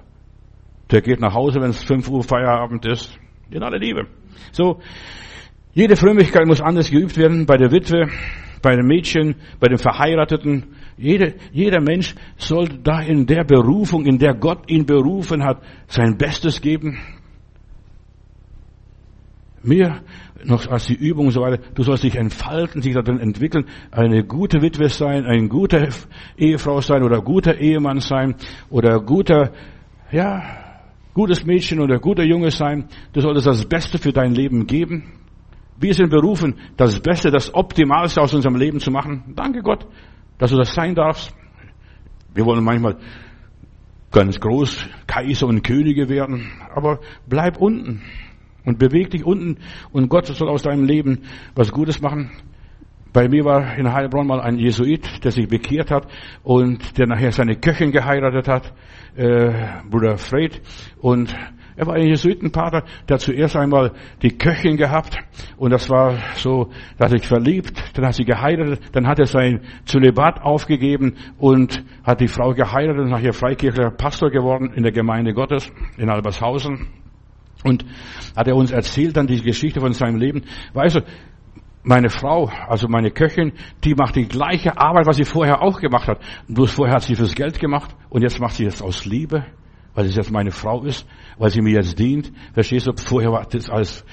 Der 0.89 1.01
geht 1.01 1.19
nach 1.19 1.33
Hause, 1.33 1.61
wenn 1.61 1.71
es 1.71 1.83
5 1.83 2.09
Uhr 2.09 2.23
Feierabend 2.23 2.85
ist. 2.85 3.17
In 3.49 3.63
aller 3.63 3.79
Liebe. 3.79 4.07
So, 4.53 4.79
jede 5.73 5.97
Frömmigkeit 5.97 6.45
muss 6.45 6.61
anders 6.61 6.89
geübt 6.89 7.17
werden 7.17 7.45
bei 7.45 7.57
der 7.57 7.71
Witwe, 7.71 8.07
bei 8.61 8.75
den 8.75 8.85
Mädchen, 8.85 9.35
bei 9.59 9.67
den 9.67 9.77
Verheirateten. 9.77 10.75
Jede, 10.97 11.35
jeder 11.51 11.81
Mensch 11.81 12.15
soll 12.37 12.67
da 12.67 13.01
in 13.01 13.25
der 13.25 13.43
Berufung, 13.43 14.05
in 14.05 14.17
der 14.17 14.33
Gott 14.33 14.69
ihn 14.69 14.85
berufen 14.85 15.43
hat, 15.43 15.61
sein 15.87 16.17
Bestes 16.17 16.61
geben. 16.61 16.99
Mehr 19.63 20.01
noch 20.43 20.67
als 20.67 20.87
die 20.87 20.95
Übung 20.95 21.27
und 21.27 21.31
so 21.31 21.41
weiter. 21.41 21.61
Du 21.75 21.83
sollst 21.83 22.03
dich 22.03 22.15
entfalten, 22.15 22.81
dich 22.81 22.93
darin 22.93 23.19
entwickeln, 23.19 23.65
eine 23.91 24.23
gute 24.23 24.61
Witwe 24.61 24.89
sein, 24.89 25.25
ein 25.25 25.49
guter 25.49 25.87
Ehefrau 26.37 26.81
sein 26.81 27.03
oder 27.03 27.21
guter 27.21 27.57
Ehemann 27.57 27.99
sein 27.99 28.35
oder 28.69 28.99
guter, 28.99 29.51
ja, 30.11 30.41
gutes 31.13 31.45
Mädchen 31.45 31.79
oder 31.79 31.99
guter 31.99 32.23
Junge 32.23 32.49
sein. 32.51 32.87
Du 33.13 33.21
solltest 33.21 33.47
das 33.47 33.65
Beste 33.65 33.97
für 33.97 34.11
dein 34.11 34.33
Leben 34.33 34.65
geben. 34.65 35.13
Wir 35.77 35.93
sind 35.93 36.09
berufen, 36.09 36.55
das 36.77 36.99
Beste, 36.99 37.31
das 37.31 37.53
Optimalste 37.53 38.21
aus 38.21 38.33
unserem 38.33 38.55
Leben 38.55 38.79
zu 38.79 38.91
machen. 38.91 39.33
Danke 39.35 39.61
Gott, 39.61 39.87
dass 40.37 40.51
du 40.51 40.57
das 40.57 40.73
sein 40.73 40.95
darfst. 40.95 41.35
Wir 42.33 42.45
wollen 42.45 42.63
manchmal 42.63 42.97
ganz 44.11 44.39
groß 44.39 44.85
Kaiser 45.07 45.47
und 45.47 45.63
Könige 45.63 46.09
werden, 46.09 46.51
aber 46.73 46.99
bleib 47.27 47.57
unten. 47.57 48.01
Und 48.65 48.77
beweg 48.77 49.09
dich 49.09 49.25
unten 49.25 49.57
und 49.91 50.09
Gott 50.09 50.27
soll 50.27 50.49
aus 50.49 50.63
deinem 50.63 50.85
Leben 50.85 51.23
was 51.55 51.71
Gutes 51.71 52.01
machen. 52.01 52.31
Bei 53.13 53.27
mir 53.27 53.43
war 53.43 53.75
in 53.77 53.91
Heilbronn 53.91 54.27
mal 54.27 54.39
ein 54.39 54.57
Jesuit, 54.57 55.23
der 55.23 55.31
sich 55.31 55.47
bekehrt 55.47 55.91
hat 55.91 56.07
und 56.43 56.97
der 56.97 57.07
nachher 57.07 57.31
seine 57.33 57.57
Köchin 57.57 57.91
geheiratet 57.91 58.47
hat, 58.47 58.73
äh, 59.17 59.51
Bruder 59.89 60.17
Fred. 60.17 60.61
Und 61.01 61.35
er 61.75 61.87
war 61.87 61.95
ein 61.95 62.07
Jesuitenpater, 62.07 62.83
der 63.09 63.17
zuerst 63.17 63.55
einmal 63.55 63.91
die 64.21 64.37
Köchin 64.37 64.77
gehabt 64.77 65.17
und 65.57 65.71
das 65.71 65.89
war 65.89 66.19
so, 66.35 66.69
da 66.97 67.05
hat 67.05 67.11
sich 67.11 67.27
verliebt, 67.27 67.97
dann 67.97 68.05
hat 68.05 68.13
sie 68.13 68.23
geheiratet, 68.23 68.79
dann 68.93 69.07
hat 69.07 69.19
er 69.19 69.25
sein 69.25 69.61
Zölibat 69.85 70.41
aufgegeben 70.41 71.15
und 71.37 71.83
hat 72.03 72.21
die 72.21 72.27
Frau 72.27 72.53
geheiratet 72.53 73.03
und 73.03 73.09
nachher 73.09 73.33
Freikirchler 73.33 73.91
Pastor 73.91 74.29
geworden 74.29 74.71
in 74.73 74.83
der 74.83 74.91
Gemeinde 74.91 75.33
Gottes 75.33 75.71
in 75.97 76.09
Albershausen. 76.09 77.00
Und 77.63 77.85
hat 78.35 78.47
er 78.47 78.55
uns 78.55 78.71
erzählt 78.71 79.17
dann 79.17 79.27
die 79.27 79.41
Geschichte 79.41 79.79
von 79.79 79.93
seinem 79.93 80.17
Leben. 80.17 80.43
Weißt 80.73 80.95
du, 80.95 81.01
meine 81.83 82.09
Frau, 82.09 82.51
also 82.67 82.87
meine 82.87 83.11
Köchin, 83.11 83.53
die 83.83 83.95
macht 83.95 84.15
die 84.15 84.27
gleiche 84.27 84.77
Arbeit, 84.77 85.07
was 85.07 85.17
sie 85.17 85.25
vorher 85.25 85.61
auch 85.61 85.79
gemacht 85.79 86.07
hat. 86.07 86.19
Bloß 86.47 86.71
vorher 86.71 86.95
hat 86.95 87.03
sie 87.03 87.15
fürs 87.15 87.35
Geld 87.35 87.59
gemacht 87.59 87.95
und 88.09 88.21
jetzt 88.21 88.39
macht 88.39 88.55
sie 88.55 88.65
das 88.65 88.81
aus 88.81 89.05
Liebe, 89.05 89.45
weil 89.93 90.05
sie 90.05 90.15
jetzt 90.15 90.31
meine 90.31 90.51
Frau 90.51 90.83
ist, 90.83 91.07
weil 91.37 91.49
sie 91.49 91.61
mir 91.61 91.73
jetzt 91.73 91.97
dient. 91.97 92.31
Verstehst 92.53 92.87
du? 92.87 92.93
Vorher 92.95 93.33
hat 93.33 93.53
das 93.53 93.69
alles 93.69 94.05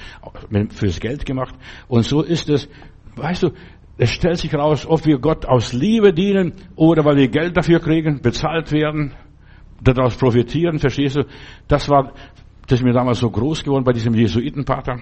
fürs 0.70 1.00
Geld 1.00 1.26
gemacht. 1.26 1.54
Und 1.88 2.04
so 2.04 2.22
ist 2.22 2.48
es. 2.48 2.68
Weißt 3.16 3.42
du, 3.42 3.50
es 3.98 4.10
stellt 4.10 4.38
sich 4.38 4.54
raus, 4.54 4.86
ob 4.86 5.04
wir 5.06 5.18
Gott 5.18 5.44
aus 5.44 5.72
Liebe 5.72 6.12
dienen 6.12 6.54
oder 6.76 7.04
weil 7.04 7.16
wir 7.16 7.28
Geld 7.28 7.56
dafür 7.56 7.80
kriegen, 7.80 8.22
bezahlt 8.22 8.72
werden, 8.72 9.12
daraus 9.82 10.16
profitieren, 10.16 10.78
verstehst 10.78 11.16
du? 11.16 11.24
Das 11.66 11.88
war 11.88 12.12
das 12.68 12.80
ist 12.80 12.84
mir 12.84 12.92
damals 12.92 13.20
so 13.20 13.30
groß 13.30 13.64
geworden 13.64 13.82
bei 13.82 13.94
diesem 13.94 14.12
Jesuitenpater. 14.12 15.00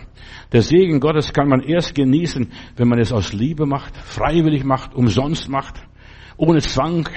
Der 0.52 0.62
Segen 0.62 1.00
Gottes 1.00 1.32
kann 1.32 1.48
man 1.48 1.60
erst 1.60 1.96
genießen, 1.96 2.48
wenn 2.76 2.88
man 2.88 3.00
es 3.00 3.12
aus 3.12 3.32
Liebe 3.32 3.66
macht, 3.66 3.96
freiwillig 3.96 4.62
macht, 4.62 4.94
umsonst 4.94 5.48
macht, 5.48 5.74
ohne 6.36 6.60
Zwang. 6.60 7.08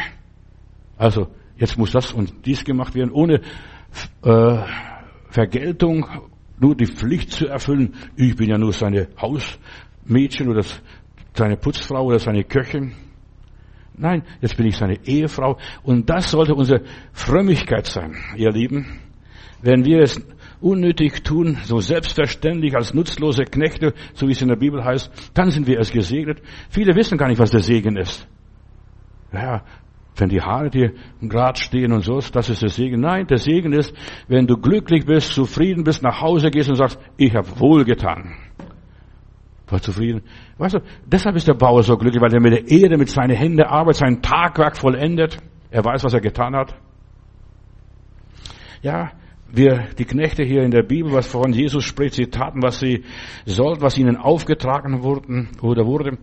Also 0.97 1.27
jetzt 1.55 1.77
muss 1.77 1.91
das 1.91 2.11
und 2.11 2.47
dies 2.47 2.63
gemacht 2.63 2.95
werden, 2.95 3.11
ohne 3.11 3.41
äh, 4.23 4.57
Vergeltung, 5.29 6.07
nur 6.59 6.75
die 6.75 6.87
Pflicht 6.87 7.31
zu 7.31 7.47
erfüllen. 7.47 7.93
Ich 8.15 8.35
bin 8.35 8.49
ja 8.49 8.57
nur 8.57 8.73
seine 8.73 9.07
Hausmädchen 9.21 10.49
oder 10.49 10.63
seine 11.33 11.57
Putzfrau 11.57 12.05
oder 12.05 12.17
seine 12.17 12.43
Köchin. 12.43 12.93
Nein, 13.95 14.23
jetzt 14.41 14.57
bin 14.57 14.65
ich 14.65 14.77
seine 14.77 14.97
Ehefrau. 15.05 15.59
Und 15.83 16.09
das 16.09 16.31
sollte 16.31 16.55
unsere 16.55 16.81
Frömmigkeit 17.13 17.85
sein, 17.85 18.15
ihr 18.35 18.49
Lieben. 18.49 18.99
Wenn 19.61 19.85
wir 19.85 19.99
es 19.99 20.25
unnötig 20.61 21.23
tun, 21.23 21.57
so 21.63 21.79
selbstverständlich 21.79 22.75
als 22.75 22.93
nutzlose 22.93 23.43
Knechte, 23.43 23.93
so 24.13 24.27
wie 24.27 24.31
es 24.31 24.41
in 24.41 24.49
der 24.49 24.55
Bibel 24.55 24.83
heißt, 24.83 25.31
dann 25.33 25.51
sind 25.51 25.67
wir 25.67 25.77
erst 25.77 25.93
gesegnet. 25.93 26.41
Viele 26.69 26.95
wissen 26.95 27.17
gar 27.17 27.27
nicht, 27.27 27.39
was 27.39 27.51
der 27.51 27.61
Segen 27.61 27.95
ist. 27.95 28.27
Ja, 29.31 29.63
wenn 30.15 30.29
die 30.29 30.41
Haare 30.41 30.69
dir 30.69 30.93
gerade 31.21 31.59
stehen 31.59 31.93
und 31.93 32.03
so, 32.03 32.19
das 32.19 32.49
ist 32.49 32.61
der 32.61 32.69
Segen. 32.69 32.99
Nein, 32.99 33.27
der 33.27 33.37
Segen 33.37 33.73
ist, 33.73 33.93
wenn 34.27 34.47
du 34.47 34.57
glücklich 34.57 35.05
bist, 35.05 35.33
zufrieden 35.33 35.83
bist, 35.83 36.03
nach 36.03 36.21
Hause 36.21 36.49
gehst 36.49 36.69
und 36.69 36.75
sagst, 36.75 36.99
ich 37.17 37.33
habe 37.33 37.47
wohlgetan. 37.59 38.35
War 39.67 39.81
zufrieden. 39.81 40.23
Weißt 40.57 40.75
du, 40.75 40.79
deshalb 41.05 41.35
ist 41.35 41.47
der 41.47 41.53
Bauer 41.53 41.83
so 41.83 41.95
glücklich, 41.95 42.21
weil 42.21 42.33
er 42.33 42.41
mit 42.41 42.53
der 42.53 42.67
Erde, 42.67 42.97
mit 42.97 43.09
seinen 43.09 43.35
Händen 43.35 43.61
Arbeit, 43.61 43.95
sein 43.95 44.21
Tagwerk 44.21 44.75
vollendet. 44.75 45.37
Er 45.69 45.85
weiß, 45.85 46.03
was 46.03 46.13
er 46.13 46.21
getan 46.21 46.55
hat. 46.55 46.75
Ja, 48.81 49.11
wir, 49.51 49.87
die 49.97 50.05
Knechte 50.05 50.43
hier 50.43 50.63
in 50.63 50.71
der 50.71 50.83
Bibel, 50.83 51.11
was 51.11 51.27
von 51.27 51.53
Jesus 51.53 51.83
spricht, 51.83 52.15
sie 52.15 52.27
taten, 52.27 52.61
was 52.61 52.79
sie 52.79 53.03
sollten, 53.45 53.81
was 53.81 53.97
ihnen 53.97 54.17
aufgetragen 54.17 55.03
wurden 55.03 55.49
oder 55.61 55.85
wurde. 55.85 56.17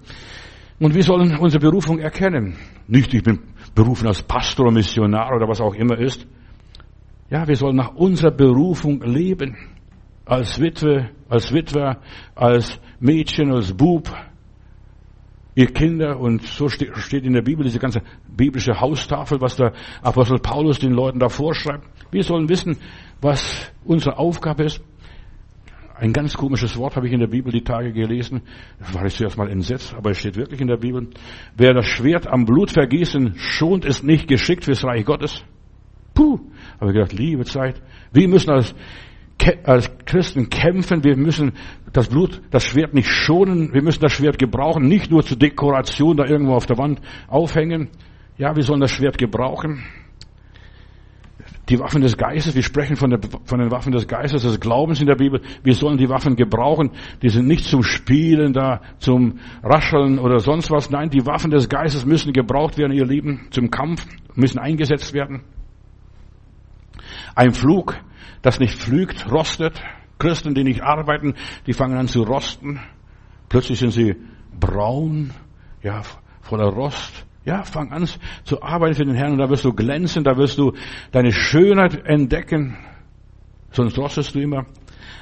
Und 0.78 0.94
wir 0.94 1.02
sollen 1.02 1.36
unsere 1.38 1.60
Berufung 1.60 1.98
erkennen. 1.98 2.56
Nicht, 2.86 3.12
ich 3.14 3.22
bin 3.22 3.40
berufen 3.74 4.06
als 4.06 4.22
Pastor, 4.22 4.70
Missionar 4.70 5.34
oder 5.34 5.48
was 5.48 5.60
auch 5.60 5.74
immer 5.74 5.98
ist. 5.98 6.26
Ja, 7.30 7.46
wir 7.46 7.56
sollen 7.56 7.76
nach 7.76 7.94
unserer 7.94 8.30
Berufung 8.30 9.02
leben. 9.02 9.56
Als 10.24 10.60
Witwe, 10.60 11.10
als 11.28 11.52
Witwer, 11.52 12.00
als 12.34 12.80
Mädchen, 12.98 13.52
als 13.52 13.72
Bub, 13.72 14.10
ihr 15.54 15.72
Kinder 15.72 16.18
und 16.20 16.42
so 16.42 16.68
steht 16.68 17.24
in 17.24 17.32
der 17.32 17.42
Bibel 17.42 17.64
diese 17.64 17.78
ganze 17.78 18.02
biblische 18.28 18.78
Haustafel, 18.78 19.40
was 19.40 19.56
der 19.56 19.72
Apostel 20.02 20.38
Paulus 20.38 20.78
den 20.78 20.92
Leuten 20.92 21.18
da 21.18 21.28
vorschreibt. 21.28 21.86
Wir 22.10 22.22
sollen 22.22 22.48
wissen, 22.48 22.76
was 23.20 23.72
unsere 23.84 24.18
Aufgabe 24.18 24.64
ist. 24.64 24.80
Ein 25.98 26.12
ganz 26.12 26.34
komisches 26.34 26.76
Wort 26.76 26.94
habe 26.94 27.06
ich 27.06 27.12
in 27.14 27.20
der 27.20 27.26
Bibel 27.26 27.50
die 27.50 27.64
Tage 27.64 27.90
gelesen. 27.90 28.42
Da 28.78 28.92
war 28.92 29.06
ich 29.06 29.14
zuerst 29.14 29.38
mal 29.38 29.48
entsetzt, 29.48 29.94
aber 29.94 30.10
es 30.10 30.18
steht 30.18 30.36
wirklich 30.36 30.60
in 30.60 30.66
der 30.66 30.76
Bibel. 30.76 31.08
Wer 31.56 31.72
das 31.72 31.86
Schwert 31.86 32.26
am 32.26 32.44
Blut 32.44 32.70
vergießen 32.70 33.34
schont, 33.36 33.86
ist 33.86 34.04
nicht 34.04 34.28
geschickt 34.28 34.64
fürs 34.64 34.84
Reich 34.84 35.06
Gottes. 35.06 35.42
Puh, 36.12 36.38
habe 36.78 36.90
ich 36.90 36.94
gedacht, 36.94 37.14
liebe 37.14 37.44
Zeit. 37.46 37.80
Wir 38.12 38.28
müssen 38.28 38.50
als, 38.50 38.74
als 39.64 39.90
Christen 40.04 40.50
kämpfen. 40.50 41.02
Wir 41.02 41.16
müssen 41.16 41.52
das 41.94 42.08
Blut, 42.08 42.42
das 42.50 42.64
Schwert 42.64 42.92
nicht 42.92 43.08
schonen. 43.08 43.72
Wir 43.72 43.82
müssen 43.82 44.02
das 44.02 44.12
Schwert 44.12 44.38
gebrauchen, 44.38 44.86
nicht 44.86 45.10
nur 45.10 45.22
zur 45.22 45.38
Dekoration 45.38 46.18
da 46.18 46.26
irgendwo 46.26 46.52
auf 46.52 46.66
der 46.66 46.76
Wand 46.76 47.00
aufhängen. 47.26 47.88
Ja, 48.36 48.54
wir 48.54 48.64
sollen 48.64 48.80
das 48.80 48.90
Schwert 48.90 49.16
gebrauchen 49.16 49.82
die 51.68 51.80
Waffen 51.80 52.00
des 52.00 52.16
Geistes, 52.16 52.54
wir 52.54 52.62
sprechen 52.62 52.96
von, 52.96 53.10
der, 53.10 53.18
von, 53.44 53.58
den 53.58 53.70
Waffen 53.70 53.92
des 53.92 54.06
Geistes, 54.06 54.42
des 54.42 54.60
Glaubens 54.60 55.00
in 55.00 55.06
der 55.06 55.16
Bibel. 55.16 55.42
Wir 55.64 55.74
sollen 55.74 55.98
die 55.98 56.08
Waffen 56.08 56.36
gebrauchen. 56.36 56.92
Die 57.22 57.28
sind 57.28 57.48
nicht 57.48 57.64
zum 57.64 57.82
Spielen 57.82 58.52
da, 58.52 58.80
zum 58.98 59.40
Rascheln 59.64 60.18
oder 60.18 60.38
sonst 60.38 60.70
was. 60.70 60.90
Nein, 60.90 61.10
die 61.10 61.26
Waffen 61.26 61.50
des 61.50 61.68
Geistes 61.68 62.06
müssen 62.06 62.32
gebraucht 62.32 62.78
werden, 62.78 62.92
ihr 62.92 63.04
Lieben, 63.04 63.48
zum 63.50 63.70
Kampf, 63.70 64.06
müssen 64.34 64.58
eingesetzt 64.58 65.12
werden. 65.12 65.42
Ein 67.34 67.52
Flug, 67.52 67.96
das 68.42 68.60
nicht 68.60 68.78
flügt, 68.78 69.30
rostet. 69.30 69.82
Christen, 70.18 70.54
die 70.54 70.64
nicht 70.64 70.82
arbeiten, 70.82 71.34
die 71.66 71.72
fangen 71.72 71.98
an 71.98 72.08
zu 72.08 72.22
rosten. 72.22 72.80
Plötzlich 73.48 73.78
sind 73.78 73.90
sie 73.90 74.16
braun, 74.58 75.32
ja, 75.82 76.02
voller 76.40 76.68
Rost. 76.68 77.25
Ja, 77.46 77.62
fang 77.62 77.92
an 77.92 78.08
zu 78.42 78.60
arbeiten 78.60 78.96
für 78.96 79.04
den 79.04 79.14
Herrn 79.14 79.30
und 79.30 79.38
da 79.38 79.48
wirst 79.48 79.64
du 79.64 79.72
glänzen, 79.72 80.24
da 80.24 80.36
wirst 80.36 80.58
du 80.58 80.72
deine 81.12 81.30
Schönheit 81.30 82.04
entdecken. 82.04 82.76
Sonst 83.70 83.96
rostest 83.96 84.34
du 84.34 84.40
immer. 84.40 84.66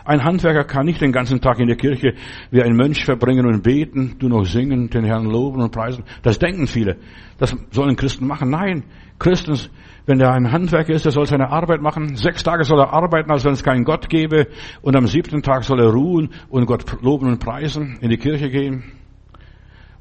Ein 0.07 0.25
Handwerker 0.25 0.65
kann 0.65 0.87
nicht 0.87 1.03
den 1.03 1.13
ganzen 1.13 1.43
Tag 1.43 1.59
in 1.61 1.67
der 1.67 1.77
Kirche 1.77 2.15
wie 2.51 2.63
ein 2.63 2.77
Mönch 2.77 3.05
verbringen 3.05 3.45
und 3.45 3.63
beten, 3.63 4.17
du 4.19 4.29
noch 4.29 4.45
singen, 4.47 4.89
den 4.89 5.05
Herrn 5.05 5.27
loben 5.27 5.61
und 5.61 5.71
preisen. 5.71 6.05
Das 6.23 6.39
denken 6.39 6.67
viele. 6.67 6.97
Das 7.37 7.55
sollen 7.71 7.95
Christen 7.95 8.27
machen. 8.27 8.49
Nein, 8.49 8.85
Christen, 9.19 9.59
wenn 10.07 10.19
der 10.19 10.33
ein 10.33 10.51
Handwerker 10.51 10.95
ist, 10.95 11.05
der 11.05 11.13
soll 11.13 11.27
seine 11.27 11.51
Arbeit 11.51 11.83
machen. 11.83 12.17
Sechs 12.17 12.43
Tage 12.43 12.65
soll 12.65 12.81
er 12.81 12.95
arbeiten, 12.95 13.31
als 13.31 13.45
wenn 13.45 13.53
es 13.53 13.63
keinen 13.63 13.85
Gott 13.85 14.09
gäbe. 14.09 14.47
Und 14.81 14.97
am 14.97 15.07
siebten 15.07 15.43
Tag 15.43 15.65
soll 15.65 15.81
er 15.81 15.91
ruhen 15.91 16.31
und 16.49 16.65
Gott 16.65 17.03
loben 17.03 17.29
und 17.29 17.39
preisen, 17.39 17.99
in 18.01 18.09
die 18.09 18.19
Kirche 18.19 18.49
gehen. 18.49 19.04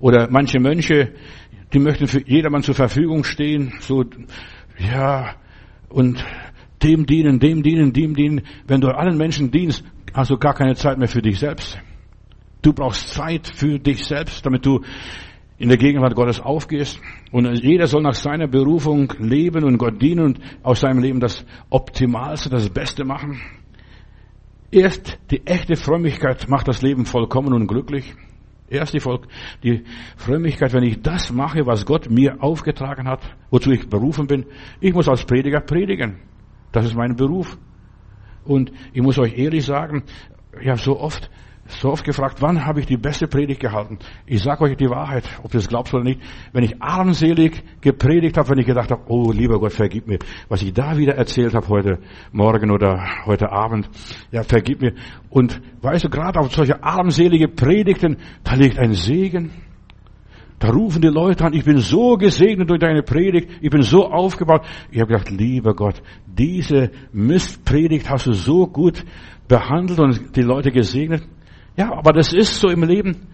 Oder 0.04 0.28
manche 0.30 0.60
Mönche, 0.60 1.14
die 1.72 1.80
möchten 1.80 2.08
für 2.08 2.28
jedermann 2.28 2.62
zur 2.62 2.76
Verfügung 2.76 3.24
stehen, 3.24 3.72
so, 3.80 4.04
ja, 4.78 5.36
und 5.88 6.26
dem 6.84 7.06
dienen, 7.06 7.40
dem 7.40 7.64
dienen, 7.64 7.94
dem 7.94 8.14
dienen. 8.14 8.42
Wenn 8.68 8.82
du 8.82 8.90
allen 8.90 9.18
Menschen 9.18 9.50
dienst, 9.50 9.86
hast 10.14 10.30
du 10.30 10.38
gar 10.38 10.56
keine 10.56 10.76
Zeit 10.76 10.98
mehr 10.98 11.08
für 11.08 11.22
dich 11.22 11.40
selbst. 11.40 11.80
Du 12.62 12.74
brauchst 12.74 13.14
Zeit 13.14 13.48
für 13.48 13.80
dich 13.80 14.04
selbst, 14.04 14.46
damit 14.46 14.66
du 14.66 14.82
in 15.58 15.70
der 15.70 15.78
Gegenwart 15.78 16.16
Gottes 16.16 16.42
aufgehst. 16.42 17.00
Und 17.32 17.46
jeder 17.64 17.88
soll 17.88 18.02
nach 18.02 18.16
seiner 18.16 18.48
Berufung 18.48 19.14
leben 19.20 19.64
und 19.64 19.78
Gott 19.78 20.02
dienen 20.02 20.26
und 20.26 20.40
aus 20.64 20.82
seinem 20.82 21.02
Leben 21.02 21.22
das 21.22 21.46
Optimalste, 21.70 22.50
das 22.50 22.70
Beste 22.70 23.06
machen. 23.06 23.40
Erst 24.70 25.18
die 25.32 25.48
echte 25.48 25.78
Frömmigkeit 25.78 26.50
macht 26.50 26.68
das 26.68 26.82
Leben 26.82 27.06
vollkommen 27.06 27.54
und 27.54 27.68
glücklich. 27.68 28.14
Erst 28.74 28.94
die, 28.94 29.00
Volk, 29.00 29.28
die 29.62 29.84
Frömmigkeit, 30.18 30.74
wenn 30.74 30.84
ich 30.84 31.02
das 31.02 31.32
mache, 31.32 31.66
was 31.68 31.86
Gott 31.86 32.10
mir 32.10 32.42
aufgetragen 32.42 33.08
hat, 33.08 33.22
wozu 33.52 33.72
ich 33.72 33.88
berufen 33.88 34.26
bin. 34.26 34.46
Ich 34.82 34.94
muss 34.94 35.08
als 35.08 35.24
Prediger 35.26 35.60
predigen. 35.62 36.20
Das 36.72 36.86
ist 36.86 36.96
mein 36.96 37.16
Beruf. 37.16 37.58
Und 38.44 38.72
ich 38.92 39.02
muss 39.02 39.20
euch 39.20 39.38
ehrlich 39.38 39.64
sagen, 39.64 40.04
ich 40.60 40.82
so 40.82 41.00
oft 41.00 41.30
so 41.66 41.92
oft 41.92 42.04
gefragt, 42.04 42.42
wann 42.42 42.66
habe 42.66 42.82
ich 42.82 42.86
die 42.86 42.98
beste 42.98 43.28
Predigt 43.28 43.62
gehalten? 43.62 43.98
Ich 44.26 44.44
sage 44.44 44.64
euch 44.66 44.76
die 44.76 44.90
Wahrheit, 44.90 45.24
ob 45.44 45.54
ihr 45.54 45.60
es 45.60 45.68
glaubt 45.68 45.94
oder 45.94 46.04
nicht. 46.04 46.20
Wenn 46.52 46.64
ich 46.64 46.82
armselig 46.82 47.64
gepredigt 47.80 48.38
habe, 48.38 48.50
wenn 48.50 48.60
ich 48.60 48.66
gedacht 48.66 48.92
habe, 48.92 49.04
oh 49.08 49.32
lieber 49.32 49.60
Gott, 49.60 49.72
vergib 49.72 50.08
mir, 50.08 50.20
was 50.50 50.62
ich 50.62 50.74
da 50.74 50.98
wieder 50.98 51.16
erzählt 51.16 51.54
habe 51.54 51.68
heute 51.70 52.00
Morgen 52.32 52.70
oder 52.70 53.26
heute 53.26 53.50
Abend, 53.52 53.90
ja, 54.32 54.44
vergib 54.44 54.82
mir. 54.82 54.94
Und 55.30 55.62
weißt 55.82 56.04
du, 56.04 56.10
gerade 56.10 56.40
auf 56.40 56.54
solche 56.54 56.84
armselige 56.84 57.48
Predigten, 57.48 58.18
da 58.44 58.56
liegt 58.56 58.78
ein 58.78 58.94
Segen. 58.94 59.52
Da 60.60 60.70
rufen 60.70 61.02
die 61.02 61.10
Leute 61.10 61.44
an, 61.46 61.54
ich 61.54 61.66
bin 61.66 61.78
so 61.78 62.16
gesegnet 62.16 62.70
durch 62.70 62.80
deine 62.80 63.04
Predigt, 63.04 63.50
ich 63.62 63.70
bin 63.70 63.82
so 63.82 64.06
aufgebaut. 64.06 64.66
Ich 64.92 65.00
habe 65.00 65.12
gedacht, 65.12 65.30
lieber 65.30 65.74
Gott, 65.76 66.02
diese 66.26 66.92
Mistpredigt 67.12 68.10
hast 68.10 68.28
du 68.28 68.34
so 68.34 68.68
gut 68.68 69.04
behandelt 69.48 70.00
und 70.00 70.36
die 70.36 70.42
Leute 70.42 70.72
gesegnet. 70.72 71.24
Ja, 71.76 71.92
aber 71.94 72.12
das 72.14 72.34
ist 72.34 72.60
so 72.60 72.70
im 72.70 72.84
Leben. 72.84 73.28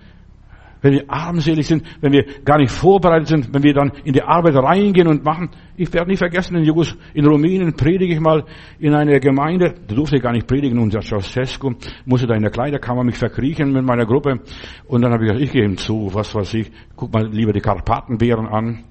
Wenn 0.81 0.93
wir 0.93 1.03
armselig 1.07 1.67
sind, 1.67 1.83
wenn 2.01 2.13
wir 2.13 2.25
gar 2.45 2.57
nicht 2.57 2.71
vorbereitet 2.71 3.27
sind, 3.27 3.53
wenn 3.53 3.63
wir 3.63 3.73
dann 3.73 3.91
in 4.03 4.13
die 4.13 4.21
Arbeit 4.21 4.55
reingehen 4.55 5.07
und 5.07 5.23
machen. 5.23 5.49
Ich 5.75 5.91
werde 5.93 6.09
nicht 6.09 6.19
vergessen, 6.19 6.55
in, 6.55 6.63
Jugos, 6.63 6.95
in 7.13 7.25
Rumänien 7.25 7.73
predige 7.73 8.13
ich 8.13 8.19
mal 8.19 8.43
in 8.79 8.93
einer 8.93 9.19
Gemeinde, 9.19 9.75
da 9.87 9.95
durfte 9.95 10.17
ich 10.17 10.21
gar 10.21 10.33
nicht 10.33 10.47
predigen, 10.47 10.79
unser 10.79 11.01
Ceausescu 11.01 11.73
musste 12.05 12.27
da 12.27 12.35
in 12.35 12.41
der 12.41 12.51
Kleiderkammer 12.51 13.03
mich 13.03 13.17
verkriechen 13.17 13.71
mit 13.71 13.83
meiner 13.83 14.05
Gruppe. 14.05 14.39
Und 14.87 15.01
dann 15.01 15.13
habe 15.13 15.23
ich 15.23 15.31
gesagt, 15.31 15.45
ich 15.45 15.51
gehe 15.51 15.63
ihm 15.63 15.77
zu, 15.77 16.09
was 16.13 16.33
weiß 16.35 16.53
ich, 16.55 16.71
guck 16.95 17.13
mal 17.13 17.27
lieber 17.27 17.53
die 17.53 17.61
Karpatenbeeren 17.61 18.47
an. 18.47 18.83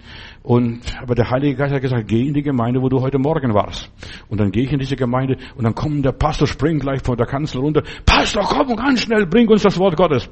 Und, 0.42 0.80
aber 1.02 1.14
der 1.14 1.30
Heilige 1.30 1.56
Geist 1.56 1.74
hat 1.74 1.82
gesagt, 1.82 2.08
geh 2.08 2.26
in 2.26 2.32
die 2.32 2.42
Gemeinde, 2.42 2.80
wo 2.80 2.88
du 2.88 3.00
heute 3.00 3.18
Morgen 3.18 3.52
warst. 3.52 3.90
Und 4.28 4.40
dann 4.40 4.50
gehe 4.50 4.64
ich 4.64 4.72
in 4.72 4.78
diese 4.78 4.96
Gemeinde 4.96 5.36
und 5.56 5.64
dann 5.64 5.74
kommt 5.74 6.04
der 6.04 6.12
Pastor, 6.12 6.46
springt 6.46 6.80
gleich 6.80 7.02
vor 7.02 7.16
der 7.16 7.26
Kanzel 7.26 7.60
runter. 7.60 7.82
Pastor, 8.06 8.44
komm 8.44 8.76
ganz 8.76 9.02
schnell, 9.02 9.26
bring 9.26 9.48
uns 9.48 9.62
das 9.62 9.78
Wort 9.78 9.96
Gottes. 9.96 10.30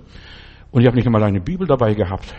Und 0.71 0.83
ich 0.83 0.87
habe 0.87 0.97
nicht 0.97 1.07
einmal 1.07 1.23
eine 1.23 1.41
Bibel 1.41 1.67
dabei 1.67 1.95
gehabt. 1.95 2.35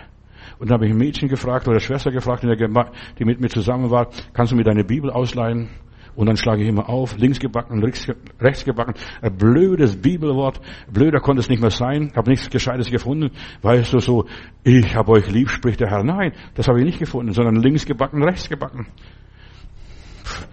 Und 0.60 0.70
dann 0.70 0.76
habe 0.76 0.88
ich 0.88 0.92
ein 0.92 0.98
Mädchen 0.98 1.28
gefragt 1.30 1.68
oder 1.68 1.80
Schwester 1.80 2.12
gefragt, 2.12 2.44
die 2.44 3.26
mit 3.26 3.40
mir 3.40 3.50
zusammen 3.50 3.92
war, 3.92 4.10
kannst 4.34 4.52
du 4.52 4.56
mir 4.56 4.64
deine 4.64 4.84
Bibel 4.84 5.12
ausleihen? 5.12 5.70
Und 6.16 6.26
dann 6.26 6.36
schlage 6.36 6.64
ich 6.64 6.68
immer 6.68 6.90
auf, 6.90 7.16
links 7.18 7.40
gebacken, 7.40 7.84
rechts 7.84 8.66
gebacken. 8.66 8.96
Ein 9.22 9.38
blödes 9.38 10.02
Bibelwort. 10.02 10.60
Blöder 10.92 11.20
konnte 11.20 11.42
es 11.42 11.50
nicht 11.50 11.62
mehr 11.62 11.70
sein. 11.70 12.12
Habe 12.16 12.32
nichts 12.32 12.50
Gescheites 12.50 12.90
gefunden. 12.90 13.30
Weißt 13.62 13.94
du 13.94 14.00
so, 14.00 14.26
ich 14.64 14.96
habe 14.96 15.12
euch 15.12 15.30
lieb, 15.30 15.52
spricht 15.52 15.80
der 15.80 15.92
Herr. 15.92 16.04
Nein, 16.04 16.34
das 16.56 16.68
habe 16.68 16.80
ich 16.80 16.86
nicht 16.86 16.98
gefunden, 16.98 17.34
sondern 17.34 17.58
links 17.58 17.86
gebacken, 17.86 18.24
rechts 18.24 18.50
gebacken. 18.50 18.88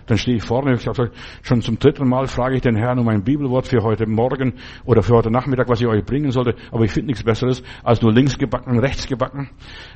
Dann 0.07 0.19
stehe 0.19 0.37
ich 0.37 0.43
vorne, 0.43 0.75
ich 0.75 0.87
habe 0.87 1.11
schon 1.43 1.61
zum 1.63 1.79
dritten 1.79 2.09
Mal 2.09 2.27
frage 2.27 2.57
ich 2.57 2.63
den 2.63 2.77
Herrn 2.77 2.99
um 2.99 3.09
ein 3.09 3.25
Bibelwort 3.25 3.67
für 3.67 3.83
heute 3.83 4.07
Morgen 4.07 4.55
oder 4.85 5.03
für 5.03 5.15
heute 5.15 5.31
Nachmittag, 5.31 5.69
was 5.69 5.81
ich 5.81 5.87
euch 5.87 6.05
bringen 6.05 6.31
sollte, 6.31 6.55
aber 6.71 6.85
ich 6.85 6.93
finde 6.93 7.09
nichts 7.09 7.23
Besseres 7.23 7.63
als 7.83 8.03
nur 8.03 8.13
links 8.13 8.39
gebacken, 8.39 8.79
rechts 8.79 9.07
gebacken. 9.07 9.51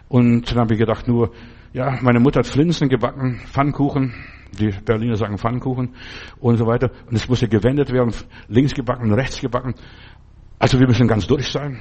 Und 0.08 0.50
dann 0.50 0.58
habe 0.58 0.74
ich 0.74 0.78
gedacht 0.78 1.08
nur, 1.08 1.32
ja, 1.72 1.98
meine 2.00 2.20
Mutter 2.20 2.40
hat 2.40 2.46
Flinsen 2.46 2.88
gebacken, 2.88 3.40
Pfannkuchen, 3.46 4.14
die 4.58 4.70
Berliner 4.84 5.16
sagen 5.16 5.38
Pfannkuchen 5.38 5.94
und 6.40 6.56
so 6.56 6.66
weiter. 6.66 6.90
Und 7.06 7.16
es 7.16 7.28
musste 7.28 7.48
gewendet 7.48 7.92
werden, 7.92 8.12
links 8.48 8.74
gebacken, 8.74 9.12
rechts 9.12 9.40
gebacken. 9.40 9.74
Also 10.58 10.80
wir 10.80 10.86
müssen 10.86 11.06
ganz 11.06 11.26
durch 11.26 11.48
sein. 11.50 11.78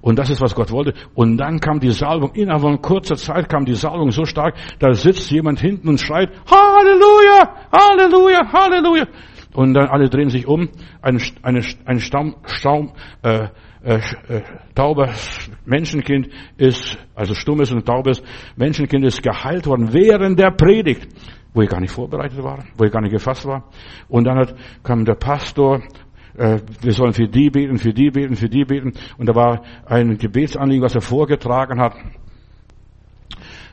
Und 0.00 0.18
das 0.18 0.30
ist, 0.30 0.40
was 0.40 0.54
Gott 0.54 0.70
wollte. 0.70 0.94
Und 1.14 1.38
dann 1.38 1.58
kam 1.60 1.80
die 1.80 1.90
Salbung. 1.90 2.32
Innerhalb 2.34 2.62
von 2.62 2.80
kurzer 2.80 3.16
Zeit 3.16 3.48
kam 3.48 3.64
die 3.64 3.74
Salbung 3.74 4.10
so 4.10 4.24
stark, 4.24 4.54
da 4.78 4.92
sitzt 4.92 5.30
jemand 5.30 5.60
hinten 5.60 5.88
und 5.88 6.00
schreit, 6.00 6.30
Halleluja, 6.50 7.66
Halleluja, 7.72 8.52
Halleluja. 8.52 9.06
Und 9.54 9.74
dann 9.74 9.88
alle 9.88 10.08
drehen 10.08 10.30
sich 10.30 10.46
um. 10.46 10.68
Ein, 11.02 11.20
eine, 11.42 11.62
ein 11.84 12.00
Staum, 12.00 12.36
Staum, 12.46 12.92
äh, 13.22 13.48
äh, 13.82 14.00
äh, 14.28 14.42
taubes 14.74 15.50
Menschenkind 15.64 16.28
ist, 16.56 16.98
also 17.14 17.34
stummes 17.34 17.72
und 17.72 17.86
taubes 17.86 18.22
Menschenkind 18.56 19.04
ist 19.04 19.22
geheilt 19.22 19.66
worden 19.66 19.92
während 19.92 20.38
der 20.38 20.50
Predigt, 20.50 21.08
wo 21.54 21.62
ich 21.62 21.68
gar 21.68 21.80
nicht 21.80 21.92
vorbereitet 21.92 22.42
war, 22.42 22.64
wo 22.76 22.84
ich 22.84 22.92
gar 22.92 23.00
nicht 23.00 23.12
gefasst 23.12 23.46
war. 23.46 23.64
Und 24.08 24.24
dann 24.24 24.38
hat, 24.38 24.54
kam 24.82 25.04
der 25.04 25.14
Pastor 25.14 25.82
äh, 26.38 26.60
wir 26.80 26.92
sollen 26.92 27.12
für 27.12 27.28
die 27.28 27.50
beten, 27.50 27.78
für 27.78 27.92
die 27.92 28.10
beten, 28.10 28.36
für 28.36 28.48
die 28.48 28.64
beten. 28.64 28.92
Und 29.18 29.28
da 29.28 29.34
war 29.34 29.62
ein 29.86 30.16
Gebetsanliegen, 30.18 30.82
was 30.82 30.94
er 30.94 31.00
vorgetragen 31.00 31.80
hat. 31.80 31.94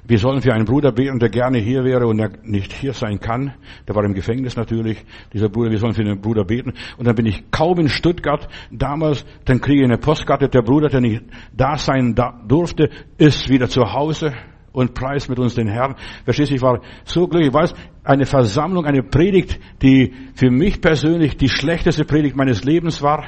Wir 0.07 0.19
sollen 0.19 0.41
für 0.41 0.53
einen 0.53 0.65
Bruder 0.65 0.91
beten, 0.91 1.17
der 1.17 1.29
gerne 1.29 1.57
hier 1.57 1.83
wäre 1.83 2.05
und 2.05 2.17
der 2.17 2.31
nicht 2.43 2.73
hier 2.73 2.93
sein 2.93 3.19
kann. 3.19 3.55
Der 3.87 3.95
war 3.95 4.03
im 4.03 4.13
Gefängnis 4.13 4.55
natürlich, 4.55 5.03
dieser 5.33 5.49
Bruder. 5.49 5.71
Wir 5.71 5.79
sollen 5.79 5.93
für 5.93 6.03
den 6.03 6.21
Bruder 6.21 6.43
beten. 6.43 6.73
Und 6.97 7.07
dann 7.07 7.15
bin 7.15 7.25
ich 7.25 7.49
kaum 7.49 7.79
in 7.79 7.89
Stuttgart 7.89 8.47
damals, 8.71 9.25
dann 9.45 9.61
kriege 9.61 9.79
ich 9.79 9.85
eine 9.85 9.97
Postkarte. 9.97 10.47
Der 10.47 10.61
Bruder, 10.61 10.89
der 10.89 11.01
nicht 11.01 11.23
da 11.53 11.77
sein 11.77 12.15
durfte, 12.47 12.89
ist 13.17 13.49
wieder 13.49 13.67
zu 13.67 13.93
Hause 13.93 14.33
und 14.75 14.93
preist 14.93 15.29
mit 15.29 15.39
uns 15.39 15.55
den 15.55 15.67
Herrn. 15.67 15.95
Verstehst 16.25 16.51
du, 16.51 16.55
ich 16.55 16.61
war 16.61 16.81
so 17.05 17.27
glücklich. 17.27 17.47
Ich 17.47 17.53
weiß, 17.53 17.73
eine 18.03 18.25
Versammlung, 18.25 18.85
eine 18.85 19.03
Predigt, 19.03 19.59
die 19.81 20.13
für 20.35 20.51
mich 20.51 20.81
persönlich 20.81 21.37
die 21.37 21.49
schlechteste 21.49 22.03
Predigt 22.03 22.35
meines 22.35 22.63
Lebens 22.63 23.01
war, 23.01 23.23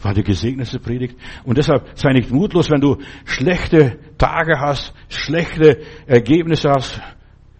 war 0.00 0.14
die 0.14 0.24
gesegnete 0.24 0.80
Predigt. 0.80 1.16
Und 1.44 1.58
deshalb 1.58 1.86
sei 1.94 2.12
nicht 2.12 2.30
mutlos, 2.30 2.70
wenn 2.70 2.80
du 2.80 2.96
schlechte 3.24 3.98
Tage 4.18 4.58
hast, 4.58 4.94
schlechte 5.08 5.82
Ergebnisse 6.06 6.70
hast. 6.70 7.00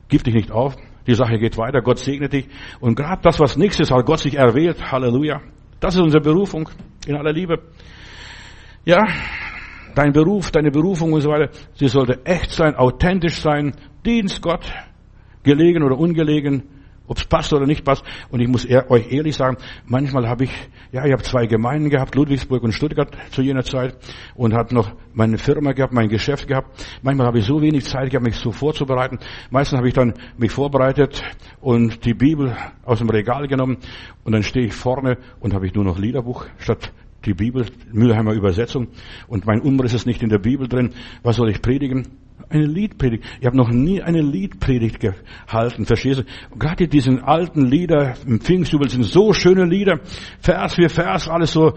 Gib 0.09 0.25
dich 0.25 0.35
nicht 0.35 0.51
auf. 0.51 0.75
Die 1.07 1.15
Sache 1.15 1.39
geht 1.39 1.59
weiter. 1.59 1.83
Gott 1.83 1.99
segnet 1.99 2.33
dich. 2.33 2.49
Und 2.81 2.95
gerade 2.95 3.21
das, 3.23 3.39
was 3.41 3.57
nichts 3.57 3.79
ist, 3.79 3.91
hat 3.91 4.07
Gott 4.07 4.21
sich 4.21 4.37
erwählt. 4.37 4.91
Halleluja. 4.91 5.41
Das 5.81 5.95
ist 5.95 6.01
unsere 6.01 6.23
Berufung 6.23 6.69
in 7.07 7.17
aller 7.17 7.33
Liebe. 7.33 7.61
Ja, 8.85 9.05
dein 9.95 10.13
Beruf, 10.13 10.51
deine 10.51 10.71
Berufung 10.71 11.13
und 11.13 11.21
so 11.21 11.31
weiter, 11.31 11.51
sie 11.75 11.89
sollte 11.89 12.25
echt 12.25 12.51
sein, 12.51 12.75
authentisch 12.75 13.41
sein, 13.41 13.73
Dienst 14.05 14.43
Gott, 14.43 14.73
gelegen 15.43 15.83
oder 15.83 15.99
ungelegen, 15.99 16.65
ob 17.07 17.19
es 17.19 17.25
passt 17.25 17.53
oder 17.53 17.67
nicht 17.67 17.85
passt. 17.85 18.05
Und 18.31 18.41
ich 18.41 18.49
muss 18.49 18.67
euch 18.67 19.13
ehrlich 19.13 19.37
sagen, 19.37 19.57
manchmal 19.85 20.29
habe 20.29 20.45
ich, 20.45 20.51
ja, 20.93 21.05
ich 21.05 21.13
habe 21.13 21.23
zwei 21.23 21.47
Gemeinden 21.47 21.91
gehabt, 21.91 22.15
Ludwigsburg 22.15 22.63
und 22.63 22.73
Stuttgart 22.73 23.15
zu 23.31 23.43
jener 23.43 23.65
Zeit 23.65 23.97
und 24.35 24.55
habe 24.55 24.75
noch 24.75 24.93
meine 25.13 25.39
Firma 25.39 25.73
gehabt, 25.73 25.93
mein 25.93 26.09
Geschäft 26.09 26.49
gehabt. 26.49 26.87
Manchmal 27.03 27.27
habe 27.27 27.39
ich 27.39 27.45
so 27.45 27.61
wenig 27.61 27.85
Zeit 27.85 28.11
gehabt, 28.11 28.25
mich 28.25 28.37
so 28.37 28.51
vorzubereiten. 28.51 29.19
Meistens 29.51 29.79
habe 29.79 29.89
ich 29.89 29.95
dann 29.95 30.15
mich 30.39 30.53
vorbereitet 30.53 31.23
und 31.61 32.05
die 32.05 32.15
Bibel 32.15 32.57
aus 32.85 32.99
dem 32.99 33.11
Regal 33.11 33.47
genommen 33.47 33.79
und 34.25 34.33
dann 34.33 34.43
stehe 34.43 34.67
ich 34.67 34.75
vorne 34.75 35.19
und 35.41 35.55
habe 35.55 35.67
ich 35.67 35.75
nur 35.75 35.85
noch 35.85 35.99
Liederbuch 35.99 36.47
statt 36.59 36.93
die 37.25 37.35
Bibel, 37.35 37.67
Mühlheimer 37.93 38.33
Übersetzung, 38.33 38.89
und 39.29 39.47
mein 39.47 39.61
Umriss 39.61 39.95
ist 39.95 40.07
nicht 40.07 40.23
in 40.23 40.29
der 40.29 40.39
Bibel 40.39 40.69
drin. 40.69 40.91
Was 41.23 41.37
soll 41.37 41.51
ich 41.51 41.63
predigen? 41.63 42.09
Eine 42.49 42.67
Liedpredigt. 42.67 43.25
Ich 43.41 43.47
habe 43.47 43.57
noch 43.57 43.71
nie 43.71 44.03
eine 44.03 44.21
Liedpredigt 44.21 45.01
gehalten, 45.01 45.87
verstehst 45.87 46.21
du? 46.21 46.59
Gerade 46.59 46.89
diesen 46.89 47.21
alten 47.21 47.67
Lieder 47.67 48.15
im 48.27 48.41
Pfingstjubel 48.41 48.91
sind 48.91 49.05
so 49.05 49.33
schöne 49.33 49.65
Lieder, 49.65 50.01
Vers 50.41 50.75
für 50.75 50.89
Vers, 50.89 51.29
alles 51.29 51.53
so 51.53 51.75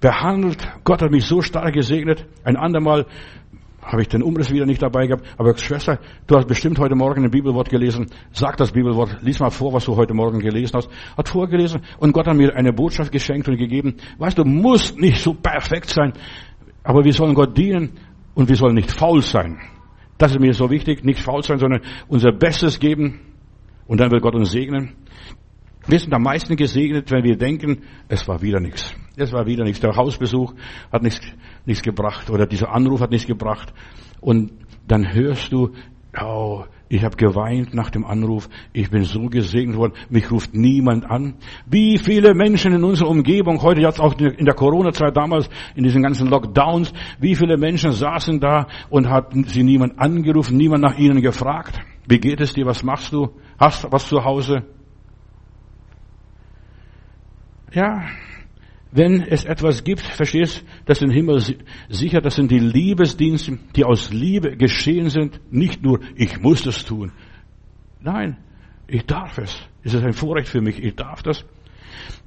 behandelt. 0.00 0.66
Gott 0.84 1.02
hat 1.02 1.10
mich 1.10 1.24
so 1.24 1.42
stark 1.42 1.74
gesegnet. 1.74 2.26
Ein 2.44 2.56
andermal 2.56 3.06
habe 3.90 4.02
ich 4.02 4.08
den 4.08 4.22
Umriss 4.22 4.50
wieder 4.50 4.66
nicht 4.66 4.82
dabei 4.82 5.06
gehabt. 5.06 5.24
Aber 5.36 5.56
Schwester, 5.56 5.98
du 6.26 6.36
hast 6.36 6.46
bestimmt 6.46 6.78
heute 6.78 6.94
Morgen 6.94 7.24
ein 7.24 7.30
Bibelwort 7.30 7.68
gelesen. 7.68 8.06
Sag 8.32 8.56
das 8.56 8.72
Bibelwort. 8.72 9.18
Lies 9.22 9.40
mal 9.40 9.50
vor, 9.50 9.72
was 9.72 9.84
du 9.84 9.96
heute 9.96 10.14
Morgen 10.14 10.38
gelesen 10.38 10.72
hast. 10.74 10.88
Hat 11.16 11.28
vorgelesen 11.28 11.82
und 11.98 12.12
Gott 12.12 12.26
hat 12.26 12.36
mir 12.36 12.54
eine 12.54 12.72
Botschaft 12.72 13.10
geschenkt 13.10 13.48
und 13.48 13.56
gegeben. 13.56 13.96
Weißt 14.18 14.38
du, 14.38 14.44
musst 14.44 14.98
nicht 14.98 15.18
so 15.18 15.34
perfekt 15.34 15.90
sein. 15.90 16.12
Aber 16.84 17.04
wir 17.04 17.12
sollen 17.12 17.34
Gott 17.34 17.56
dienen 17.58 17.98
und 18.34 18.48
wir 18.48 18.56
sollen 18.56 18.74
nicht 18.74 18.92
faul 18.92 19.22
sein. 19.22 19.58
Das 20.18 20.32
ist 20.32 20.40
mir 20.40 20.54
so 20.54 20.70
wichtig. 20.70 21.04
Nicht 21.04 21.20
faul 21.20 21.42
sein, 21.42 21.58
sondern 21.58 21.80
unser 22.08 22.32
Bestes 22.32 22.78
geben. 22.78 23.20
Und 23.86 24.00
dann 24.00 24.10
wird 24.10 24.22
Gott 24.22 24.34
uns 24.34 24.52
segnen. 24.52 24.94
Wir 25.90 25.98
sind 25.98 26.14
am 26.14 26.22
meisten 26.22 26.54
gesegnet, 26.54 27.10
wenn 27.10 27.24
wir 27.24 27.36
denken, 27.36 27.82
es 28.06 28.28
war 28.28 28.40
wieder 28.42 28.60
nichts. 28.60 28.94
Es 29.16 29.32
war 29.32 29.46
wieder 29.46 29.64
nichts. 29.64 29.80
Der 29.80 29.96
Hausbesuch 29.96 30.54
hat 30.92 31.02
nichts, 31.02 31.20
nichts 31.66 31.82
gebracht 31.82 32.30
oder 32.30 32.46
dieser 32.46 32.72
Anruf 32.72 33.00
hat 33.00 33.10
nichts 33.10 33.26
gebracht. 33.26 33.72
Und 34.20 34.52
dann 34.86 35.12
hörst 35.12 35.52
du, 35.52 35.70
oh, 36.22 36.62
ich 36.88 37.02
habe 37.02 37.16
geweint 37.16 37.74
nach 37.74 37.90
dem 37.90 38.04
Anruf. 38.04 38.48
Ich 38.72 38.88
bin 38.90 39.02
so 39.02 39.22
gesegnet 39.26 39.76
worden. 39.76 39.94
Mich 40.10 40.30
ruft 40.30 40.54
niemand 40.54 41.10
an. 41.10 41.34
Wie 41.66 41.98
viele 41.98 42.34
Menschen 42.34 42.72
in 42.72 42.84
unserer 42.84 43.08
Umgebung, 43.08 43.60
heute 43.60 43.80
jetzt 43.80 44.00
auch 44.00 44.16
in 44.16 44.44
der 44.44 44.54
Corona-Zeit 44.54 45.16
damals, 45.16 45.50
in 45.74 45.82
diesen 45.82 46.04
ganzen 46.04 46.28
Lockdowns, 46.28 46.92
wie 47.18 47.34
viele 47.34 47.56
Menschen 47.56 47.90
saßen 47.90 48.38
da 48.38 48.68
und 48.90 49.08
hatten 49.08 49.42
sie 49.42 49.64
niemand 49.64 49.98
angerufen, 49.98 50.56
niemand 50.56 50.84
nach 50.84 50.98
ihnen 50.98 51.20
gefragt. 51.20 51.80
Wie 52.06 52.20
geht 52.20 52.40
es 52.40 52.54
dir? 52.54 52.66
Was 52.66 52.84
machst 52.84 53.12
du? 53.12 53.30
Hast 53.58 53.90
was 53.90 54.06
zu 54.06 54.24
Hause? 54.24 54.64
Ja, 57.72 58.08
wenn 58.92 59.22
es 59.22 59.44
etwas 59.44 59.84
gibt, 59.84 60.00
verstehst, 60.00 60.64
das 60.84 60.98
den 60.98 61.10
Himmel 61.10 61.40
sicher, 61.88 62.20
das 62.20 62.34
sind 62.34 62.50
die 62.50 62.58
Liebesdienste, 62.58 63.58
die 63.76 63.84
aus 63.84 64.12
Liebe 64.12 64.56
geschehen 64.56 65.10
sind. 65.10 65.40
Nicht 65.52 65.82
nur, 65.82 66.00
ich 66.16 66.40
muss 66.40 66.62
das 66.62 66.84
tun. 66.84 67.12
Nein, 68.00 68.36
ich 68.88 69.06
darf 69.06 69.38
es. 69.38 69.56
Es 69.84 69.94
ist 69.94 70.02
ein 70.02 70.12
Vorrecht 70.12 70.48
für 70.48 70.60
mich, 70.60 70.82
ich 70.82 70.96
darf 70.96 71.22
das. 71.22 71.44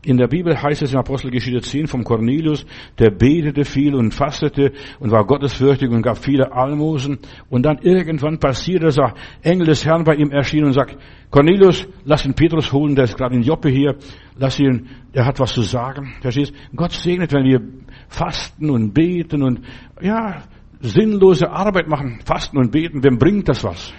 In 0.05 0.17
der 0.17 0.27
Bibel 0.27 0.61
heißt 0.61 0.81
es 0.81 0.91
in 0.91 0.99
Apostelgeschichte 0.99 1.61
10 1.61 1.87
vom 1.87 2.03
Cornelius, 2.03 2.65
der 2.99 3.09
betete 3.09 3.63
viel 3.63 3.95
und 3.95 4.13
fastete 4.13 4.73
und 4.99 5.11
war 5.11 5.25
gottesfürchtig 5.25 5.89
und 5.89 6.01
gab 6.01 6.17
viele 6.17 6.51
Almosen. 6.51 7.19
Und 7.49 7.63
dann 7.65 7.77
irgendwann 7.77 8.37
passiert 8.37 8.83
es, 8.83 8.99
ein 8.99 9.13
Engel 9.43 9.67
des 9.67 9.85
Herrn 9.85 10.03
bei 10.03 10.15
ihm 10.15 10.31
erschien 10.31 10.65
und 10.65 10.73
sagt, 10.73 10.97
Cornelius, 11.29 11.87
lass 12.03 12.25
ihn 12.25 12.33
Petrus 12.33 12.73
holen, 12.73 12.95
der 12.95 13.05
ist 13.05 13.15
gerade 13.15 13.35
in 13.35 13.43
Joppe 13.43 13.69
hier, 13.69 13.95
lass 14.37 14.59
ihn, 14.59 14.89
der 15.13 15.25
hat 15.25 15.39
was 15.39 15.53
zu 15.53 15.61
sagen. 15.61 16.13
Verstehst? 16.21 16.53
Gott 16.75 16.91
segnet, 16.91 17.31
wenn 17.31 17.45
wir 17.45 17.61
fasten 18.09 18.69
und 18.69 18.93
beten 18.93 19.41
und, 19.41 19.61
ja, 20.01 20.43
sinnlose 20.81 21.49
Arbeit 21.49 21.87
machen, 21.87 22.19
fasten 22.25 22.57
und 22.57 22.73
beten, 22.73 23.01
wem 23.05 23.17
bringt 23.17 23.47
das 23.47 23.63
was? 23.63 23.93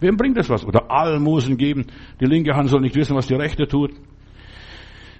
Wem 0.00 0.16
bringt 0.16 0.36
das 0.36 0.50
was? 0.50 0.64
Oder 0.64 0.90
Almosen 0.90 1.56
geben, 1.56 1.86
die 2.20 2.26
linke 2.26 2.56
Hand 2.56 2.70
soll 2.70 2.80
nicht 2.80 2.96
wissen, 2.96 3.14
was 3.14 3.28
die 3.28 3.34
rechte 3.34 3.68
tut 3.68 3.92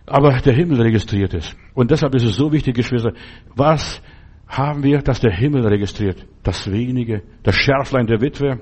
aber 0.09 0.39
der 0.39 0.55
Himmel 0.55 0.81
registriert 0.81 1.35
es. 1.35 1.55
Und 1.75 1.91
deshalb 1.91 2.15
ist 2.15 2.25
es 2.25 2.37
so 2.37 2.53
wichtig, 2.53 2.75
Geschwister, 2.75 3.13
was 3.55 4.03
haben 4.47 4.83
wir, 4.83 4.99
dass 5.03 5.21
der 5.21 5.33
Himmel 5.33 5.67
registriert? 5.67 6.27
Das 6.43 6.71
wenige, 6.71 7.23
das 7.43 7.55
Schärflein 7.55 8.07
der 8.07 8.21
Witwe, 8.21 8.61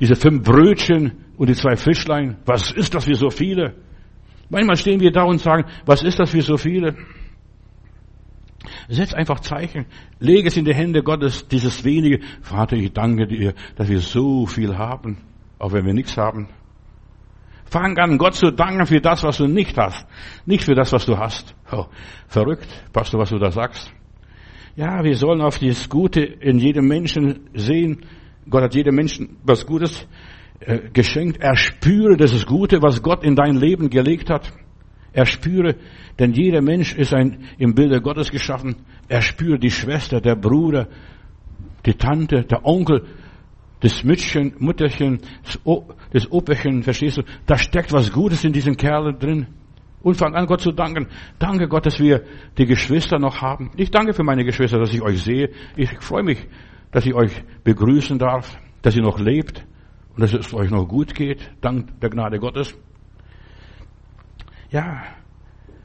diese 0.00 0.14
fünf 0.14 0.42
Brötchen 0.42 1.12
und 1.36 1.48
die 1.48 1.54
zwei 1.54 1.76
Fischlein. 1.76 2.36
Was 2.44 2.70
ist 2.72 2.94
das 2.94 3.04
für 3.04 3.14
so 3.14 3.30
viele? 3.30 3.74
Manchmal 4.48 4.76
stehen 4.76 5.00
wir 5.00 5.10
da 5.10 5.24
und 5.24 5.38
sagen, 5.38 5.64
was 5.86 6.02
ist 6.02 6.18
das 6.18 6.30
für 6.30 6.42
so 6.42 6.56
viele? 6.56 6.94
Setz 8.88 9.14
einfach 9.14 9.40
Zeichen. 9.40 9.86
Lege 10.18 10.48
es 10.48 10.56
in 10.56 10.64
die 10.64 10.74
Hände 10.74 11.02
Gottes, 11.02 11.48
dieses 11.48 11.84
wenige. 11.84 12.20
Vater, 12.42 12.76
ich 12.76 12.92
danke 12.92 13.26
dir, 13.26 13.54
dass 13.76 13.88
wir 13.88 14.00
so 14.00 14.46
viel 14.46 14.76
haben, 14.76 15.18
auch 15.58 15.72
wenn 15.72 15.86
wir 15.86 15.94
nichts 15.94 16.16
haben. 16.16 16.48
Fang 17.72 17.96
an, 17.96 18.18
Gott 18.18 18.34
zu 18.34 18.50
danken 18.50 18.84
für 18.84 19.00
das, 19.00 19.24
was 19.24 19.38
du 19.38 19.46
nicht 19.46 19.78
hast. 19.78 20.06
Nicht 20.44 20.64
für 20.64 20.74
das, 20.74 20.92
was 20.92 21.06
du 21.06 21.16
hast. 21.16 21.54
Oh, 21.72 21.86
verrückt, 22.28 22.68
Pastor, 22.92 23.18
was 23.18 23.30
du 23.30 23.38
da 23.38 23.50
sagst. 23.50 23.90
Ja, 24.76 25.02
wir 25.02 25.16
sollen 25.16 25.40
auf 25.40 25.58
das 25.58 25.88
Gute 25.88 26.20
in 26.20 26.58
jedem 26.58 26.86
Menschen 26.86 27.48
sehen. 27.54 28.04
Gott 28.50 28.64
hat 28.64 28.74
jedem 28.74 28.94
Menschen 28.94 29.38
was 29.42 29.64
Gutes 29.64 30.06
äh, 30.60 30.90
geschenkt. 30.92 31.40
Er 31.40 31.56
spüre 31.56 32.18
das 32.18 32.44
Gute, 32.44 32.82
was 32.82 33.02
Gott 33.02 33.24
in 33.24 33.36
dein 33.36 33.54
Leben 33.54 33.88
gelegt 33.88 34.28
hat. 34.28 34.52
Er 35.14 35.24
spüre, 35.24 35.76
denn 36.18 36.32
jeder 36.32 36.60
Mensch 36.60 36.94
ist 36.94 37.14
ein 37.14 37.38
im 37.56 37.74
Bilde 37.74 38.02
Gottes 38.02 38.30
geschaffen. 38.30 38.84
Er 39.08 39.22
spüre 39.22 39.58
die 39.58 39.70
Schwester, 39.70 40.20
der 40.20 40.36
Bruder, 40.36 40.88
die 41.86 41.94
Tante, 41.94 42.44
der 42.44 42.66
Onkel, 42.66 43.06
das 43.80 44.04
Mütterchen, 44.04 44.54
Mutterchen, 44.58 45.20
das 45.42 45.58
Operchen, 46.30 46.82
verstehst 46.82 47.18
du? 47.18 47.22
Da 47.46 47.56
steckt 47.56 47.92
was 47.92 48.12
Gutes 48.12 48.44
in 48.44 48.52
diesen 48.52 48.76
Kerlen 48.76 49.18
drin. 49.18 49.46
Und 50.02 50.16
fang 50.16 50.34
an, 50.34 50.46
Gott 50.46 50.60
zu 50.60 50.72
danken. 50.72 51.06
Danke 51.38 51.68
Gott, 51.68 51.86
dass 51.86 52.00
wir 52.00 52.24
die 52.58 52.66
Geschwister 52.66 53.18
noch 53.18 53.40
haben. 53.40 53.70
Ich 53.76 53.90
danke 53.90 54.12
für 54.12 54.24
meine 54.24 54.44
Geschwister, 54.44 54.78
dass 54.78 54.92
ich 54.92 55.00
euch 55.00 55.22
sehe. 55.22 55.50
Ich 55.76 55.90
freue 56.00 56.24
mich, 56.24 56.46
dass 56.90 57.06
ich 57.06 57.14
euch 57.14 57.32
begrüßen 57.62 58.18
darf, 58.18 58.58
dass 58.82 58.96
ihr 58.96 59.02
noch 59.02 59.20
lebt 59.20 59.64
und 60.14 60.22
dass 60.22 60.34
es 60.34 60.52
euch 60.52 60.70
noch 60.70 60.86
gut 60.86 61.14
geht, 61.14 61.50
dank 61.60 62.00
der 62.00 62.10
Gnade 62.10 62.38
Gottes. 62.38 62.76
Ja, 64.70 65.02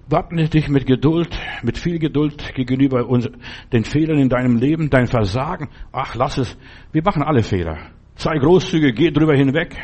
wappne 0.09 0.49
dich 0.49 0.67
mit 0.67 0.85
Geduld, 0.85 1.37
mit 1.61 1.77
viel 1.77 1.99
Geduld 1.99 2.55
gegenüber 2.55 3.07
uns, 3.07 3.29
den 3.71 3.83
Fehlern 3.83 4.17
in 4.17 4.29
deinem 4.29 4.57
Leben, 4.57 4.89
dein 4.89 5.07
Versagen. 5.07 5.69
Ach, 5.91 6.15
lass 6.15 6.37
es. 6.37 6.57
Wir 6.91 7.03
machen 7.03 7.21
alle 7.21 7.43
Fehler. 7.43 7.77
Sei 8.15 8.37
großzügig, 8.37 8.95
geh 8.95 9.11
drüber 9.11 9.35
hinweg, 9.35 9.75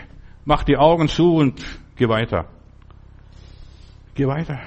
mach 0.46 0.64
die 0.64 0.78
Augen 0.78 1.08
zu 1.08 1.36
und 1.36 1.64
geh 1.96 2.08
weiter. 2.08 2.46
Geh 4.16 4.28
weiter. 4.28 4.60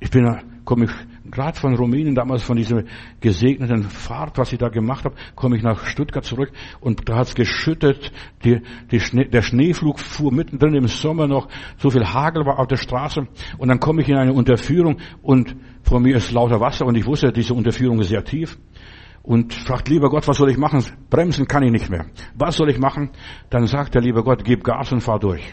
Ich 0.00 0.10
bin, 0.10 0.26
komme 0.64 0.86
ich 0.86 0.90
gerade 1.30 1.58
von 1.58 1.74
Rumänien, 1.74 2.14
damals 2.14 2.42
von 2.42 2.56
dieser 2.56 2.82
gesegneten 3.20 3.84
Fahrt, 3.84 4.36
was 4.38 4.52
ich 4.52 4.58
da 4.58 4.68
gemacht 4.68 5.04
habe, 5.04 5.14
komme 5.36 5.56
ich 5.56 5.62
nach 5.62 5.86
Stuttgart 5.86 6.24
zurück 6.24 6.50
und 6.80 7.08
da 7.08 7.16
hat's 7.16 7.34
geschüttet, 7.34 8.12
die, 8.44 8.60
die 8.90 9.00
Schnee, 9.00 9.26
der 9.26 9.42
Schneeflug 9.42 10.00
fuhr 10.00 10.32
mittendrin 10.32 10.74
im 10.74 10.88
Sommer 10.88 11.28
noch, 11.28 11.48
so 11.78 11.90
viel 11.90 12.04
Hagel 12.04 12.44
war 12.44 12.58
auf 12.58 12.66
der 12.66 12.76
Straße 12.76 13.28
und 13.58 13.68
dann 13.68 13.78
komme 13.78 14.02
ich 14.02 14.08
in 14.08 14.16
eine 14.16 14.32
Unterführung 14.32 14.98
und 15.22 15.56
vor 15.82 16.00
mir 16.00 16.16
ist 16.16 16.32
lauter 16.32 16.60
Wasser 16.60 16.84
und 16.86 16.96
ich 16.96 17.06
wusste, 17.06 17.32
diese 17.32 17.54
Unterführung 17.54 18.00
ist 18.00 18.08
sehr 18.08 18.24
tief 18.24 18.58
und 19.22 19.54
fragt, 19.54 19.88
lieber 19.88 20.08
Gott, 20.10 20.26
was 20.26 20.36
soll 20.36 20.50
ich 20.50 20.58
machen? 20.58 20.84
Bremsen 21.08 21.46
kann 21.46 21.62
ich 21.62 21.70
nicht 21.70 21.90
mehr. 21.90 22.06
Was 22.34 22.56
soll 22.56 22.70
ich 22.70 22.78
machen? 22.78 23.10
Dann 23.50 23.66
sagt 23.66 23.94
der 23.94 24.02
liebe 24.02 24.22
Gott, 24.22 24.44
gib 24.44 24.64
Gas 24.64 24.92
und 24.92 25.00
fahr 25.00 25.18
durch. 25.18 25.52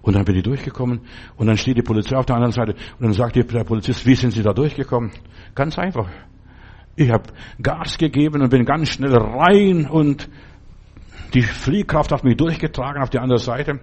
Und 0.00 0.16
dann 0.16 0.24
bin 0.24 0.36
ich 0.36 0.42
durchgekommen 0.42 1.02
und 1.36 1.46
dann 1.46 1.56
steht 1.56 1.76
die 1.76 1.82
Polizei 1.82 2.16
auf 2.16 2.26
der 2.26 2.36
anderen 2.36 2.52
Seite 2.52 2.72
und 2.72 3.02
dann 3.02 3.12
sagt 3.12 3.36
der 3.36 3.64
Polizist, 3.64 4.04
wie 4.04 4.14
sind 4.14 4.32
Sie 4.32 4.42
da 4.42 4.52
durchgekommen? 4.52 5.12
Ganz 5.54 5.78
einfach. 5.78 6.08
Ich 6.96 7.10
habe 7.10 7.24
Gas 7.62 7.98
gegeben 7.98 8.42
und 8.42 8.50
bin 8.50 8.64
ganz 8.64 8.88
schnell 8.88 9.14
rein 9.16 9.86
und 9.86 10.28
die 11.34 11.42
Fliehkraft 11.42 12.12
hat 12.12 12.24
mich 12.24 12.36
durchgetragen 12.36 13.00
auf 13.00 13.10
die 13.10 13.18
andere 13.18 13.38
Seite. 13.38 13.80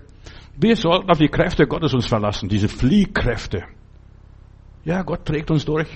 Wir 0.58 0.76
sollten 0.76 1.10
auf 1.10 1.18
die 1.18 1.30
Kräfte 1.30 1.66
Gottes 1.68 1.93
uns 1.93 2.06
verlassen, 2.06 2.50
diese 2.50 2.68
Fliehkräfte. 2.68 3.64
Ja, 4.84 5.04
Gott 5.04 5.26
trägt 5.26 5.50
uns 5.52 5.66
durch. 5.66 5.88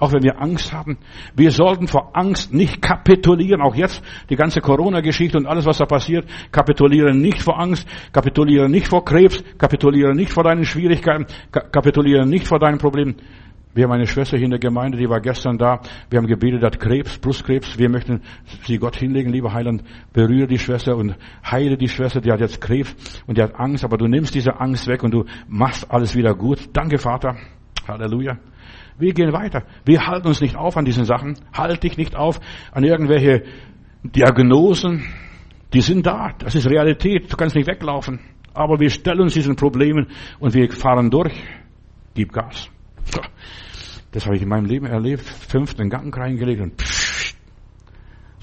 Auch 0.00 0.12
wenn 0.12 0.22
wir 0.22 0.40
Angst 0.40 0.72
haben. 0.72 0.98
Wir 1.36 1.50
sollten 1.50 1.86
vor 1.86 2.16
Angst 2.16 2.52
nicht 2.52 2.80
kapitulieren. 2.80 3.60
Auch 3.60 3.74
jetzt 3.74 4.02
die 4.30 4.36
ganze 4.36 4.60
Corona-Geschichte 4.60 5.36
und 5.36 5.46
alles, 5.46 5.66
was 5.66 5.78
da 5.78 5.84
passiert. 5.84 6.26
Kapituliere 6.50 7.14
nicht 7.14 7.42
vor 7.42 7.60
Angst. 7.60 7.86
Kapituliere 8.12 8.68
nicht 8.68 8.88
vor 8.88 9.04
Krebs. 9.04 9.44
Kapituliere 9.58 10.14
nicht 10.14 10.32
vor 10.32 10.42
deinen 10.42 10.64
Schwierigkeiten. 10.64 11.26
Kapituliere 11.52 12.26
nicht 12.26 12.48
vor 12.48 12.58
deinen 12.58 12.78
Problemen. 12.78 13.16
Wir 13.72 13.84
haben 13.84 13.92
eine 13.92 14.06
Schwester 14.06 14.36
hier 14.36 14.46
in 14.46 14.50
der 14.50 14.58
Gemeinde, 14.58 14.98
die 14.98 15.08
war 15.08 15.20
gestern 15.20 15.56
da. 15.56 15.80
Wir 16.08 16.18
haben 16.18 16.26
gebetet, 16.26 16.64
hat 16.64 16.80
Krebs, 16.80 17.18
Brustkrebs. 17.18 17.78
Wir 17.78 17.88
möchten 17.88 18.20
sie 18.64 18.78
Gott 18.78 18.96
hinlegen, 18.96 19.30
lieber 19.30 19.52
Heiland. 19.52 19.84
Berühre 20.12 20.48
die 20.48 20.58
Schwester 20.58 20.96
und 20.96 21.14
heile 21.48 21.76
die 21.76 21.88
Schwester, 21.88 22.20
die 22.20 22.32
hat 22.32 22.40
jetzt 22.40 22.60
Krebs 22.60 23.22
und 23.28 23.38
die 23.38 23.42
hat 23.42 23.54
Angst, 23.54 23.84
aber 23.84 23.96
du 23.96 24.08
nimmst 24.08 24.34
diese 24.34 24.58
Angst 24.58 24.88
weg 24.88 25.04
und 25.04 25.12
du 25.12 25.24
machst 25.46 25.88
alles 25.88 26.16
wieder 26.16 26.34
gut. 26.34 26.70
Danke, 26.72 26.98
Vater. 26.98 27.36
Halleluja. 27.86 28.38
Wir 29.00 29.12
gehen 29.14 29.32
weiter. 29.32 29.64
Wir 29.84 30.06
halten 30.06 30.28
uns 30.28 30.40
nicht 30.40 30.56
auf 30.56 30.76
an 30.76 30.84
diesen 30.84 31.04
Sachen. 31.04 31.36
Halt 31.52 31.82
dich 31.82 31.96
nicht 31.96 32.14
auf 32.14 32.40
an 32.72 32.84
irgendwelche 32.84 33.44
Diagnosen. 34.02 35.04
Die 35.72 35.80
sind 35.80 36.06
da. 36.06 36.32
Das 36.38 36.54
ist 36.54 36.68
Realität. 36.68 37.32
Du 37.32 37.36
kannst 37.36 37.56
nicht 37.56 37.66
weglaufen. 37.66 38.20
Aber 38.52 38.78
wir 38.78 38.90
stellen 38.90 39.20
uns 39.20 39.34
diesen 39.34 39.56
Problemen 39.56 40.08
und 40.38 40.54
wir 40.54 40.70
fahren 40.70 41.10
durch. 41.10 41.34
Gib 42.14 42.32
Gas. 42.32 42.68
Das 44.12 44.26
habe 44.26 44.36
ich 44.36 44.42
in 44.42 44.48
meinem 44.48 44.66
Leben 44.66 44.86
erlebt. 44.86 45.22
Fünften 45.22 45.88
Gang 45.88 46.16
reingelegt 46.16 46.60
und 46.60 46.76
pssst. 46.76 47.36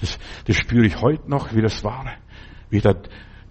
Das, 0.00 0.18
das 0.46 0.56
spüre 0.56 0.86
ich 0.86 1.00
heute 1.00 1.28
noch, 1.28 1.54
wie 1.54 1.60
das 1.60 1.82
war. 1.84 2.06
Wie 2.70 2.76
ich 2.76 2.82
da 2.82 2.94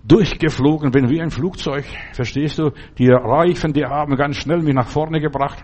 durchgeflogen 0.03 0.91
bin, 0.91 1.09
wie 1.09 1.21
ein 1.21 1.31
Flugzeug. 1.31 1.85
Verstehst 2.13 2.59
du? 2.59 2.71
Die 2.97 3.09
Reifen, 3.09 3.73
die 3.73 3.85
haben 3.85 4.15
ganz 4.15 4.37
schnell 4.37 4.61
mich 4.61 4.73
nach 4.73 4.87
vorne 4.87 5.19
gebracht. 5.19 5.61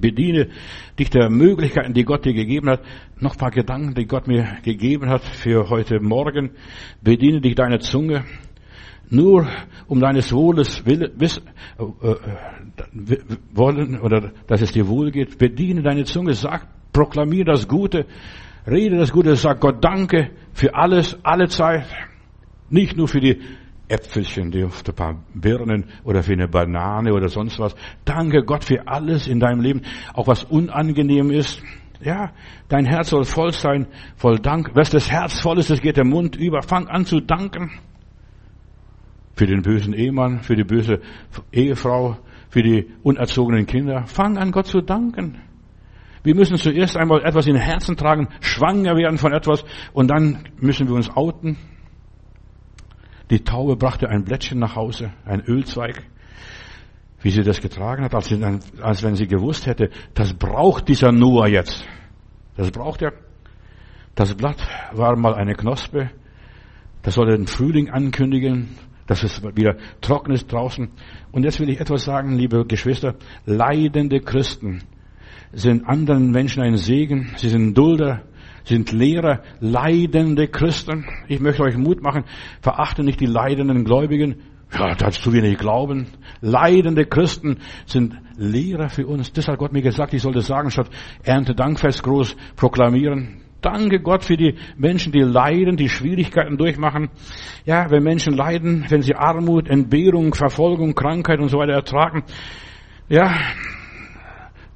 Bediene 0.00 0.48
dich 0.98 1.10
der 1.10 1.30
Möglichkeiten, 1.30 1.94
die 1.94 2.04
Gott 2.04 2.24
dir 2.24 2.34
gegeben 2.34 2.68
hat. 2.68 2.82
Noch 3.20 3.32
ein 3.32 3.38
paar 3.38 3.50
Gedanken, 3.50 3.94
die 3.94 4.06
Gott 4.06 4.26
mir 4.26 4.58
gegeben 4.62 5.08
hat 5.08 5.22
für 5.22 5.68
heute 5.70 6.00
Morgen. 6.00 6.50
Bediene 7.02 7.40
dich 7.40 7.54
deiner 7.54 7.80
Zunge. 7.80 8.24
Nur 9.10 9.46
um 9.86 10.00
deines 10.00 10.32
Wohles 10.32 10.84
will, 10.84 11.12
wiss, 11.16 11.40
äh, 11.78 12.08
äh, 12.08 13.18
wollen 13.54 13.98
oder 14.00 14.32
dass 14.46 14.60
es 14.60 14.72
dir 14.72 14.86
wohl 14.86 15.10
geht. 15.10 15.38
Bediene 15.38 15.82
deine 15.82 16.04
Zunge. 16.04 16.34
Sag, 16.34 16.66
proklamier 16.92 17.44
das 17.44 17.68
Gute. 17.68 18.06
Rede 18.66 18.98
das 18.98 19.12
Gute. 19.12 19.34
Sag 19.36 19.60
Gott 19.60 19.82
Danke 19.82 20.30
für 20.52 20.74
alles, 20.74 21.18
alle 21.22 21.48
Zeit. 21.48 21.86
Nicht 22.68 22.96
nur 22.96 23.08
für 23.08 23.20
die 23.20 23.40
Äpfelchen, 23.88 24.50
die 24.50 24.64
auf 24.64 24.82
ein 24.86 24.94
paar 24.94 25.24
Birnen 25.34 25.86
oder 26.04 26.22
für 26.22 26.32
eine 26.32 26.48
Banane 26.48 27.12
oder 27.12 27.28
sonst 27.28 27.58
was. 27.58 27.74
Danke 28.04 28.42
Gott 28.44 28.64
für 28.64 28.86
alles 28.86 29.26
in 29.26 29.40
deinem 29.40 29.60
Leben, 29.60 29.82
auch 30.12 30.26
was 30.26 30.44
unangenehm 30.44 31.30
ist. 31.30 31.62
Ja, 32.00 32.32
dein 32.68 32.84
Herz 32.84 33.10
soll 33.10 33.24
voll 33.24 33.52
sein, 33.52 33.86
voll 34.16 34.38
Dank. 34.38 34.70
Was 34.74 34.90
das 34.90 35.10
Herz 35.10 35.40
voll 35.40 35.58
ist, 35.58 35.70
das 35.70 35.80
geht 35.80 35.96
der 35.96 36.04
Mund 36.04 36.36
über. 36.36 36.62
Fang 36.62 36.86
an 36.86 37.04
zu 37.06 37.20
danken. 37.20 37.72
Für 39.34 39.46
den 39.46 39.62
bösen 39.62 39.94
Ehemann, 39.94 40.40
für 40.40 40.54
die 40.54 40.64
böse 40.64 41.00
Ehefrau, 41.52 42.16
für 42.50 42.62
die 42.62 42.86
unerzogenen 43.02 43.66
Kinder. 43.66 44.04
Fang 44.06 44.36
an, 44.38 44.52
Gott 44.52 44.66
zu 44.66 44.80
danken. 44.80 45.40
Wir 46.22 46.34
müssen 46.34 46.56
zuerst 46.56 46.96
einmal 46.96 47.24
etwas 47.24 47.46
in 47.46 47.54
den 47.54 47.62
Herzen 47.62 47.96
tragen, 47.96 48.28
schwanger 48.40 48.96
werden 48.96 49.18
von 49.18 49.32
etwas 49.32 49.64
und 49.92 50.08
dann 50.08 50.44
müssen 50.60 50.88
wir 50.88 50.94
uns 50.94 51.08
outen. 51.16 51.56
Die 53.30 53.44
Taube 53.44 53.76
brachte 53.76 54.08
ein 54.08 54.24
Blättchen 54.24 54.58
nach 54.58 54.74
Hause, 54.76 55.12
ein 55.24 55.40
Ölzweig. 55.42 56.02
Wie 57.20 57.30
sie 57.30 57.42
das 57.42 57.60
getragen 57.60 58.04
hat, 58.04 58.14
als, 58.14 58.28
sie, 58.28 58.40
als 58.80 59.02
wenn 59.02 59.16
sie 59.16 59.26
gewusst 59.26 59.66
hätte, 59.66 59.90
das 60.14 60.34
braucht 60.34 60.88
dieser 60.88 61.10
Noah 61.10 61.48
jetzt. 61.48 61.84
Das 62.56 62.70
braucht 62.70 63.02
er. 63.02 63.12
Das 64.14 64.34
Blatt 64.34 64.66
war 64.92 65.16
mal 65.16 65.34
eine 65.34 65.54
Knospe. 65.54 66.10
Das 67.02 67.14
soll 67.14 67.26
den 67.26 67.46
Frühling 67.46 67.90
ankündigen, 67.90 68.76
dass 69.06 69.24
es 69.24 69.42
wieder 69.56 69.76
trocken 70.00 70.32
ist 70.32 70.52
draußen. 70.52 70.90
Und 71.32 71.44
jetzt 71.44 71.58
will 71.60 71.70
ich 71.70 71.80
etwas 71.80 72.04
sagen, 72.04 72.36
liebe 72.36 72.64
Geschwister. 72.66 73.16
Leidende 73.46 74.20
Christen 74.20 74.82
sind 75.52 75.88
anderen 75.88 76.30
Menschen 76.30 76.62
ein 76.62 76.76
Segen. 76.76 77.32
Sie 77.36 77.48
sind 77.48 77.76
Dulder 77.76 78.22
sind 78.68 78.92
Lehrer, 78.92 79.40
leidende 79.60 80.46
Christen. 80.46 81.06
Ich 81.26 81.40
möchte 81.40 81.62
euch 81.62 81.76
Mut 81.76 82.02
machen, 82.02 82.24
verachte 82.60 83.02
nicht 83.02 83.18
die 83.20 83.26
leidenden 83.26 83.84
Gläubigen. 83.84 84.36
Ja, 84.70 84.94
da 84.94 85.06
hast 85.06 85.24
du 85.24 85.32
wenig 85.32 85.56
Glauben. 85.56 86.08
Leidende 86.42 87.06
Christen 87.06 87.58
sind 87.86 88.14
Lehrer 88.36 88.90
für 88.90 89.06
uns. 89.06 89.32
Das 89.32 89.48
hat 89.48 89.58
Gott 89.58 89.72
mir 89.72 89.80
gesagt, 89.80 90.12
ich 90.12 90.20
soll 90.20 90.34
das 90.34 90.46
sagen, 90.46 90.70
statt 90.70 90.90
Erntedankfest 91.22 92.02
groß 92.02 92.36
proklamieren. 92.54 93.40
Danke 93.62 94.00
Gott 94.00 94.24
für 94.24 94.36
die 94.36 94.56
Menschen, 94.76 95.10
die 95.10 95.22
leiden, 95.22 95.76
die 95.76 95.88
Schwierigkeiten 95.88 96.58
durchmachen. 96.58 97.08
Ja, 97.64 97.90
wenn 97.90 98.04
Menschen 98.04 98.34
leiden, 98.34 98.84
wenn 98.88 99.02
sie 99.02 99.14
Armut, 99.14 99.68
Entbehrung, 99.68 100.34
Verfolgung, 100.34 100.94
Krankheit 100.94 101.40
und 101.40 101.48
so 101.48 101.58
weiter 101.58 101.72
ertragen. 101.72 102.22
Ja, 103.08 103.34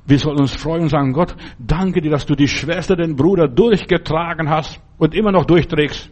wir 0.05 0.19
sollen 0.19 0.41
uns 0.41 0.55
freuen 0.55 0.83
und 0.83 0.89
sagen, 0.89 1.13
Gott, 1.13 1.37
danke 1.59 2.01
dir, 2.01 2.11
dass 2.11 2.27
du 2.27 2.35
die 2.35 2.49
Schwester, 2.49 2.97
den 2.97 3.17
Bruder 3.17 3.49
durchgetragen 3.49 4.49
hast 4.49 4.81
und 4.99 5.15
immer 5.15 5.33
noch 5.33 5.45
durchträgst. 5.45 6.11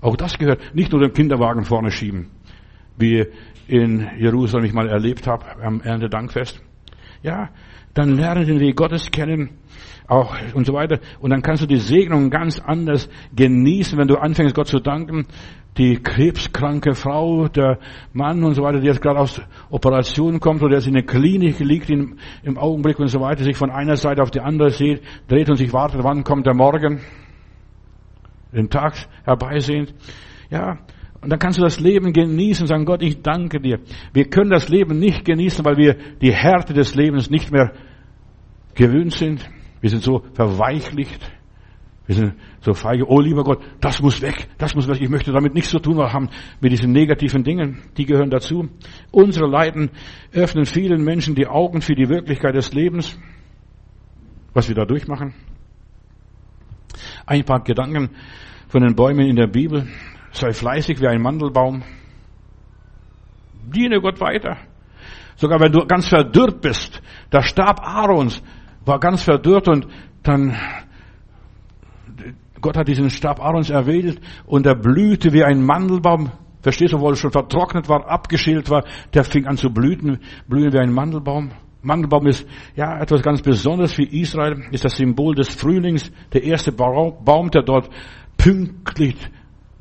Auch 0.00 0.16
das 0.16 0.38
gehört 0.38 0.74
nicht 0.74 0.92
nur 0.92 1.00
den 1.00 1.12
Kinderwagen 1.12 1.64
vorne 1.64 1.90
schieben, 1.90 2.30
wie 2.96 3.26
in 3.66 4.08
Jerusalem 4.18 4.64
ich 4.64 4.72
mal 4.72 4.88
erlebt 4.88 5.26
habe 5.26 5.44
am 5.62 5.80
Erntedankfest. 5.80 6.60
Ja, 7.22 7.50
dann 7.94 8.16
lerne 8.16 8.44
den 8.44 8.60
Weg 8.60 8.76
Gottes 8.76 9.10
kennen, 9.10 9.58
auch 10.06 10.36
und 10.54 10.66
so 10.66 10.72
weiter. 10.72 11.00
Und 11.20 11.30
dann 11.30 11.42
kannst 11.42 11.62
du 11.62 11.66
die 11.66 11.78
Segnung 11.78 12.30
ganz 12.30 12.60
anders 12.60 13.08
genießen, 13.34 13.98
wenn 13.98 14.08
du 14.08 14.16
anfängst, 14.16 14.54
Gott 14.54 14.68
zu 14.68 14.78
danken 14.78 15.26
die 15.78 15.96
krebskranke 16.02 16.94
Frau, 16.94 17.46
der 17.48 17.78
Mann 18.12 18.42
und 18.42 18.54
so 18.54 18.62
weiter, 18.62 18.80
der 18.80 18.88
jetzt 18.88 19.00
gerade 19.00 19.20
aus 19.20 19.40
Operation 19.70 20.40
kommt 20.40 20.62
oder 20.62 20.74
jetzt 20.74 20.88
in 20.88 20.94
der 20.94 21.04
Klinik 21.04 21.60
liegt 21.60 21.88
im, 21.88 22.18
im 22.42 22.58
Augenblick 22.58 22.98
und 22.98 23.08
so 23.08 23.20
weiter, 23.20 23.44
sich 23.44 23.56
von 23.56 23.70
einer 23.70 23.96
Seite 23.96 24.22
auf 24.22 24.32
die 24.32 24.40
andere 24.40 24.70
sieht, 24.70 25.02
dreht 25.28 25.48
und 25.48 25.56
sich 25.56 25.72
wartet, 25.72 26.02
wann 26.02 26.24
kommt 26.24 26.46
der 26.46 26.54
Morgen, 26.54 27.00
den 28.52 28.68
Tag 28.68 28.94
herbeisehnt. 29.24 29.94
Ja, 30.50 30.78
und 31.20 31.30
dann 31.30 31.38
kannst 31.38 31.58
du 31.58 31.62
das 31.62 31.80
Leben 31.80 32.12
genießen 32.12 32.64
und 32.64 32.68
sagen, 32.68 32.84
Gott, 32.84 33.02
ich 33.02 33.22
danke 33.22 33.60
dir. 33.60 33.80
Wir 34.12 34.28
können 34.28 34.50
das 34.50 34.68
Leben 34.68 34.98
nicht 34.98 35.24
genießen, 35.24 35.64
weil 35.64 35.76
wir 35.76 35.96
die 36.20 36.32
Härte 36.32 36.74
des 36.74 36.94
Lebens 36.94 37.30
nicht 37.30 37.50
mehr 37.52 37.72
gewöhnt 38.74 39.12
sind. 39.12 39.48
Wir 39.80 39.90
sind 39.90 40.02
so 40.02 40.24
verweichlicht. 40.34 41.37
Wir 42.08 42.14
sind 42.14 42.34
so 42.62 42.72
feige, 42.72 43.06
oh 43.06 43.20
lieber 43.20 43.44
Gott, 43.44 43.62
das 43.82 44.00
muss 44.00 44.22
weg, 44.22 44.48
das 44.56 44.74
muss 44.74 44.88
weg. 44.88 44.98
Ich 44.98 45.10
möchte 45.10 45.30
damit 45.30 45.52
nichts 45.52 45.68
zu 45.68 45.78
tun 45.78 45.98
haben 45.98 46.30
mit 46.58 46.72
diesen 46.72 46.90
negativen 46.90 47.44
Dingen, 47.44 47.82
die 47.98 48.06
gehören 48.06 48.30
dazu. 48.30 48.66
Unsere 49.10 49.46
Leiden 49.46 49.90
öffnen 50.32 50.64
vielen 50.64 51.04
Menschen 51.04 51.34
die 51.34 51.46
Augen 51.46 51.82
für 51.82 51.94
die 51.94 52.08
Wirklichkeit 52.08 52.54
des 52.54 52.72
Lebens, 52.72 53.18
was 54.54 54.68
wir 54.68 54.74
da 54.74 54.86
durchmachen. 54.86 55.34
Ein 57.26 57.44
paar 57.44 57.62
Gedanken 57.62 58.08
von 58.68 58.80
den 58.80 58.96
Bäumen 58.96 59.26
in 59.26 59.36
der 59.36 59.48
Bibel. 59.48 59.86
Sei 60.32 60.54
fleißig 60.54 61.02
wie 61.02 61.08
ein 61.08 61.20
Mandelbaum. 61.20 61.82
Diene 63.66 64.00
Gott 64.00 64.18
weiter. 64.18 64.56
Sogar 65.36 65.60
wenn 65.60 65.72
du 65.72 65.86
ganz 65.86 66.08
verdürrt 66.08 66.62
bist. 66.62 67.02
Der 67.30 67.42
Stab 67.42 67.86
Aarons 67.86 68.42
war 68.86 68.98
ganz 68.98 69.24
verdürrt 69.24 69.68
und 69.68 69.86
dann 70.22 70.56
Gott 72.60 72.76
hat 72.76 72.88
diesen 72.88 73.10
Stab 73.10 73.40
Aarons 73.40 73.70
erwählt 73.70 74.20
und 74.46 74.66
er 74.66 74.74
blühte 74.74 75.32
wie 75.32 75.44
ein 75.44 75.62
Mandelbaum. 75.62 76.30
Verstehst 76.60 76.92
du, 76.92 77.00
wo 77.00 77.08
er 77.08 77.16
schon 77.16 77.30
vertrocknet 77.30 77.88
war, 77.88 78.08
abgeschält 78.08 78.68
war, 78.68 78.84
der 79.14 79.24
fing 79.24 79.46
an 79.46 79.56
zu 79.56 79.70
blühen, 79.70 80.18
blühen 80.48 80.72
wie 80.72 80.78
ein 80.78 80.92
Mandelbaum. 80.92 81.50
Mandelbaum 81.82 82.26
ist 82.26 82.46
ja 82.74 82.98
etwas 83.00 83.22
ganz 83.22 83.40
Besonderes 83.40 83.92
für 83.92 84.02
Israel, 84.02 84.64
ist 84.72 84.84
das 84.84 84.96
Symbol 84.96 85.34
des 85.34 85.48
Frühlings, 85.54 86.10
der 86.32 86.42
erste 86.42 86.72
Baum, 86.72 87.50
der 87.50 87.62
dort 87.62 87.88
pünktlich 88.36 89.16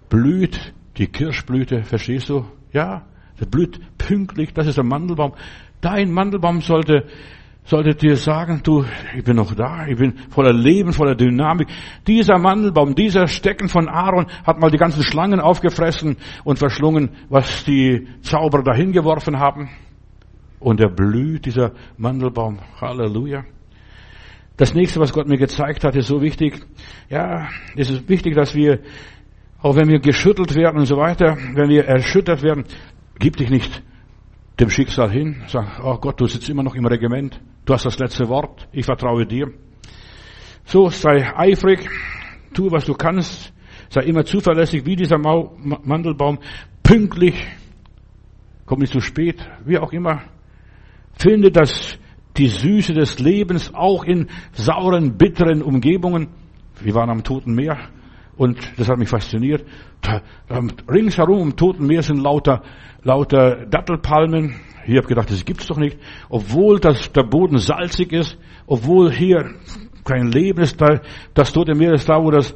blüht, 0.10 0.74
die 0.98 1.08
Kirschblüte, 1.08 1.84
verstehst 1.84 2.30
du? 2.30 2.46
Ja, 2.72 3.08
der 3.40 3.46
blüht 3.48 3.80
pünktlich, 3.98 4.54
das 4.54 4.68
ist 4.68 4.78
der 4.78 4.86
Mandelbaum. 4.86 5.34
Dein 5.82 6.12
Mandelbaum 6.12 6.62
sollte, 6.62 7.06
sollte 7.68 7.96
dir 7.96 8.16
sagen, 8.16 8.62
du, 8.64 8.86
ich 9.16 9.24
bin 9.26 9.36
noch 9.36 9.54
da, 9.54 9.86
ich 9.88 9.98
bin 9.98 10.14
voller 10.30 10.54
Leben, 10.54 10.94
voller 10.94 11.16
Dynamik. 11.16 11.68
Dieser 12.08 12.40
Mandelbaum, 12.40 12.96
dieser 12.96 13.28
Stecken 13.28 13.68
von 13.68 13.90
Aaron 13.90 14.28
hat 14.46 14.60
mal 14.60 14.72
die 14.72 14.78
ganzen 14.78 15.04
Schlangen 15.04 15.42
aufgefressen 15.42 16.16
und 16.46 16.60
verschlungen, 16.60 17.10
was 17.28 17.66
die 17.66 18.08
Zauberer 18.22 18.64
dahin 18.64 18.94
geworfen 18.94 19.38
haben. 19.38 19.70
Und 20.60 20.80
er 20.80 20.90
blüht, 20.90 21.46
dieser 21.46 21.74
Mandelbaum. 21.98 22.60
Halleluja. 22.80 23.44
Das 24.56 24.74
nächste, 24.74 25.02
was 25.02 25.12
Gott 25.12 25.28
mir 25.28 25.38
gezeigt 25.38 25.84
hat, 25.84 25.96
ist 25.96 26.08
so 26.08 26.22
wichtig. 26.22 26.66
Ja, 27.10 27.50
es 27.76 27.90
ist 27.90 28.08
wichtig, 28.08 28.34
dass 28.34 28.56
wir, 28.56 28.80
auch 29.62 29.76
wenn 29.76 29.90
wir 29.90 30.00
geschüttelt 30.00 30.56
werden 30.56 30.80
und 30.80 30.86
so 30.86 30.96
weiter, 30.96 31.38
wenn 31.54 31.70
wir 31.70 31.84
erschüttert 31.84 32.42
werden, 32.44 32.64
gib 33.20 33.36
dich 33.36 33.50
nicht 33.50 33.84
dem 34.60 34.70
Schicksal 34.70 35.12
hin. 35.12 35.44
Sag, 35.48 35.84
oh 35.84 35.98
Gott, 35.98 36.20
du 36.20 36.28
sitzt 36.28 36.50
immer 36.50 36.64
noch 36.64 36.76
im 36.76 36.86
Regiment. 36.86 37.40
Du 37.66 37.74
hast 37.74 37.86
das 37.86 38.00
letzte 38.00 38.28
Wort. 38.28 38.68
Ich 38.72 38.86
vertraue 38.86 39.26
dir. 39.26 39.52
So, 40.66 40.90
sei 40.90 41.32
eifrig. 41.36 41.88
Tu, 42.54 42.72
was 42.72 42.86
du 42.86 42.94
kannst. 42.94 43.54
Sei 43.90 44.02
immer 44.02 44.26
zuverlässig, 44.26 44.86
wie 44.86 44.96
dieser 44.96 45.18
Mandelbaum. 45.18 46.40
Pünktlich. 46.84 47.36
Komm 48.66 48.80
nicht 48.80 48.94
zu 48.94 49.00
spät. 49.00 49.48
Wie 49.66 49.78
auch 49.78 49.94
immer. 49.94 50.24
Finde 51.14 51.52
das, 51.52 51.98
die 52.36 52.48
Süße 52.48 52.94
des 52.94 53.20
Lebens 53.20 53.74
auch 53.74 54.04
in 54.04 54.28
sauren, 54.54 55.18
bitteren 55.18 55.62
Umgebungen. 55.62 56.30
Wir 56.82 56.94
waren 56.94 57.10
am 57.10 57.24
Toten 57.24 57.54
Meer 57.54 57.90
und 58.38 58.58
das 58.78 58.88
hat 58.88 58.98
mich 58.98 59.10
fasziniert. 59.10 59.66
Da, 60.02 60.22
ringsherum 60.90 61.42
im 61.42 61.56
Toten 61.56 61.86
Meer 61.86 62.04
sind 62.04 62.22
lauter, 62.22 62.62
lauter 63.04 63.66
Dattelpalmen. 63.66 64.56
Ich 64.86 64.96
habe 64.96 65.08
gedacht, 65.08 65.30
das 65.30 65.44
gibt's 65.44 65.68
doch 65.68 65.78
nicht. 65.78 65.98
Obwohl 66.30 66.80
das, 66.80 67.12
der 67.12 67.24
Boden 67.24 67.58
salzig 67.58 68.14
ist, 68.14 68.38
obwohl 68.68 69.12
hier 69.12 69.54
kein 70.06 70.32
Leben 70.32 70.62
ist, 70.62 70.80
da, 70.80 71.02
das 71.34 71.52
Tote 71.52 71.76
Meer 71.76 71.94
ist 71.94 72.08
da, 72.08 72.24
wo 72.24 72.32
das, 72.32 72.56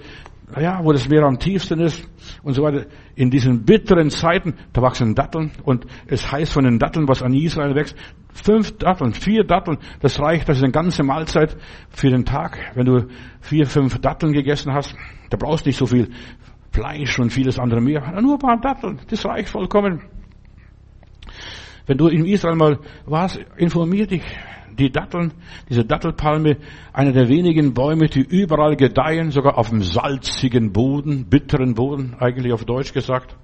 ja, 0.60 0.84
wo 0.84 0.92
das 0.92 1.08
Meer 1.08 1.24
am 1.24 1.40
tiefsten 1.40 1.80
ist 1.80 2.08
und 2.44 2.54
so 2.54 2.64
weiter. 2.64 2.86
In 3.16 3.30
diesen 3.30 3.64
bitteren 3.64 4.10
Zeiten, 4.10 4.56
da 4.74 4.82
wachsen 4.82 5.16
Datteln 5.16 5.52
und 5.64 5.86
es 6.08 6.32
heißt 6.32 6.54
von 6.54 6.64
den 6.64 6.80
Datteln, 6.80 7.08
was 7.08 7.22
an 7.22 7.34
Israel 7.34 7.76
wächst, 7.76 7.96
fünf 8.34 8.78
Datteln, 8.78 9.14
vier 9.14 9.44
Datteln, 9.44 9.78
das 10.02 10.20
reicht, 10.20 10.50
das 10.50 10.58
ist 10.58 10.64
eine 10.64 10.72
ganze 10.72 11.04
Mahlzeit 11.04 11.56
für 11.90 12.10
den 12.10 12.26
Tag. 12.26 12.58
Wenn 12.76 12.86
du 12.86 13.08
vier, 13.42 13.66
fünf 13.66 14.00
Datteln 14.00 14.34
gegessen 14.34 14.74
hast, 14.74 14.96
da 15.30 15.38
brauchst 15.38 15.66
du 15.66 15.70
nicht 15.70 15.78
so 15.78 15.86
viel 15.86 16.10
Fleisch 16.72 17.20
und 17.20 17.32
vieles 17.32 17.60
andere 17.60 17.82
mehr. 17.82 18.02
Nur 18.22 18.34
ein 18.36 18.40
paar 18.40 18.60
Datteln, 18.60 19.00
das 19.10 19.26
reicht 19.26 19.50
vollkommen. 19.50 20.02
Wenn 21.86 21.98
du 21.98 22.08
in 22.08 22.26
Israel 22.26 22.56
mal 22.56 22.80
warst, 23.06 23.40
informier 23.58 24.08
dich. 24.08 24.24
Die 24.82 24.92
Datteln, 24.92 25.32
diese 25.70 25.86
Dattelpalme, 25.86 26.58
einer 26.92 27.12
der 27.12 27.30
wenigen 27.30 27.76
Bäume, 27.76 28.08
die 28.08 28.22
überall 28.22 28.76
gedeihen, 28.76 29.30
sogar 29.30 29.60
auf 29.60 29.70
dem 29.70 29.84
salzigen 29.84 30.74
Boden, 30.74 31.28
bitteren 31.30 31.76
Boden, 31.76 32.16
eigentlich 32.18 32.52
auf 32.52 32.66
Deutsch 32.66 32.92
gesagt, 32.92 33.38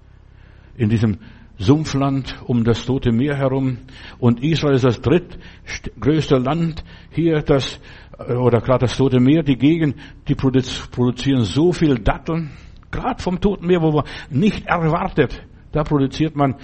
in 0.77 0.89
diesem 0.89 1.19
Sumpfland 1.59 2.41
um 2.47 2.63
das 2.63 2.83
Tote 2.87 3.11
Meer 3.11 3.35
herum. 3.35 3.77
Und 4.17 4.43
Israel 4.43 4.73
ist 4.73 4.83
das 4.83 4.99
drittgrößte 4.99 6.37
Land 6.37 6.83
hier, 7.11 7.43
das, 7.43 7.79
oder 8.17 8.59
gerade 8.59 8.87
das 8.87 8.97
Tote 8.97 9.19
Meer, 9.19 9.43
die 9.43 9.57
Gegend, 9.57 9.95
die 10.27 10.33
produzieren 10.33 11.43
so 11.43 11.71
viel 11.71 11.99
Datteln, 11.99 12.49
gerade 12.89 13.21
vom 13.21 13.39
Toten 13.39 13.67
Meer, 13.67 13.83
wo 13.83 13.91
man 13.91 14.05
nicht 14.31 14.65
erwartet. 14.65 15.43
Da 15.71 15.83
produziert 15.83 16.35
man 16.35 16.55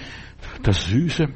das 0.63 0.85
Süße, 0.87 1.27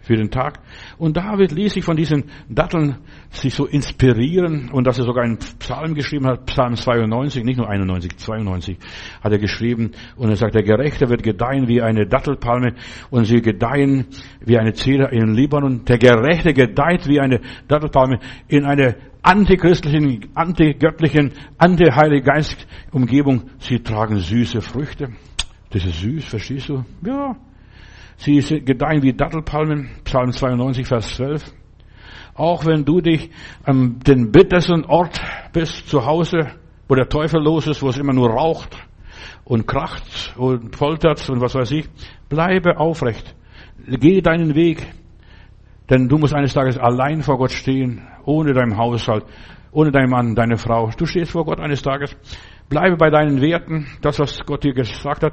für 0.00 0.16
den 0.16 0.30
Tag. 0.30 0.60
Und 0.98 1.16
David 1.16 1.52
ließ 1.52 1.74
sich 1.74 1.84
von 1.84 1.96
diesen 1.96 2.24
Datteln 2.48 2.96
sich 3.30 3.54
so 3.54 3.66
inspirieren 3.66 4.70
und 4.70 4.86
dass 4.86 4.98
er 4.98 5.04
sogar 5.04 5.24
einen 5.24 5.38
Psalm 5.38 5.94
geschrieben 5.94 6.26
hat, 6.26 6.46
Psalm 6.46 6.74
92, 6.74 7.44
nicht 7.44 7.58
nur 7.58 7.68
91, 7.68 8.16
92 8.16 8.78
hat 9.22 9.32
er 9.32 9.38
geschrieben 9.38 9.92
und 10.16 10.30
er 10.30 10.36
sagt, 10.36 10.54
der 10.54 10.62
Gerechte 10.62 11.08
wird 11.08 11.22
gedeihen 11.22 11.68
wie 11.68 11.82
eine 11.82 12.06
Dattelpalme 12.06 12.74
und 13.10 13.24
sie 13.24 13.42
gedeihen 13.42 14.06
wie 14.40 14.58
eine 14.58 14.72
Zeder 14.72 15.12
in 15.12 15.34
Libanon. 15.34 15.84
Der 15.84 15.98
Gerechte 15.98 16.54
gedeiht 16.54 17.06
wie 17.06 17.20
eine 17.20 17.40
Dattelpalme 17.68 18.18
in 18.48 18.64
einer 18.64 18.94
antichristlichen, 19.22 20.30
antigöttlichen, 20.34 21.32
antiheilige 21.58 22.22
Geist 22.22 22.66
Umgebung. 22.90 23.50
Sie 23.58 23.80
tragen 23.80 24.18
süße 24.18 24.60
Früchte. 24.60 25.10
Das 25.70 25.84
ist 25.84 26.00
süß, 26.00 26.24
verstehst 26.24 26.68
du? 26.68 26.84
Ja, 27.04 27.36
Sie 28.20 28.42
gedeihen 28.62 29.02
wie 29.02 29.14
Dattelpalmen, 29.14 29.88
Psalm 30.04 30.30
92, 30.32 30.86
Vers 30.86 31.16
12. 31.16 31.42
Auch 32.34 32.66
wenn 32.66 32.84
du 32.84 33.00
dich 33.00 33.30
an 33.64 33.98
den 34.00 34.30
bittersten 34.30 34.84
Ort 34.84 35.18
bist, 35.54 35.88
zu 35.88 36.04
Hause, 36.04 36.48
wo 36.86 36.94
der 36.94 37.08
Teufel 37.08 37.42
los 37.42 37.66
ist, 37.66 37.80
wo 37.80 37.88
es 37.88 37.96
immer 37.96 38.12
nur 38.12 38.28
raucht 38.28 38.76
und 39.44 39.66
kracht 39.66 40.34
und 40.36 40.70
poltert 40.70 41.30
und 41.30 41.40
was 41.40 41.54
weiß 41.54 41.70
ich, 41.70 41.88
bleibe 42.28 42.78
aufrecht. 42.78 43.34
Geh 43.86 44.20
deinen 44.20 44.54
Weg. 44.54 44.86
Denn 45.88 46.06
du 46.06 46.18
musst 46.18 46.34
eines 46.34 46.52
Tages 46.52 46.76
allein 46.76 47.22
vor 47.22 47.38
Gott 47.38 47.52
stehen, 47.52 48.06
ohne 48.26 48.52
deinem 48.52 48.76
Haushalt, 48.76 49.24
ohne 49.72 49.92
deinen 49.92 50.10
Mann, 50.10 50.34
deine 50.34 50.58
Frau. 50.58 50.90
Du 50.94 51.06
stehst 51.06 51.32
vor 51.32 51.46
Gott 51.46 51.58
eines 51.58 51.80
Tages. 51.80 52.14
Bleibe 52.68 52.98
bei 52.98 53.08
deinen 53.08 53.40
Werten, 53.40 53.86
das, 54.02 54.18
was 54.18 54.38
Gott 54.44 54.62
dir 54.62 54.74
gesagt 54.74 55.22
hat. 55.22 55.32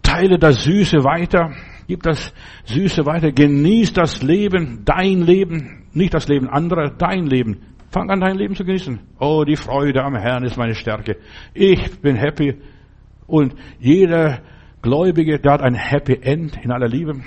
Teile 0.00 0.38
das 0.38 0.62
Süße 0.62 1.02
weiter. 1.02 1.50
Gib 1.86 2.02
das 2.02 2.32
Süße 2.64 3.06
weiter. 3.06 3.32
Genieß 3.32 3.92
das 3.92 4.22
Leben, 4.22 4.82
dein 4.84 5.22
Leben, 5.22 5.84
nicht 5.92 6.14
das 6.14 6.28
Leben 6.28 6.48
anderer, 6.48 6.90
dein 6.90 7.26
Leben. 7.26 7.62
Fang 7.90 8.08
an, 8.10 8.20
dein 8.20 8.36
Leben 8.36 8.54
zu 8.54 8.64
genießen. 8.64 9.00
Oh, 9.18 9.44
die 9.44 9.56
Freude 9.56 10.02
am 10.02 10.16
Herrn 10.16 10.44
ist 10.44 10.56
meine 10.56 10.74
Stärke. 10.74 11.18
Ich 11.52 12.00
bin 12.00 12.16
happy. 12.16 12.56
Und 13.26 13.54
jeder 13.78 14.40
Gläubige, 14.80 15.38
der 15.38 15.52
hat 15.52 15.62
ein 15.62 15.74
Happy 15.74 16.18
End 16.20 16.58
in 16.62 16.72
aller 16.72 16.88
Liebe. 16.88 17.20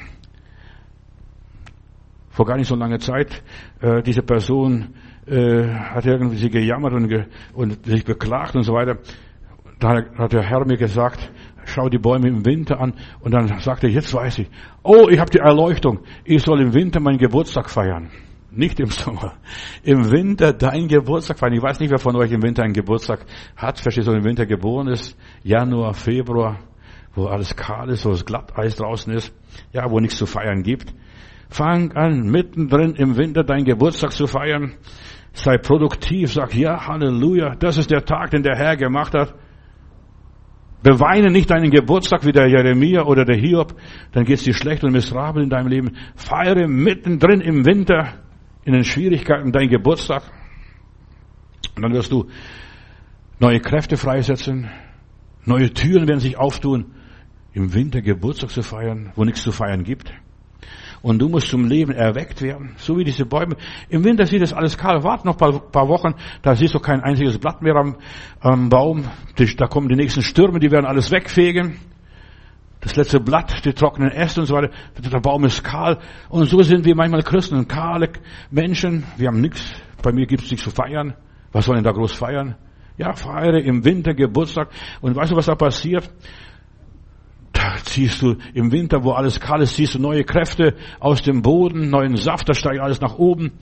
Vor 2.30 2.46
gar 2.46 2.58
nicht 2.58 2.68
so 2.68 2.76
langer 2.76 3.00
Zeit, 3.00 3.44
äh, 3.80 4.02
diese 4.02 4.22
Person 4.22 4.96
äh, 5.26 5.68
hat 5.68 6.06
irgendwie 6.06 6.36
sie 6.38 6.50
gejammert 6.50 6.94
und, 6.94 7.08
ge 7.08 7.26
und 7.54 7.86
sich 7.86 8.04
beklagt 8.04 8.56
und 8.56 8.64
so 8.64 8.74
weiter. 8.74 8.98
Da 9.80 10.04
hat 10.18 10.34
der 10.34 10.44
Herr 10.44 10.66
mir 10.66 10.78
gesagt, 10.78 11.32
schau 11.66 11.90
die 11.90 11.98
Bäume 11.98 12.28
im 12.28 12.46
Winter 12.46 12.80
an 12.80 12.94
und 13.20 13.34
dann 13.34 13.60
sagte 13.60 13.88
ich, 13.88 13.96
jetzt 13.96 14.14
weiß 14.14 14.40
ich, 14.40 14.50
oh, 14.84 15.08
ich 15.10 15.20
habe 15.20 15.30
die 15.30 15.40
Erleuchtung, 15.40 16.00
ich 16.24 16.44
soll 16.44 16.62
im 16.62 16.74
Winter 16.74 17.00
meinen 17.00 17.18
Geburtstag 17.18 17.70
feiern. 17.70 18.10
Nicht 18.56 18.80
im 18.80 18.88
Sommer. 18.90 19.34
Im 19.84 20.12
Winter 20.12 20.54
dein 20.54 20.88
Geburtstag 20.88 21.40
feiern. 21.40 21.54
Ich 21.54 21.62
weiß 21.62 21.80
nicht, 21.80 21.92
wer 21.92 22.00
von 22.00 22.16
euch 22.16 22.32
im 22.32 22.42
Winter 22.42 22.64
einen 22.64 22.74
Geburtstag 22.74 23.26
hat, 23.58 23.80
verstehst 23.80 24.08
du, 24.08 24.14
im 24.14 24.24
Winter 24.24 24.46
geboren 24.46 24.88
ist. 24.88 25.18
Januar, 25.44 25.94
Februar, 25.94 26.60
wo 27.14 27.26
alles 27.26 27.56
kahl 27.56 27.90
ist, 27.90 28.06
wo 28.06 28.12
es 28.12 28.26
Glatteis 28.26 28.76
draußen 28.76 29.14
ist. 29.14 29.34
Ja, 29.74 29.90
wo 29.92 30.00
nichts 30.00 30.18
zu 30.18 30.26
feiern 30.26 30.64
gibt. 30.64 30.94
Fang 31.50 31.92
an, 31.92 32.30
mittendrin 32.30 32.96
im 32.96 33.18
Winter 33.18 33.44
deinen 33.44 33.66
Geburtstag 33.66 34.12
zu 34.14 34.26
feiern. 34.26 34.74
Sei 35.34 35.58
produktiv, 35.58 36.32
sag 36.32 36.56
ja, 36.56 36.88
Halleluja, 36.88 37.56
das 37.56 37.78
ist 37.78 37.92
der 37.92 38.06
Tag, 38.06 38.32
den 38.32 38.44
der 38.44 38.56
Herr 38.56 38.78
gemacht 38.78 39.14
hat. 39.14 39.34
Beweine 40.86 41.32
nicht 41.32 41.50
deinen 41.50 41.72
Geburtstag 41.72 42.28
wie 42.28 42.32
der 42.32 42.48
Jeremia 42.48 43.06
oder 43.06 43.26
der 43.26 43.38
Hiob, 43.38 43.74
dann 44.12 44.24
geht 44.24 44.38
es 44.38 44.44
dir 44.44 44.54
schlecht 44.54 44.84
und 44.84 44.92
miserabel 44.92 45.42
in 45.42 45.50
deinem 45.50 45.68
Leben. 45.68 45.98
Feiere 46.16 46.68
mittendrin 46.68 47.42
im 47.42 47.66
Winter 47.66 48.14
in 48.66 48.74
den 48.74 48.84
Schwierigkeiten 48.84 49.52
deinen 49.52 49.70
Geburtstag. 49.70 50.22
Und 51.76 51.82
dann 51.82 51.92
wirst 51.92 52.12
du 52.12 52.28
neue 53.40 53.62
Kräfte 53.62 53.98
freisetzen, 53.98 54.70
neue 55.44 55.74
Türen 55.74 56.08
werden 56.08 56.20
sich 56.20 56.38
auftun, 56.38 56.94
im 57.54 57.74
Winter 57.74 58.04
Geburtstag 58.04 58.52
zu 58.52 58.62
feiern, 58.62 59.12
wo 59.16 59.24
nichts 59.24 59.42
zu 59.42 59.52
feiern 59.52 59.84
gibt 59.84 60.14
und 61.06 61.20
du 61.20 61.30
musst 61.30 61.50
zum 61.50 61.68
Leben 61.68 61.92
erweckt 61.92 62.42
werden, 62.42 62.74
so 62.78 62.98
wie 62.98 63.04
diese 63.04 63.28
Bäume. 63.28 63.58
Im 63.90 64.04
Winter 64.04 64.26
sieht 64.26 64.42
es 64.42 64.54
alles 64.54 64.76
kahl, 64.76 65.04
warte 65.04 65.28
noch 65.28 65.40
ein 65.40 65.72
paar, 65.72 65.88
Wochen, 65.88 66.16
da 66.42 66.56
siehst 66.56 66.74
du 66.74 66.80
kein 66.80 67.00
einziges 67.02 67.38
Blatt 67.38 67.62
mehr 67.62 67.76
am, 67.76 67.98
am 68.40 68.70
Baum, 68.70 69.04
da 69.58 69.68
kommen 69.68 69.88
die 69.88 69.96
nächsten 69.96 70.24
Stürme, 70.24 70.58
die 70.60 70.72
werden 70.72 70.88
alles 70.88 71.12
wegfegen. 71.12 71.78
Das 72.82 72.96
letzte 72.96 73.20
Blatt, 73.20 73.64
die 73.64 73.74
trockenen 73.74 74.10
Äste 74.10 74.42
und 74.42 74.48
so 74.48 74.56
weiter, 74.56 74.72
der 74.98 75.20
Baum 75.20 75.46
ist 75.46 75.64
kahl. 75.64 76.00
Und 76.28 76.46
so 76.46 76.64
sind 76.64 76.86
wir 76.86 76.96
manchmal 76.96 77.22
Christen, 77.22 77.68
kahle 77.68 78.10
Menschen, 78.50 79.04
wir 79.18 79.28
haben 79.28 79.42
nichts, 79.42 79.64
bei 80.02 80.12
mir 80.12 80.26
gibt 80.26 80.46
es 80.46 80.50
nichts 80.50 80.64
zu 80.64 80.72
feiern. 80.72 81.14
Was 81.52 81.66
sollen 81.66 81.84
da 81.84 81.92
groß 81.92 82.14
feiern? 82.14 82.56
Ja, 82.98 83.14
feiere 83.14 83.60
im 83.60 83.86
Winter 83.86 84.16
Geburtstag. 84.16 84.70
Und 85.02 85.16
weißt 85.16 85.32
du, 85.32 85.36
was 85.36 85.46
da 85.46 85.54
passiert? 85.54 86.10
Ziehst 87.84 88.22
du 88.22 88.36
im 88.54 88.72
Winter, 88.72 89.04
wo 89.04 89.12
alles 89.12 89.40
kalt 89.40 89.62
ist, 89.62 89.76
ziehst 89.76 89.96
du 89.96 90.00
neue 90.00 90.24
Kräfte 90.24 90.76
aus 91.00 91.22
dem 91.22 91.42
Boden, 91.42 91.90
neuen 91.90 92.16
Saft, 92.16 92.50
da 92.50 92.54
steigt 92.54 92.80
alles 92.80 93.02
nach 93.02 93.18
oben. 93.18 93.54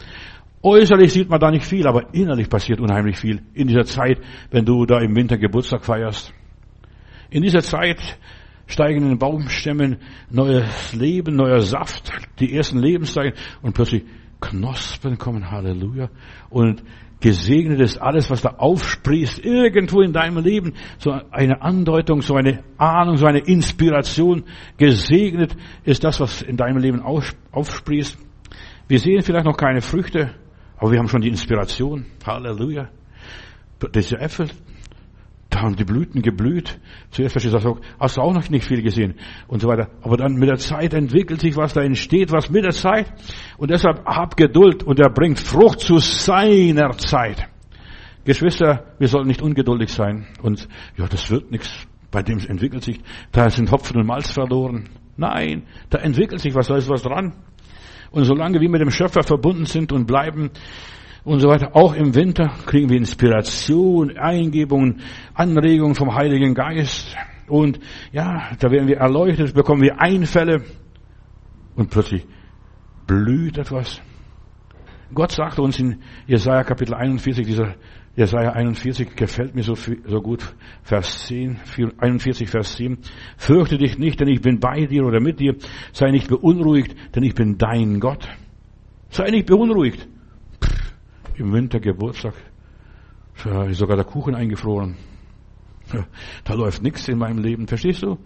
Äußerlich 0.62 1.12
sieht 1.12 1.30
man 1.30 1.40
da 1.40 1.52
nicht 1.52 1.66
viel, 1.66 1.88
aber 1.88 2.14
innerlich 2.14 2.50
passiert 2.50 2.80
unheimlich 2.80 3.18
viel 3.18 3.42
in 3.54 3.68
dieser 3.68 3.84
Zeit, 3.84 4.20
wenn 4.50 4.66
du 4.66 4.86
da 4.86 5.00
im 5.00 5.16
Winter 5.16 5.38
Geburtstag 5.38 5.84
feierst. 5.84 6.34
In 7.30 7.42
dieser 7.42 7.62
Zeit 7.62 8.00
steigen 8.68 9.04
in 9.04 9.10
den 9.10 9.20
Baumstämmen 9.20 9.98
neues 10.30 10.94
Leben, 10.94 11.36
neuer 11.36 11.60
Saft, 11.60 12.12
die 12.40 12.56
ersten 12.56 12.80
Lebenszeichen 12.80 13.34
und 13.62 13.74
plötzlich 13.74 14.04
Knospen 14.40 15.18
kommen, 15.18 15.52
Halleluja. 15.52 16.10
Und 16.50 16.84
gesegnet 17.24 17.80
ist 17.80 18.02
alles, 18.02 18.30
was 18.30 18.42
da 18.42 18.50
aufsprießt, 18.58 19.46
irgendwo 19.46 20.02
in 20.02 20.12
deinem 20.12 20.44
Leben. 20.44 20.74
So 20.98 21.12
eine 21.32 21.62
Andeutung, 21.62 22.22
so 22.22 22.36
eine 22.36 22.66
Ahnung, 22.78 23.16
so 23.16 23.26
eine 23.26 23.40
Inspiration. 23.40 24.44
Gesegnet 24.78 25.56
ist 25.86 26.04
das, 26.04 26.20
was 26.20 26.42
in 26.42 26.58
deinem 26.58 26.80
Leben 26.80 27.02
aufsprießt. 27.02 28.18
Wir 28.90 29.00
sehen 29.00 29.22
vielleicht 29.22 29.46
noch 29.46 29.56
keine 29.56 29.80
Früchte, 29.80 30.32
aber 30.78 30.92
wir 30.92 31.00
haben 31.00 31.08
schon 31.08 31.22
die 31.22 31.30
Inspiration. 31.30 32.06
Halleluja. 32.26 32.90
Diese 33.96 34.20
Äpfel, 34.20 34.50
da 35.54 35.62
haben 35.62 35.76
die 35.76 35.84
Blüten 35.84 36.22
geblüht. 36.22 36.80
Zuerst 37.12 37.34
verstehst 37.34 37.64
du, 37.64 37.80
hast 38.00 38.18
du 38.18 38.22
auch 38.22 38.34
noch 38.34 38.50
nicht 38.50 38.66
viel 38.66 38.82
gesehen 38.82 39.16
und 39.48 39.62
so 39.62 39.68
weiter. 39.68 39.90
Aber 40.02 40.18
dann 40.18 40.34
mit 40.34 40.50
der 40.50 40.58
Zeit 40.58 40.94
entwickelt 40.94 41.42
sich 41.42 41.56
was, 41.56 41.74
da 41.74 41.82
entsteht 41.82 42.32
was 42.32 42.50
mit 42.50 42.64
der 42.64 42.72
Zeit. 42.72 43.14
Und 43.58 43.70
deshalb 43.70 44.04
hab 44.06 44.36
Geduld 44.36 44.84
und 44.84 45.00
er 45.00 45.10
bringt 45.10 45.40
Frucht 45.40 45.82
zu 45.82 46.00
seiner 46.00 46.92
Zeit. 46.98 47.48
Geschwister, 48.26 48.96
wir 48.98 49.08
sollten 49.08 49.28
nicht 49.28 49.42
ungeduldig 49.42 49.90
sein 49.90 50.28
und 50.42 50.68
ja, 50.98 51.08
das 51.08 51.30
wird 51.30 51.52
nichts. 51.52 51.86
Bei 52.10 52.24
dem 52.24 52.40
entwickelt 52.40 52.84
sich, 52.84 53.00
da 53.32 53.50
sind 53.50 53.72
Hopfen 53.72 53.98
und 53.98 54.08
Malz 54.08 54.32
verloren. 54.32 54.90
Nein, 55.18 55.64
da 55.90 56.00
entwickelt 56.00 56.42
sich 56.42 56.56
was, 56.56 56.68
da 56.68 56.78
ist 56.78 56.90
was 56.90 57.04
dran. 57.04 57.34
Und 58.12 58.26
solange 58.26 58.62
wir 58.62 58.70
mit 58.70 58.82
dem 58.82 58.92
Schöpfer 58.92 59.24
verbunden 59.24 59.66
sind 59.66 59.92
und 59.92 60.06
bleiben, 60.06 60.52
und 61.24 61.40
so 61.40 61.48
weiter. 61.48 61.76
Auch 61.76 61.94
im 61.96 62.16
Winter 62.16 62.54
kriegen 62.66 62.90
wir 62.90 62.98
Inspiration, 62.98 64.18
Eingebungen, 64.18 65.02
Anregungen 65.34 65.96
vom 65.96 66.14
Heiligen 66.14 66.54
Geist. 66.54 67.16
Und 67.48 67.80
ja, 68.12 68.52
da 68.60 68.72
werden 68.72 68.88
wir 68.88 68.98
erleuchtet, 68.98 69.54
bekommen 69.54 69.82
wir 69.82 70.02
Einfälle 70.02 70.64
und 71.76 71.90
plötzlich 71.90 72.26
blüht 73.08 73.58
etwas. 73.58 74.02
Gott 75.14 75.32
sagte 75.32 75.62
uns 75.62 75.80
in 75.80 76.02
Jesaja 76.26 76.64
Kapitel 76.64 76.96
41, 76.96 77.46
dieser 77.46 77.76
Jesaja 78.16 78.52
41 78.52 79.16
gefällt 79.16 79.56
mir 79.56 79.64
so, 79.64 79.76
so 79.76 80.22
gut, 80.22 80.56
Vers 80.84 81.28
10, 81.28 81.60
41, 81.98 82.50
Vers 82.50 82.76
7. 82.78 83.00
Fürchte 83.38 83.78
dich 83.78 83.98
nicht, 83.98 84.20
denn 84.20 84.28
ich 84.28 84.42
bin 84.42 84.60
bei 84.60 84.86
dir 84.86 85.04
oder 85.04 85.20
mit 85.20 85.40
dir. 85.40 85.56
Sei 85.92 86.12
nicht 86.12 86.30
beunruhigt, 86.30 86.96
denn 87.16 87.24
ich 87.24 87.34
bin 87.34 87.58
dein 87.58 88.00
Gott. 88.00 88.28
Sei 89.10 89.30
nicht 89.30 89.48
beunruhigt 89.48 90.08
im 91.38 91.54
Winter 91.54 91.80
Geburtstag, 91.80 92.34
da 93.44 93.66
ist 93.66 93.78
sogar 93.78 93.96
der 93.96 94.06
Kuchen 94.06 94.36
eingefroren. 94.36 94.96
Da 96.44 96.54
läuft 96.54 96.82
nichts 96.82 97.08
in 97.08 97.18
meinem 97.18 97.40
Leben, 97.40 97.68
verstehst 97.68 98.04
du? 98.04 98.18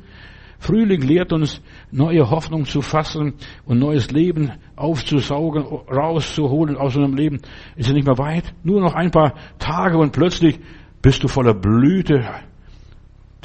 Frühling 0.59 1.01
lehrt 1.01 1.33
uns, 1.33 1.61
neue 1.91 2.29
Hoffnung 2.29 2.65
zu 2.65 2.81
fassen 2.81 3.33
und 3.65 3.79
neues 3.79 4.09
Leben 4.11 4.51
aufzusaugen, 4.75 5.63
rauszuholen 5.63 6.77
aus 6.77 6.95
unserem 6.95 7.15
Leben. 7.15 7.39
Ist 7.75 7.89
ja 7.89 7.93
nicht 7.93 8.07
mehr 8.07 8.17
weit. 8.17 8.53
Nur 8.63 8.81
noch 8.81 8.95
ein 8.95 9.11
paar 9.11 9.35
Tage 9.59 9.97
und 9.97 10.13
plötzlich 10.13 10.59
bist 11.01 11.23
du 11.23 11.27
voller 11.27 11.53
Blüte. 11.53 12.27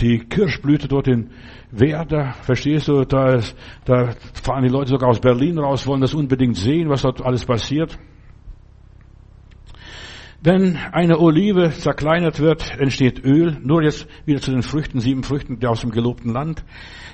Die 0.01 0.21
Kirschblüte 0.21 0.89
dort 0.89 1.07
in 1.07 1.31
Werder, 1.71 2.33
verstehst 2.43 2.89
du? 2.89 3.05
Da, 3.05 3.35
ist, 3.35 3.57
da 3.85 4.15
fahren 4.33 4.63
die 4.63 4.71
Leute 4.71 4.91
sogar 4.91 5.11
aus 5.11 5.21
Berlin 5.21 5.59
raus, 5.59 5.87
wollen 5.87 6.01
das 6.01 6.15
unbedingt 6.15 6.57
sehen, 6.57 6.89
was 6.89 7.03
dort 7.03 7.23
alles 7.23 7.45
passiert. 7.45 7.99
Wenn 10.45 10.77
eine 10.77 11.21
Olive 11.21 11.71
zerkleinert 11.71 12.41
wird, 12.41 12.77
entsteht 12.77 13.25
Öl. 13.25 13.59
Nur 13.63 13.85
jetzt 13.85 14.09
wieder 14.27 14.41
zu 14.41 14.51
den 14.51 14.65
Früchten, 14.65 14.99
sieben 14.99 15.23
Früchten 15.23 15.65
aus 15.65 15.83
dem 15.83 15.93
gelobten 15.93 16.33
Land. 16.33 16.65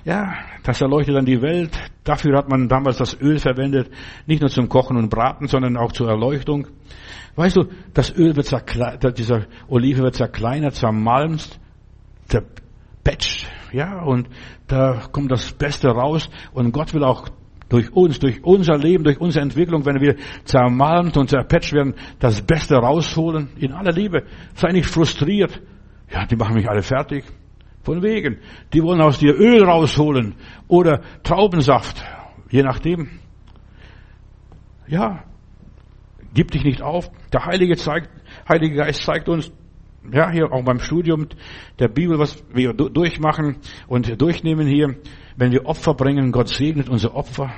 Ja, 0.06 0.32
das 0.62 0.80
erleuchtet 0.80 1.14
dann 1.14 1.26
die 1.26 1.42
Welt. 1.42 1.78
Dafür 2.04 2.38
hat 2.38 2.48
man 2.48 2.68
damals 2.68 2.96
das 2.96 3.20
Öl 3.20 3.38
verwendet. 3.38 3.90
Nicht 4.26 4.40
nur 4.40 4.48
zum 4.48 4.70
Kochen 4.70 4.96
und 4.96 5.10
Braten, 5.10 5.46
sondern 5.46 5.76
auch 5.76 5.92
zur 5.92 6.08
Erleuchtung. 6.08 6.68
Weißt 7.36 7.56
du, 7.56 7.66
das 7.92 8.16
Öl 8.16 8.34
wird 8.34 8.46
zerkleinert, 8.46 9.18
dieser 9.18 9.44
Olive 9.68 10.04
wird 10.04 10.14
zerkleinert, 10.14 10.76
zermalmt, 10.76 11.60
zerpatcht. 12.28 13.46
Ja, 13.72 14.00
und 14.04 14.30
da 14.68 15.02
kommt 15.12 15.30
das 15.30 15.52
Beste 15.52 15.88
raus. 15.88 16.30
Und 16.54 16.72
Gott 16.72 16.94
will 16.94 17.04
auch 17.04 17.28
durch 17.68 17.92
uns, 17.92 18.18
durch 18.18 18.42
unser 18.44 18.78
Leben, 18.78 19.04
durch 19.04 19.20
unsere 19.20 19.42
Entwicklung, 19.42 19.84
wenn 19.84 20.00
wir 20.00 20.16
zermalmt 20.44 21.16
und 21.16 21.28
zerpatcht 21.28 21.72
werden, 21.72 21.94
das 22.18 22.42
Beste 22.42 22.76
rausholen, 22.76 23.50
in 23.58 23.72
aller 23.72 23.92
Liebe. 23.92 24.24
Sei 24.54 24.72
nicht 24.72 24.86
frustriert. 24.86 25.60
Ja, 26.10 26.26
die 26.26 26.36
machen 26.36 26.54
mich 26.54 26.68
alle 26.68 26.82
fertig. 26.82 27.24
Von 27.82 28.02
wegen. 28.02 28.38
Die 28.72 28.82
wollen 28.82 29.00
aus 29.00 29.18
dir 29.18 29.34
Öl 29.34 29.62
rausholen 29.64 30.34
oder 30.66 31.02
Traubensaft, 31.22 32.02
je 32.50 32.62
nachdem. 32.62 33.08
Ja, 34.86 35.24
gib 36.34 36.50
dich 36.50 36.64
nicht 36.64 36.82
auf. 36.82 37.10
Der 37.32 37.44
Heilige, 37.44 37.76
zeigt, 37.76 38.10
Heilige 38.48 38.76
Geist 38.76 39.02
zeigt 39.02 39.28
uns, 39.28 39.52
ja, 40.12 40.30
hier 40.30 40.52
auch 40.52 40.64
beim 40.64 40.80
Studium 40.80 41.28
der 41.78 41.88
Bibel, 41.88 42.18
was 42.18 42.42
wir 42.52 42.72
durchmachen 42.72 43.56
und 43.86 44.20
durchnehmen 44.20 44.66
hier, 44.66 44.96
wenn 45.36 45.52
wir 45.52 45.66
Opfer 45.66 45.94
bringen, 45.94 46.32
Gott 46.32 46.48
segnet 46.48 46.88
unsere 46.88 47.14
Opfer, 47.14 47.52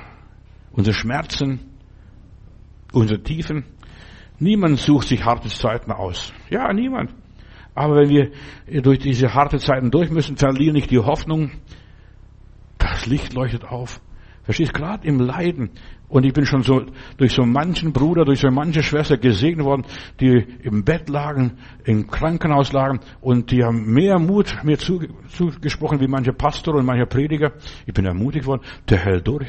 unsere 0.71 0.93
Schmerzen, 0.93 1.59
unsere 2.91 3.21
Tiefen. 3.21 3.65
Niemand 4.39 4.79
sucht 4.79 5.07
sich 5.07 5.23
harte 5.23 5.49
Zeiten 5.49 5.91
aus. 5.91 6.33
Ja, 6.49 6.73
niemand. 6.73 7.13
Aber 7.73 7.95
wenn 7.95 8.09
wir 8.09 8.31
durch 8.81 8.99
diese 8.99 9.33
harte 9.33 9.59
Zeiten 9.59 9.91
durch 9.91 10.09
müssen, 10.09 10.35
verlieren 10.35 10.73
nicht 10.73 10.91
die 10.91 10.99
Hoffnung. 10.99 11.51
Das 12.77 13.05
Licht 13.05 13.33
leuchtet 13.33 13.63
auf. 13.63 14.01
Verstehst, 14.43 14.73
gerade 14.73 15.07
im 15.07 15.19
Leiden. 15.19 15.69
Und 16.11 16.25
ich 16.25 16.33
bin 16.33 16.45
schon 16.45 16.61
so 16.61 16.83
durch 17.15 17.31
so 17.31 17.45
manchen 17.45 17.93
Bruder, 17.93 18.25
durch 18.25 18.41
so 18.41 18.51
manche 18.51 18.83
Schwester 18.83 19.15
gesegnet 19.15 19.65
worden, 19.65 19.85
die 20.19 20.45
im 20.61 20.83
Bett 20.83 21.07
lagen, 21.07 21.53
im 21.85 22.07
Krankenhaus 22.07 22.73
lagen 22.73 22.99
und 23.21 23.49
die 23.49 23.63
haben 23.63 23.93
mehr 23.93 24.19
Mut 24.19 24.57
mir 24.63 24.77
zugesprochen 24.77 26.01
wie 26.01 26.09
manche 26.09 26.33
Pastor 26.33 26.75
und 26.75 26.85
manche 26.85 27.05
Prediger. 27.05 27.53
Ich 27.85 27.93
bin 27.93 28.05
ermutigt 28.05 28.45
worden, 28.45 28.61
der 28.89 28.97
hält 28.97 29.25
durch. 29.25 29.47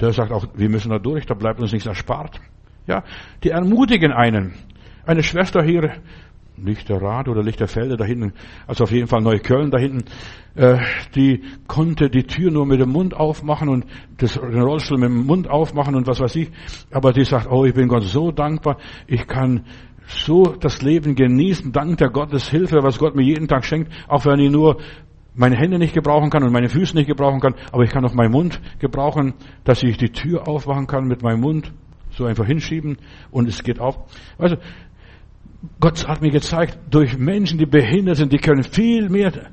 Der 0.00 0.14
sagt 0.14 0.32
auch, 0.32 0.46
wir 0.54 0.70
müssen 0.70 0.88
da 0.88 0.98
durch, 0.98 1.26
da 1.26 1.34
bleibt 1.34 1.60
uns 1.60 1.72
nichts 1.72 1.86
erspart. 1.86 2.40
Ja, 2.86 3.04
die 3.42 3.50
ermutigen 3.50 4.10
einen. 4.10 4.54
Eine 5.04 5.22
Schwester 5.22 5.62
hier, 5.62 6.00
Lichterrad 6.56 7.28
oder 7.28 7.42
Lichterfelde 7.42 7.96
da 7.96 8.04
hinten, 8.04 8.32
also 8.66 8.84
auf 8.84 8.92
jeden 8.92 9.08
Fall 9.08 9.20
Neukölln 9.22 9.70
da 9.70 9.78
hinten, 9.78 10.04
äh, 10.54 10.78
die 11.14 11.42
konnte 11.66 12.10
die 12.10 12.24
Tür 12.24 12.50
nur 12.50 12.66
mit 12.66 12.80
dem 12.80 12.90
Mund 12.90 13.14
aufmachen 13.14 13.68
und 13.68 13.86
das, 14.18 14.34
den 14.34 14.62
Rollstuhl 14.62 14.98
mit 14.98 15.08
dem 15.08 15.26
Mund 15.26 15.48
aufmachen 15.48 15.94
und 15.94 16.06
was 16.06 16.20
weiß 16.20 16.36
ich. 16.36 16.50
Aber 16.92 17.12
die 17.12 17.24
sagt, 17.24 17.50
oh, 17.50 17.64
ich 17.64 17.74
bin 17.74 17.88
Gott 17.88 18.04
so 18.04 18.30
dankbar, 18.30 18.78
ich 19.06 19.26
kann 19.26 19.64
so 20.06 20.44
das 20.44 20.82
Leben 20.82 21.14
genießen, 21.14 21.72
dank 21.72 21.98
der 21.98 22.10
Gottes 22.10 22.48
Hilfe, 22.48 22.82
was 22.82 22.98
Gott 22.98 23.16
mir 23.16 23.24
jeden 23.24 23.48
Tag 23.48 23.64
schenkt, 23.64 23.90
auch 24.06 24.24
wenn 24.26 24.38
ich 24.38 24.50
nur 24.50 24.78
meine 25.34 25.56
Hände 25.56 25.78
nicht 25.78 25.94
gebrauchen 25.94 26.30
kann 26.30 26.44
und 26.44 26.52
meine 26.52 26.68
Füße 26.68 26.94
nicht 26.96 27.08
gebrauchen 27.08 27.40
kann, 27.40 27.54
aber 27.72 27.82
ich 27.82 27.90
kann 27.90 28.04
auch 28.04 28.14
meinen 28.14 28.30
Mund 28.30 28.60
gebrauchen, 28.78 29.34
dass 29.64 29.82
ich 29.82 29.96
die 29.96 30.10
Tür 30.10 30.46
aufmachen 30.46 30.86
kann 30.86 31.08
mit 31.08 31.22
meinem 31.22 31.40
Mund, 31.40 31.72
so 32.10 32.24
einfach 32.26 32.46
hinschieben 32.46 32.98
und 33.30 33.48
es 33.48 33.62
geht 33.62 33.80
auf. 33.80 33.98
Also, 34.38 34.56
Gott 35.80 36.06
hat 36.06 36.20
mir 36.20 36.30
gezeigt, 36.30 36.78
durch 36.90 37.16
Menschen, 37.16 37.58
die 37.58 37.66
behindert 37.66 38.16
sind, 38.16 38.32
die 38.32 38.38
können 38.38 38.62
viel 38.62 39.08
mehr 39.08 39.50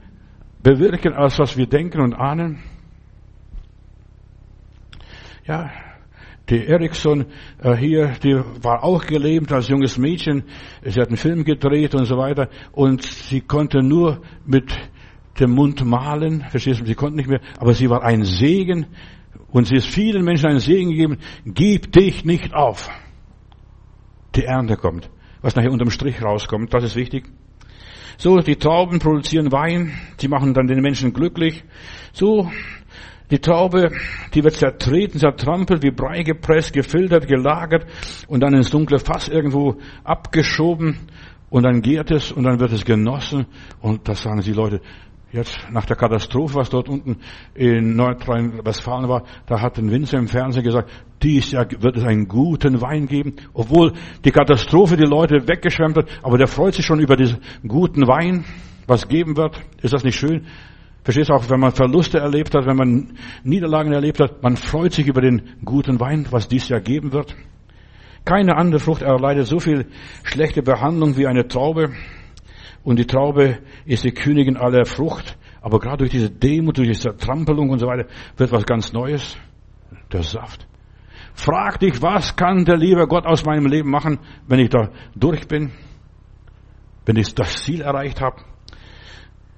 bewirken, 0.64 1.14
als 1.14 1.40
was 1.40 1.58
wir 1.58 1.68
denken 1.68 2.02
und 2.02 2.14
ahnen. 2.14 2.60
Ja, 5.46 5.72
die 6.50 6.66
Ericsson 6.66 7.26
äh, 7.60 7.76
hier, 7.76 8.14
die 8.24 8.36
war 8.62 8.84
auch 8.84 9.06
gelähmt 9.06 9.52
als 9.52 9.70
junges 9.70 9.98
Mädchen. 9.98 10.44
Sie 10.84 11.00
hat 11.00 11.08
einen 11.08 11.18
Film 11.18 11.44
gedreht 11.44 11.96
und 11.96 12.06
so 12.06 12.18
weiter. 12.18 12.50
Und 12.72 13.04
sie 13.04 13.42
konnte 13.42 13.82
nur 13.82 14.22
mit 14.46 14.72
dem 15.40 15.52
Mund 15.52 15.84
malen. 15.86 16.42
Verstehst 16.50 16.82
du? 16.82 16.86
Sie 16.86 16.96
konnte 16.96 17.16
nicht 17.16 17.30
mehr. 17.30 17.42
Aber 17.58 17.74
sie 17.74 17.90
war 17.90 18.04
ein 18.04 18.24
Segen. 18.24 18.88
Und 19.52 19.68
sie 19.68 19.76
ist 19.76 19.88
vielen 19.88 20.24
Menschen 20.24 20.48
einen 20.48 20.60
Segen 20.60 20.92
gegeben. 20.92 21.18
Gib 21.46 21.92
dich 21.92 22.26
nicht 22.26 22.54
auf. 22.54 22.90
Die 24.36 24.44
Ernte 24.44 24.78
kommt 24.78 25.10
was 25.42 25.56
nachher 25.56 25.72
unterm 25.72 25.90
Strich 25.90 26.22
rauskommt. 26.22 26.74
Das 26.74 26.84
ist 26.84 26.96
wichtig. 26.96 27.26
So, 28.18 28.38
die 28.38 28.56
Trauben 28.56 29.00
produzieren 29.00 29.52
Wein, 29.52 29.94
die 30.20 30.28
machen 30.28 30.54
dann 30.54 30.68
den 30.68 30.82
Menschen 30.82 31.14
glücklich. 31.14 31.64
So, 32.14 32.52
die 33.32 33.40
Traube, 33.40 33.92
die 34.34 34.44
wird 34.44 34.56
zertreten, 34.56 35.18
zertrampelt, 35.18 35.82
wie 35.84 35.92
Brei 35.92 36.22
gepresst, 36.22 36.74
gefiltert, 36.74 37.28
gelagert 37.28 37.86
und 38.28 38.42
dann 38.42 38.54
ins 38.54 38.70
dunkle 38.70 39.00
Fass 39.00 39.30
irgendwo 39.30 39.78
abgeschoben 40.04 40.98
und 41.50 41.64
dann 41.64 41.82
gärt 41.82 42.12
es 42.12 42.32
und 42.32 42.44
dann 42.44 42.60
wird 42.60 42.74
es 42.74 42.84
genossen 42.84 43.46
und 43.82 44.08
das 44.08 44.22
sagen 44.22 44.42
die 44.42 44.52
Leute, 44.52 44.82
Jetzt 45.34 45.58
nach 45.72 45.86
der 45.86 45.96
Katastrophe, 45.96 46.56
was 46.56 46.70
dort 46.70 46.90
unten 46.90 47.18
in 47.56 47.96
Nordrhein-Westfalen 47.96 49.08
war, 49.08 49.24
da 49.46 49.62
hat 49.62 49.78
ein 49.78 49.90
Winzer 49.90 50.18
im 50.18 50.28
Fernsehen 50.28 50.64
gesagt, 50.64 50.92
dies 51.24 51.52
Jahr 51.52 51.68
wird 51.80 51.96
es 51.96 52.04
einen 52.04 52.28
guten 52.28 52.82
Wein 52.82 53.08
geben, 53.08 53.36
obwohl 53.54 53.94
die 54.26 54.32
Katastrophe 54.32 54.98
die 54.98 55.06
Leute 55.06 55.48
weggeschwemmt 55.48 55.96
hat, 55.96 56.10
aber 56.22 56.38
der 56.38 56.48
freut 56.48 56.74
sich 56.74 56.86
schon 56.86 57.00
über 57.00 57.16
diesen 57.16 57.40
guten 57.66 58.08
Wein, 58.08 58.44
was 58.88 59.08
geben 59.08 59.38
wird. 59.38 59.62
Ist 59.82 59.94
das 59.94 60.04
nicht 60.04 60.20
schön? 60.20 60.48
Verstehst 61.04 61.30
du 61.30 61.34
auch, 61.34 61.50
wenn 61.50 61.62
man 61.62 61.72
Verluste 61.72 62.20
erlebt 62.20 62.54
hat, 62.54 62.66
wenn 62.66 62.76
man 62.76 63.18
Niederlagen 63.44 63.94
erlebt 63.94 64.20
hat, 64.20 64.44
man 64.44 64.58
freut 64.58 64.92
sich 64.92 65.08
über 65.08 65.22
den 65.22 65.42
guten 65.64 66.00
Wein, 66.02 66.28
was 66.30 66.50
dies 66.50 66.68
Jahr 66.68 66.82
geben 66.82 67.14
wird. 67.14 67.36
Keine 68.26 68.58
andere 68.58 68.80
Frucht 68.80 69.02
erleidet 69.02 69.48
so 69.48 69.60
viel 69.60 69.86
schlechte 70.24 70.62
Behandlung 70.62 71.16
wie 71.18 71.26
eine 71.26 71.48
Traube. 71.48 71.92
Und 72.84 72.98
die 72.98 73.06
Traube 73.06 73.60
ist 73.86 74.04
die 74.04 74.12
Königin 74.12 74.58
aller 74.58 74.86
Frucht. 74.86 75.38
Aber 75.62 75.80
gerade 75.80 75.98
durch 75.98 76.12
diese 76.12 76.30
Demut, 76.30 76.78
durch 76.78 76.88
diese 76.88 77.16
Trampelung 77.16 77.70
und 77.70 77.80
so 77.80 77.88
weiter, 77.88 78.08
wird 78.38 78.52
was 78.52 78.66
ganz 78.66 78.94
Neues. 78.94 79.38
Der 80.12 80.24
Saft. 80.24 80.68
Frag 81.34 81.80
dich, 81.80 82.02
was 82.02 82.36
kann 82.36 82.66
der 82.66 82.78
liebe 82.78 83.08
Gott 83.08 83.26
aus 83.26 83.46
meinem 83.46 83.66
Leben 83.66 83.90
machen, 83.90 84.20
wenn 84.48 84.60
ich 84.60 84.70
da 84.70 84.90
durch 85.16 85.48
bin? 85.48 85.72
Wenn 87.06 87.16
ich 87.16 87.34
das 87.34 87.64
Ziel 87.64 87.82
erreicht 87.82 88.20
habe? 88.22 88.42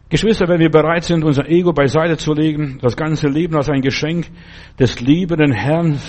Geschwister, 0.09 0.47
wenn 0.47 0.59
wir 0.59 0.69
bereit 0.69 1.03
sind, 1.05 1.23
unser 1.23 1.49
Ego 1.49 1.73
beiseite 1.73 2.17
zu 2.17 2.33
legen, 2.33 2.77
das 2.81 2.95
ganze 2.95 3.27
Leben 3.27 3.55
als 3.55 3.69
ein 3.69 3.81
Geschenk 3.81 4.27
des 4.77 5.01
liebenden 5.01 5.51
Herrn 5.51 5.99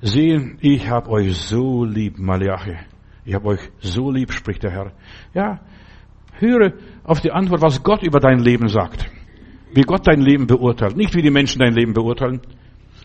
sehen, 0.00 0.56
ich 0.60 0.88
habe 0.88 1.10
euch 1.10 1.36
so 1.36 1.84
lieb, 1.84 2.18
Malachi. 2.18 2.76
Ich 3.24 3.34
habe 3.34 3.48
euch 3.48 3.60
so 3.80 4.10
lieb, 4.10 4.32
spricht 4.32 4.62
der 4.62 4.70
Herr. 4.70 4.92
Ja, 5.34 5.60
höre 6.38 6.72
auf 7.04 7.20
die 7.20 7.32
Antwort, 7.32 7.62
was 7.62 7.82
Gott 7.82 8.02
über 8.02 8.20
dein 8.20 8.38
Leben 8.38 8.68
sagt. 8.68 9.06
Wie 9.72 9.82
Gott 9.82 10.06
dein 10.06 10.20
Leben 10.20 10.46
beurteilt, 10.46 10.96
nicht 10.96 11.14
wie 11.14 11.22
die 11.22 11.30
Menschen 11.30 11.60
dein 11.60 11.74
Leben 11.74 11.92
beurteilen. 11.92 12.40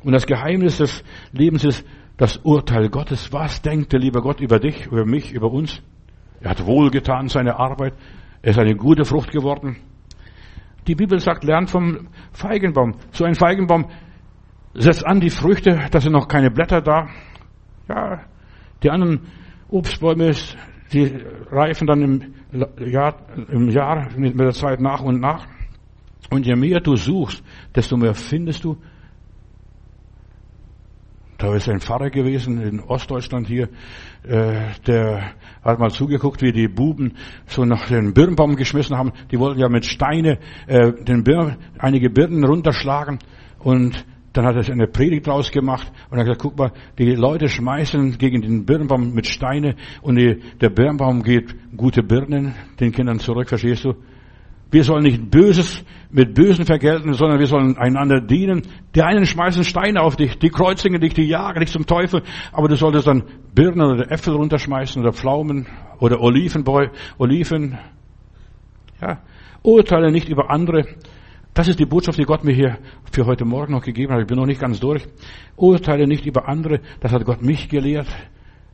Und 0.04 0.14
das 0.14 0.26
Geheimnis 0.26 0.78
des 0.78 1.04
Lebens 1.32 1.64
ist 1.64 1.86
das 2.18 2.38
Urteil 2.38 2.90
Gottes. 2.90 3.32
Was 3.34 3.62
denkt 3.62 3.94
der 3.94 4.00
liebe 4.00 4.22
Gott 4.22 4.40
über 4.40 4.60
dich, 4.60 4.88
über 4.88 5.06
mich, 5.06 5.32
über 5.32 5.52
uns? 5.52 5.82
Er 6.42 6.52
hat 6.52 6.66
wohlgetan 6.66 7.28
seine 7.28 7.58
Arbeit. 7.60 7.94
Er 8.42 8.52
ist 8.52 8.60
eine 8.60 8.76
gute 8.76 9.06
Frucht 9.06 9.32
geworden. 9.32 9.78
Die 10.88 10.96
Bibel 10.96 11.20
sagt, 11.20 11.44
lernt 11.44 11.70
vom 11.70 12.08
Feigenbaum. 12.32 12.96
So 13.12 13.26
ein 13.26 13.34
Feigenbaum 13.34 13.88
setzt 14.76 15.06
an 15.06 15.20
die 15.20 15.30
Früchte, 15.30 15.80
da 15.90 16.00
sind 16.00 16.12
noch 16.12 16.28
keine 16.28 16.52
Blätter 16.52 16.82
da. 16.82 17.08
Ja, 17.88 18.22
die 18.84 18.92
anderen 18.92 19.22
Obstbäume, 19.70 20.34
die 20.96 21.12
reifen 21.52 21.88
dann 21.88 22.02
im 22.02 22.34
Jahr, 22.80 23.16
im 23.50 23.70
Jahr 23.70 24.08
mit 24.18 24.40
der 24.40 24.54
Zeit 24.54 24.80
nach 24.80 25.02
und 25.02 25.20
nach. 25.20 25.46
Und 26.32 26.46
je 26.46 26.56
mehr 26.56 26.80
du 26.80 26.96
suchst, 26.96 27.44
desto 27.76 27.98
mehr 27.98 28.16
findest 28.16 28.64
du. 28.64 28.78
Da 31.38 31.54
ist 31.54 31.68
ein 31.68 31.82
Pfarrer 31.82 32.10
gewesen 32.10 32.62
in 32.62 32.80
Ostdeutschland 32.80 33.48
hier, 33.48 33.68
äh, 34.24 34.72
der 34.88 35.34
hat 35.62 35.80
mal 35.80 35.92
zugeguckt, 35.92 36.42
wie 36.42 36.54
die 36.54 36.70
Buben 36.70 37.18
so 37.46 37.66
nach 37.66 37.88
den 37.88 38.14
Birnbaum 38.14 38.56
geschmissen 38.56 38.98
haben. 38.98 39.12
Die 39.32 39.38
wollten 39.38 39.60
ja 39.60 39.68
mit 39.68 39.86
Steine 39.86 40.40
äh, 40.66 40.94
den 40.94 41.24
Birn, 41.24 41.58
einige 41.78 42.10
Birnen 42.10 42.46
runterschlagen 42.46 43.20
und 43.60 44.06
dann 44.36 44.46
hat 44.46 44.56
er 44.56 44.74
eine 44.74 44.88
Predigt 44.88 45.28
draus 45.28 45.50
gemacht 45.52 45.92
und 46.10 46.18
hat 46.18 46.26
gesagt, 46.26 46.42
guck 46.42 46.58
mal, 46.58 46.72
die 47.00 47.12
Leute 47.16 47.48
schmeißen 47.48 48.18
gegen 48.18 48.42
den 48.42 48.66
Birnbaum 48.66 49.14
mit 49.14 49.28
Steine 49.28 49.76
und 50.02 50.18
die, 50.18 50.42
der 50.60 50.70
Birnbaum 50.70 51.24
geht 51.24 51.56
gute 51.76 52.04
Birnen 52.04 52.54
den 52.80 52.92
Kindern 52.92 53.20
zurück, 53.20 53.48
verstehst 53.48 53.86
du? 53.86 53.94
Wir 54.72 54.84
sollen 54.84 55.04
nicht 55.04 55.32
Böses 55.32 55.86
mit 56.10 56.34
Bösen 56.34 56.66
vergelten, 56.66 57.14
sondern 57.14 57.40
wir 57.40 57.46
sollen 57.46 57.78
einander 57.78 58.20
dienen. 58.20 58.64
Die 58.94 59.04
einen 59.04 59.26
schmeißen 59.26 59.64
Steine 59.64 60.02
auf 60.02 60.18
dich, 60.18 60.38
die 60.38 60.50
kreuzigen 60.50 61.00
dich, 61.00 61.14
die 61.14 61.24
jagen 61.24 61.62
dich 61.62 61.72
zum 61.72 61.86
Teufel, 61.86 62.24
aber 62.52 62.68
du 62.68 62.76
solltest 62.76 63.08
dann 63.08 63.24
Birnen 63.54 63.82
oder 63.82 64.12
Äpfel 64.12 64.34
runterschmeißen 64.34 65.02
oder 65.02 65.14
Pflaumen 65.14 65.68
oder 66.00 66.20
Olivenbäu, 66.20 66.88
Oliven. 67.18 67.78
Ja, 69.02 69.22
urteile 69.62 70.12
nicht 70.12 70.28
über 70.28 70.50
andere, 70.50 70.86
das 71.56 71.70
ist 71.70 71.80
die 71.80 71.86
Botschaft, 71.86 72.20
die 72.20 72.26
Gott 72.26 72.44
mir 72.44 72.54
hier 72.54 72.78
für 73.12 73.26
heute 73.26 73.46
Morgen 73.46 73.72
noch 73.72 73.82
gegeben 73.82 74.12
hat. 74.12 74.20
Ich 74.20 74.28
bin 74.28 74.38
noch 74.38 74.46
nicht 74.46 74.60
ganz 74.60 74.78
durch. 74.82 75.08
Urteile 75.56 76.06
nicht 76.06 76.26
über 76.26 76.50
andere. 76.50 76.82
Das 77.00 77.14
hat 77.14 77.24
Gott 77.24 77.42
mich 77.42 77.70
gelehrt. 77.70 78.08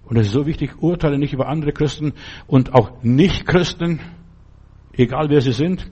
Und 0.03 0.17
es 0.17 0.27
ist 0.27 0.34
so 0.34 0.47
wichtig, 0.47 0.82
urteile 0.82 1.19
nicht 1.19 1.32
über 1.32 1.47
andere 1.47 1.73
Christen 1.73 2.13
und 2.47 2.73
auch 2.73 3.03
Nicht-Christen, 3.03 3.99
egal 4.93 5.29
wer 5.29 5.41
sie 5.41 5.53
sind. 5.53 5.91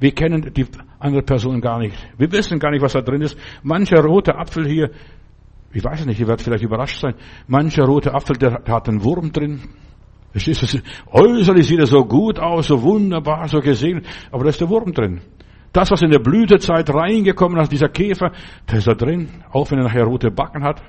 Wir 0.00 0.12
kennen 0.12 0.52
die 0.54 0.66
andere 0.98 1.22
Person 1.22 1.60
gar 1.60 1.78
nicht. 1.78 1.94
Wir 2.16 2.32
wissen 2.32 2.58
gar 2.58 2.70
nicht, 2.70 2.82
was 2.82 2.94
da 2.94 3.02
drin 3.02 3.20
ist. 3.20 3.36
Mancher 3.62 4.02
rote 4.02 4.36
Apfel 4.36 4.66
hier, 4.66 4.90
ich 5.72 5.84
weiß 5.84 6.00
es 6.00 6.06
nicht, 6.06 6.18
ihr 6.18 6.26
werdet 6.26 6.42
vielleicht 6.42 6.64
überrascht 6.64 6.98
sein, 6.98 7.14
mancher 7.46 7.84
rote 7.84 8.14
Apfel, 8.14 8.36
der, 8.36 8.62
hat 8.66 8.88
einen 8.88 9.04
Wurm 9.04 9.32
drin. 9.32 9.60
Verstehst? 10.32 10.82
Äußerlich 11.12 11.66
sieht 11.66 11.78
er 11.78 11.86
so 11.86 12.04
gut 12.04 12.38
aus, 12.38 12.68
so 12.68 12.82
wunderbar, 12.82 13.48
so 13.48 13.60
gesegnet, 13.60 14.06
aber 14.30 14.44
da 14.44 14.50
ist 14.50 14.60
der 14.60 14.68
Wurm 14.68 14.92
drin. 14.92 15.20
Das, 15.76 15.90
was 15.90 16.00
in 16.00 16.10
der 16.10 16.20
Blütezeit 16.20 16.88
reingekommen 16.88 17.60
ist, 17.60 17.70
dieser 17.70 17.90
Käfer, 17.90 18.32
der 18.66 18.78
ist 18.78 18.86
da 18.86 18.94
drin, 18.94 19.28
auch 19.50 19.70
wenn 19.70 19.76
er 19.76 19.84
nachher 19.84 20.04
rote 20.04 20.30
Backen 20.30 20.64
hat. 20.64 20.82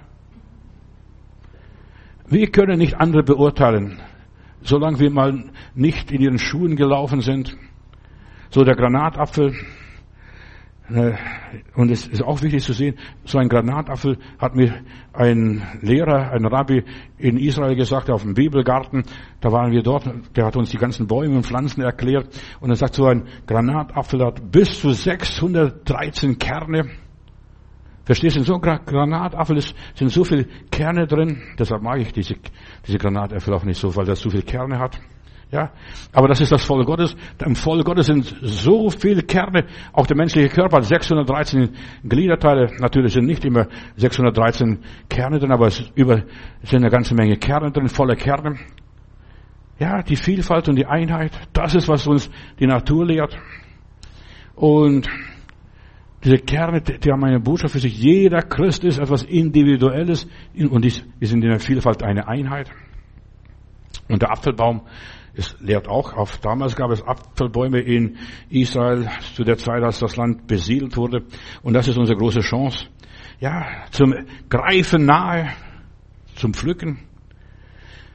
Wir 2.26 2.50
können 2.50 2.78
nicht 2.78 2.96
andere 2.96 3.24
beurteilen, 3.24 4.00
solange 4.62 5.02
wir 5.02 5.12
mal 5.12 5.44
nicht 5.76 6.10
in 6.14 6.22
ihren 6.22 6.40
Schuhen 6.40 6.78
gelaufen 6.78 7.20
sind. 7.20 7.58
So 8.50 8.64
der 8.64 8.78
Granatapfel, 8.78 9.56
und 10.90 11.92
es 11.92 12.08
ist 12.08 12.24
auch 12.24 12.42
wichtig 12.42 12.64
zu 12.64 12.72
sehen, 12.72 12.96
so 13.26 13.38
ein 13.38 13.50
Granatapfel 13.50 14.18
hat 14.40 14.56
mir 14.56 14.74
ein 15.12 15.62
Lehrer, 15.82 16.32
ein 16.32 16.46
Rabbi 16.46 16.84
in 17.18 17.38
Israel 17.38 17.76
gesagt, 17.76 18.10
auf 18.10 18.22
dem 18.22 18.34
Bibelgarten, 18.34 19.04
da 19.42 19.52
waren 19.52 19.72
wir 19.72 19.84
dort, 19.84 20.10
der 20.36 20.46
hat 20.46 20.56
uns 20.56 20.70
die 20.70 20.78
ganzen 20.78 21.08
Bäume 21.08 21.36
und 21.36 21.46
Pflanzen 21.46 21.82
erklärt, 21.82 22.30
und 22.62 22.70
er 22.70 22.78
sagt, 22.78 22.94
so 22.94 23.06
ein 23.06 23.28
Granatapfel 23.46 24.26
hat 24.26 24.50
bis 24.50 24.80
zu 24.80 24.92
613 24.92 26.38
Kerne. 26.38 26.90
Verstehst 28.06 28.38
du, 28.38 28.40
in 28.40 28.46
so 28.46 28.54
einem 28.54 28.86
Granatapfel 28.86 29.60
sind 29.94 30.10
so 30.10 30.24
viele 30.24 30.46
Kerne 30.72 31.06
drin, 31.06 31.42
deshalb 31.60 31.82
mag 31.82 32.00
ich 32.00 32.14
diese, 32.14 32.36
diese 32.86 32.98
Granatäpfel 32.98 33.54
auch 33.54 33.66
nicht 33.66 33.80
so, 33.80 33.94
weil 33.98 34.06
das 34.06 34.22
so 34.22 34.30
viele 34.30 34.44
Kerne 34.44 34.80
hat. 34.80 35.02
Ja, 35.50 35.72
aber 36.12 36.28
das 36.28 36.42
ist 36.42 36.52
das 36.52 36.66
Volk 36.66 36.86
Gottes. 36.86 37.16
Im 37.46 37.56
Volk 37.56 37.86
Gottes 37.86 38.08
sind 38.08 38.36
so 38.42 38.90
viele 38.90 39.22
Kerne. 39.24 39.66
Auch 39.94 40.06
der 40.06 40.18
menschliche 40.18 40.50
Körper 40.50 40.78
hat 40.78 40.86
613 40.86 41.70
Gliederteile. 42.04 42.74
Natürlich 42.80 43.14
sind 43.14 43.26
nicht 43.26 43.46
immer 43.46 43.68
613 43.96 44.80
Kerne 45.10 45.40
drin, 45.40 45.54
aber 45.54 45.68
es 45.68 45.90
über, 45.96 46.24
sind 46.64 46.82
eine 46.82 46.90
ganze 46.90 47.16
Menge 47.16 47.38
Kerne 47.38 47.72
drin, 47.72 47.88
volle 47.88 48.18
Kerne. 48.18 48.58
Ja, 49.80 50.02
die 50.02 50.18
Vielfalt 50.18 50.68
und 50.68 50.76
die 50.76 50.86
Einheit, 50.86 51.32
das 51.54 51.76
ist, 51.76 51.88
was 51.88 52.06
uns 52.08 52.30
die 52.60 52.68
Natur 52.68 53.06
lehrt. 53.06 53.38
Und 54.56 55.08
diese 56.26 56.40
Kerne, 56.40 56.82
die 56.82 57.10
haben 57.10 57.24
eine 57.24 57.40
Botschaft 57.40 57.74
für 57.74 57.80
sich. 57.80 57.98
Jeder 57.98 58.42
Christ 58.42 58.84
ist 58.84 58.98
etwas 58.98 59.24
Individuelles 59.24 60.28
und 60.70 60.84
ist 60.84 61.06
in 61.22 61.40
der 61.40 61.60
Vielfalt 61.62 62.04
eine 62.04 62.28
Einheit. 62.28 62.70
Und 64.10 64.22
der 64.22 64.32
Apfelbaum 64.32 64.82
es 65.38 65.56
lehrt 65.60 65.88
auch 65.88 66.14
auf, 66.14 66.40
damals 66.40 66.76
gab 66.76 66.90
es 66.90 67.04
Apfelbäume 67.04 67.80
in 67.80 68.18
Israel 68.50 69.08
zu 69.36 69.44
der 69.44 69.58
Zeit, 69.58 69.84
als 69.84 70.00
das 70.00 70.16
Land 70.16 70.48
besiedelt 70.48 70.98
wurde. 70.98 71.24
Und 71.62 71.74
das 71.74 71.88
ist 71.88 71.98
unsere 71.98 72.18
große 72.18 72.40
Chance. 72.40 72.88
Ja, 73.40 73.86
zum 73.92 74.16
Greifen 74.50 75.06
nahe, 75.06 75.50
zum 76.36 76.56
Pflücken. 76.56 77.00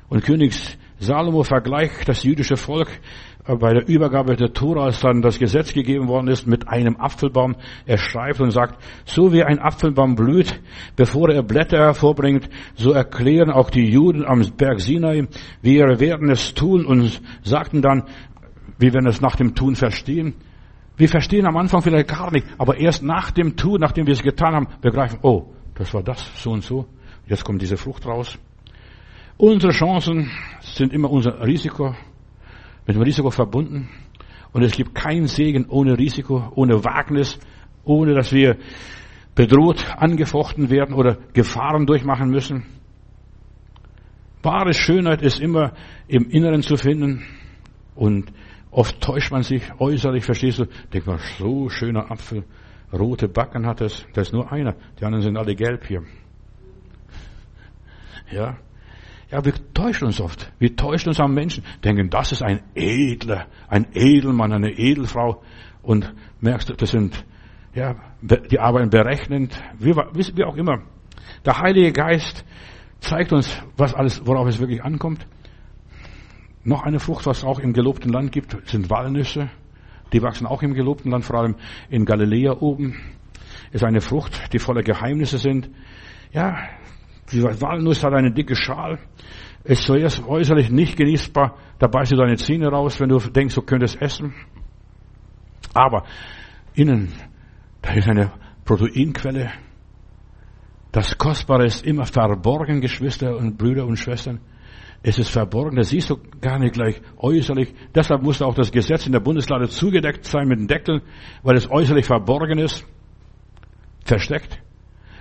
Und 0.08 0.24
König 0.24 0.52
Salomo 0.98 1.44
vergleicht 1.44 2.08
das 2.08 2.24
jüdische 2.24 2.56
Volk 2.56 2.88
bei 3.45 3.74
der 3.74 3.88
Übergabe 3.88 4.36
der 4.36 4.53
Tora, 4.53 4.84
als 4.84 5.01
dann 5.01 5.20
das 5.20 5.38
Gesetz 5.38 5.72
gegeben 5.72 6.07
worden 6.07 6.28
ist, 6.28 6.47
mit 6.47 6.68
einem 6.68 6.97
Apfelbaum. 6.97 7.57
Er 7.86 7.99
schreibt 7.99 8.40
und 8.40 8.53
sagt, 8.53 8.82
so 9.05 9.32
wie 9.32 9.43
ein 9.43 9.59
Apfelbaum 9.59 10.14
blüht, 10.14 10.61
bevor 10.95 11.28
er 11.28 11.43
Blätter 11.43 11.78
hervorbringt, 11.78 12.49
so 12.74 12.93
erklären 12.93 13.51
auch 13.51 13.70
die 13.70 13.90
Juden 13.90 14.24
am 14.24 14.43
Berg 14.57 14.80
Sinai, 14.80 15.26
wir 15.61 15.99
werden 15.99 16.30
es 16.30 16.55
tun 16.55 16.86
und 16.86 17.20
sagten 17.43 17.82
dann, 17.82 18.05
wir 18.78 18.93
werden 18.93 19.09
es 19.09 19.20
nach 19.20 19.36
dem 19.36 19.55
Tun 19.55 19.74
verstehen. 19.74 20.34
Wir 20.97 21.09
verstehen 21.09 21.47
am 21.47 21.57
Anfang 21.57 21.82
vielleicht 21.82 22.09
gar 22.09 22.30
nicht, 22.30 22.47
aber 22.59 22.76
erst 22.76 23.03
nach 23.03 23.32
dem 23.32 23.57
Tun, 23.57 23.80
nachdem 23.80 24.07
wir 24.07 24.12
es 24.12 24.22
getan 24.22 24.55
haben, 24.55 24.68
begreifen, 24.80 25.18
oh, 25.22 25.47
das 25.74 25.93
war 25.95 26.03
das, 26.03 26.30
so 26.40 26.53
und 26.53 26.62
so. 26.62 26.86
Jetzt 27.26 27.45
kommt 27.45 27.62
diese 27.62 27.76
Frucht 27.76 28.07
raus. 28.07 28.38
Unsere 29.36 29.72
Chancen 29.72 30.30
sind 30.61 30.93
immer 30.93 31.11
unser 31.11 31.45
Risiko, 31.45 31.95
mit 32.86 32.96
dem 32.96 33.02
Risiko 33.02 33.30
verbunden. 33.30 33.88
Und 34.52 34.62
es 34.62 34.72
gibt 34.72 34.94
keinen 34.94 35.26
Segen 35.26 35.66
ohne 35.68 35.98
Risiko, 35.98 36.52
ohne 36.54 36.84
Wagnis, 36.84 37.38
ohne 37.84 38.14
dass 38.14 38.32
wir 38.32 38.56
bedroht, 39.34 39.84
angefochten 39.96 40.70
werden 40.70 40.94
oder 40.94 41.18
Gefahren 41.32 41.86
durchmachen 41.86 42.30
müssen. 42.30 42.64
Wahre 44.42 44.74
Schönheit 44.74 45.22
ist 45.22 45.40
immer 45.40 45.72
im 46.08 46.28
Inneren 46.28 46.62
zu 46.62 46.76
finden 46.76 47.24
und 47.94 48.32
Oft 48.72 49.02
täuscht 49.02 49.30
man 49.30 49.42
sich 49.42 49.62
äußerlich, 49.78 50.24
verstehst 50.24 50.58
du? 50.58 50.64
Denk 50.92 51.06
mal, 51.06 51.18
so 51.38 51.68
schöner 51.68 52.10
Apfel, 52.10 52.44
rote 52.90 53.28
Backen 53.28 53.66
hat 53.66 53.82
es. 53.82 54.06
Da 54.14 54.22
ist 54.22 54.32
nur 54.32 54.50
einer. 54.50 54.74
Die 54.98 55.04
anderen 55.04 55.22
sind 55.22 55.36
alle 55.36 55.54
gelb 55.54 55.84
hier. 55.86 56.02
Ja. 58.30 58.56
Ja, 59.32 59.42
wir 59.42 59.54
täuschen 59.72 60.08
uns 60.08 60.20
oft. 60.20 60.52
Wir 60.58 60.76
täuschen 60.76 61.08
uns 61.08 61.18
am 61.18 61.32
Menschen. 61.32 61.64
Denken, 61.82 62.10
das 62.10 62.32
ist 62.32 62.42
ein 62.42 62.60
edler, 62.74 63.46
ein 63.66 63.86
Edelmann, 63.94 64.52
eine 64.52 64.70
Edelfrau. 64.70 65.42
Und 65.80 66.12
merkst 66.40 66.68
du, 66.68 66.74
das 66.74 66.90
sind, 66.90 67.24
ja, 67.74 67.96
die 68.20 68.60
arbeiten 68.60 68.90
berechnend, 68.90 69.58
wie, 69.78 69.96
wie 69.96 70.44
auch 70.44 70.56
immer. 70.56 70.82
Der 71.46 71.58
Heilige 71.58 71.92
Geist 71.92 72.44
zeigt 73.00 73.32
uns, 73.32 73.58
was 73.78 73.94
alles, 73.94 74.20
worauf 74.26 74.46
es 74.48 74.60
wirklich 74.60 74.84
ankommt. 74.84 75.26
Noch 76.62 76.82
eine 76.82 77.00
Frucht, 77.00 77.24
was 77.24 77.38
es 77.38 77.44
auch 77.44 77.58
im 77.58 77.72
gelobten 77.72 78.12
Land 78.12 78.32
gibt, 78.32 78.54
sind 78.68 78.90
Walnüsse. 78.90 79.48
Die 80.12 80.20
wachsen 80.20 80.46
auch 80.46 80.62
im 80.62 80.74
gelobten 80.74 81.10
Land, 81.10 81.24
vor 81.24 81.40
allem 81.40 81.56
in 81.88 82.04
Galiläa 82.04 82.52
oben. 82.60 83.00
Ist 83.72 83.82
eine 83.82 84.02
Frucht, 84.02 84.52
die 84.52 84.58
voller 84.58 84.82
Geheimnisse 84.82 85.38
sind. 85.38 85.70
Ja, 86.32 86.58
die 87.30 87.42
Walnuss 87.42 88.02
hat 88.02 88.12
eine 88.12 88.32
dicke 88.32 88.56
Schal. 88.56 88.98
Ist 89.64 89.84
zuerst 89.84 90.26
äußerlich 90.26 90.70
nicht 90.70 90.96
genießbar. 90.96 91.56
Da 91.78 91.86
beißt 91.86 92.12
du 92.12 92.16
deine 92.16 92.36
Zähne 92.36 92.68
raus, 92.68 92.98
wenn 93.00 93.08
du 93.08 93.18
denkst, 93.18 93.54
du 93.54 93.62
könntest 93.62 94.00
essen. 94.00 94.34
Aber 95.72 96.04
innen, 96.74 97.12
da 97.80 97.92
ist 97.92 98.08
eine 98.08 98.32
Proteinquelle. 98.64 99.52
Das 100.90 101.16
Kostbare 101.16 101.64
ist 101.64 101.86
immer 101.86 102.04
verborgen, 102.04 102.80
Geschwister 102.80 103.36
und 103.36 103.56
Brüder 103.56 103.86
und 103.86 103.96
Schwestern. 103.96 104.40
Es 105.02 105.18
ist 105.18 105.30
verborgen, 105.30 105.76
das 105.76 105.88
siehst 105.88 106.10
du 106.10 106.18
gar 106.40 106.58
nicht 106.58 106.74
gleich 106.74 107.00
äußerlich. 107.16 107.74
Deshalb 107.94 108.22
musste 108.22 108.46
auch 108.46 108.54
das 108.54 108.70
Gesetz 108.70 109.06
in 109.06 109.12
der 109.12 109.20
Bundeslade 109.20 109.68
zugedeckt 109.68 110.24
sein 110.24 110.46
mit 110.46 110.58
dem 110.58 110.68
Deckel, 110.68 111.02
weil 111.42 111.56
es 111.56 111.68
äußerlich 111.68 112.06
verborgen 112.06 112.58
ist, 112.58 112.86
versteckt. 114.04 114.62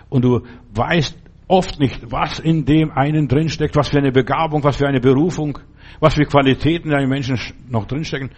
Und 0.09 0.23
du 0.23 0.41
weißt 0.75 1.17
oft 1.51 1.79
nicht, 1.79 2.09
was 2.09 2.39
in 2.39 2.63
dem 2.65 2.91
einen 2.91 3.27
drinsteckt, 3.27 3.75
was 3.75 3.89
für 3.89 3.97
eine 3.97 4.13
Begabung, 4.13 4.63
was 4.63 4.77
für 4.77 4.87
eine 4.87 5.01
Berufung, 5.01 5.59
was 5.99 6.15
für 6.15 6.23
Qualitäten 6.23 6.89
in 6.89 6.95
einem 6.95 7.09
Menschen 7.09 7.37
noch 7.69 7.85
drinstecken. 7.85 8.31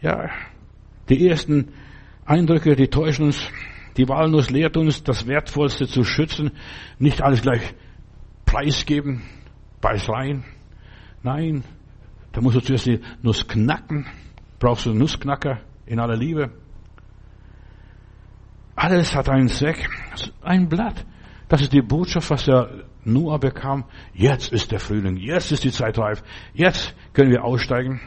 Ja, 0.00 0.30
die 1.10 1.28
ersten 1.28 1.72
Eindrücke, 2.24 2.76
die 2.76 2.88
täuschen 2.88 3.26
uns. 3.26 3.50
Die 3.98 4.08
Walnuss 4.08 4.50
lehrt 4.50 4.76
uns, 4.76 5.04
das 5.04 5.26
Wertvollste 5.26 5.86
zu 5.86 6.02
schützen, 6.02 6.50
nicht 6.98 7.22
alles 7.22 7.42
gleich 7.42 7.74
preisgeben, 8.46 9.22
beiß 9.80 10.08
rein. 10.08 10.44
Nein, 11.22 11.62
da 12.32 12.40
musst 12.40 12.56
du 12.56 12.60
zuerst 12.60 12.86
die 12.86 13.00
Nuss 13.22 13.46
knacken. 13.46 14.06
Brauchst 14.58 14.86
du 14.86 14.90
einen 14.90 14.98
Nussknacker 14.98 15.60
in 15.84 16.00
aller 16.00 16.16
Liebe. 16.16 16.50
Alles 18.74 19.14
hat 19.14 19.28
einen 19.28 19.48
Zweck. 19.48 19.88
Ein 20.42 20.68
Blatt. 20.68 21.04
Das 21.48 21.62
ist 21.62 21.72
die 21.72 21.82
Botschaft, 21.82 22.30
was 22.30 22.44
der 22.44 22.84
Noah 23.04 23.38
bekam. 23.38 23.84
Jetzt 24.12 24.52
ist 24.52 24.72
der 24.72 24.80
Frühling. 24.80 25.16
Jetzt 25.16 25.52
ist 25.52 25.64
die 25.64 25.70
Zeit 25.70 25.98
reif. 25.98 26.22
Jetzt 26.54 26.94
können 27.12 27.30
wir 27.30 27.44
aussteigen. 27.44 28.00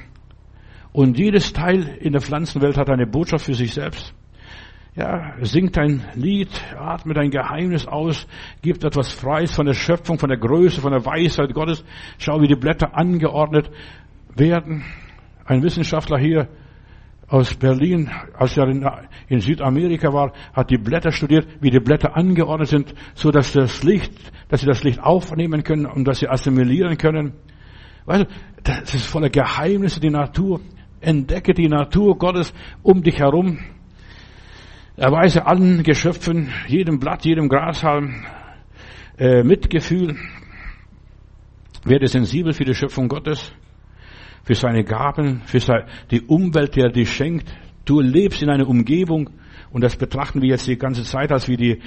Und 0.91 1.17
jedes 1.17 1.53
Teil 1.53 1.97
in 2.01 2.11
der 2.11 2.21
Pflanzenwelt 2.21 2.77
hat 2.77 2.89
eine 2.89 3.07
Botschaft 3.07 3.45
für 3.45 3.53
sich 3.53 3.73
selbst. 3.73 4.13
Ja, 4.95 5.35
singt 5.41 5.77
ein 5.77 6.03
Lied, 6.15 6.49
atmet 6.77 7.17
ein 7.17 7.29
Geheimnis 7.29 7.87
aus, 7.87 8.27
gibt 8.61 8.83
etwas 8.83 9.13
Freies 9.13 9.53
von 9.53 9.65
der 9.65 9.73
Schöpfung, 9.75 10.19
von 10.19 10.29
der 10.29 10.39
Größe, 10.39 10.81
von 10.81 10.91
der 10.91 11.05
Weisheit 11.05 11.53
Gottes. 11.53 11.85
Schau, 12.17 12.41
wie 12.41 12.47
die 12.47 12.55
Blätter 12.55 12.97
angeordnet 12.97 13.69
werden. 14.35 14.83
Ein 15.45 15.63
Wissenschaftler 15.63 16.17
hier 16.17 16.49
aus 17.29 17.53
Berlin, 17.55 18.09
als 18.33 18.57
er 18.57 18.67
in, 19.27 19.39
Südamerika 19.39 20.11
war, 20.11 20.33
hat 20.53 20.71
die 20.71 20.77
Blätter 20.77 21.11
studiert, 21.11 21.47
wie 21.61 21.69
die 21.69 21.79
Blätter 21.79 22.15
angeordnet 22.15 22.67
sind, 22.67 22.93
so 23.13 23.29
dass 23.29 23.53
das 23.53 23.83
Licht, 23.83 24.11
dass 24.49 24.61
sie 24.61 24.65
das 24.65 24.83
Licht 24.83 24.99
aufnehmen 24.99 25.63
können 25.63 25.85
und 25.85 26.05
dass 26.05 26.19
sie 26.19 26.27
assimilieren 26.27 26.97
können. 26.97 27.33
Weißt 28.05 28.23
du, 28.23 28.27
das 28.63 28.95
ist 28.95 29.05
voller 29.05 29.29
Geheimnisse, 29.29 29.99
die 29.99 30.09
Natur. 30.09 30.61
Entdecke 31.01 31.53
die 31.53 31.69
Natur 31.69 32.17
Gottes 32.17 32.53
um 32.81 33.03
dich 33.03 33.19
herum. 33.19 33.59
Erweise 34.97 35.45
allen 35.45 35.83
Geschöpfen, 35.83 36.49
jedem 36.67 36.99
Blatt, 36.99 37.23
jedem 37.23 37.47
Grashalm 37.47 38.25
äh, 39.17 39.43
Mitgefühl. 39.43 40.17
Werde 41.85 42.07
sensibel 42.07 42.51
für 42.53 42.65
die 42.65 42.73
Schöpfung 42.73 43.07
Gottes, 43.07 43.53
für 44.43 44.55
seine 44.55 44.83
Gaben, 44.83 45.41
für 45.45 45.59
die 46.11 46.21
Umwelt, 46.21 46.75
die 46.75 46.81
er 46.81 46.91
dir 46.91 47.05
schenkt. 47.05 47.51
Du 47.85 47.99
lebst 47.99 48.41
in 48.41 48.49
einer 48.49 48.67
Umgebung 48.67 49.29
und 49.71 49.83
das 49.83 49.95
betrachten 49.95 50.41
wir 50.41 50.49
jetzt 50.49 50.67
die 50.67 50.77
ganze 50.77 51.03
Zeit, 51.03 51.31
als 51.31 51.47
wir 51.47 51.57
die, 51.57 51.79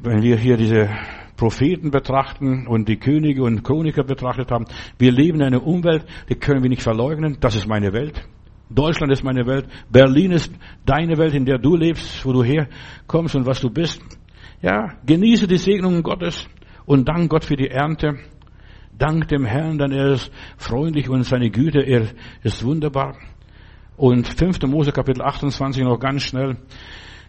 wenn 0.00 0.22
wir 0.22 0.36
hier 0.36 0.56
diese 0.56 0.88
Propheten 1.36 1.90
betrachten 1.90 2.66
und 2.66 2.88
die 2.88 2.96
Könige 2.96 3.42
und 3.42 3.64
Chroniker 3.64 4.04
betrachtet 4.04 4.50
haben. 4.50 4.66
Wir 4.98 5.12
leben 5.12 5.40
in 5.40 5.46
einer 5.46 5.66
Umwelt, 5.66 6.04
die 6.28 6.36
können 6.36 6.62
wir 6.62 6.70
nicht 6.70 6.82
verleugnen. 6.82 7.38
Das 7.40 7.56
ist 7.56 7.66
meine 7.66 7.92
Welt. 7.92 8.26
Deutschland 8.70 9.12
ist 9.12 9.22
meine 9.22 9.46
Welt. 9.46 9.66
Berlin 9.90 10.32
ist 10.32 10.52
deine 10.86 11.18
Welt, 11.18 11.34
in 11.34 11.44
der 11.44 11.58
du 11.58 11.76
lebst, 11.76 12.24
wo 12.24 12.32
du 12.32 12.42
herkommst 12.42 13.34
und 13.34 13.46
was 13.46 13.60
du 13.60 13.70
bist. 13.70 14.02
Ja, 14.62 14.94
genieße 15.04 15.46
die 15.46 15.58
Segnungen 15.58 16.02
Gottes 16.02 16.48
und 16.86 17.08
dank 17.08 17.30
Gott 17.30 17.44
für 17.44 17.56
die 17.56 17.68
Ernte. 17.68 18.18
Dank 18.98 19.28
dem 19.28 19.44
Herrn, 19.44 19.78
denn 19.78 19.92
er 19.92 20.12
ist 20.12 20.30
freundlich 20.56 21.08
und 21.08 21.24
seine 21.24 21.50
Güte, 21.50 21.80
er 21.80 22.08
ist 22.42 22.64
wunderbar. 22.64 23.16
Und 23.96 24.26
5. 24.28 24.62
Mose 24.62 24.92
Kapitel 24.92 25.22
28 25.22 25.82
noch 25.82 25.98
ganz 25.98 26.22
schnell. 26.22 26.56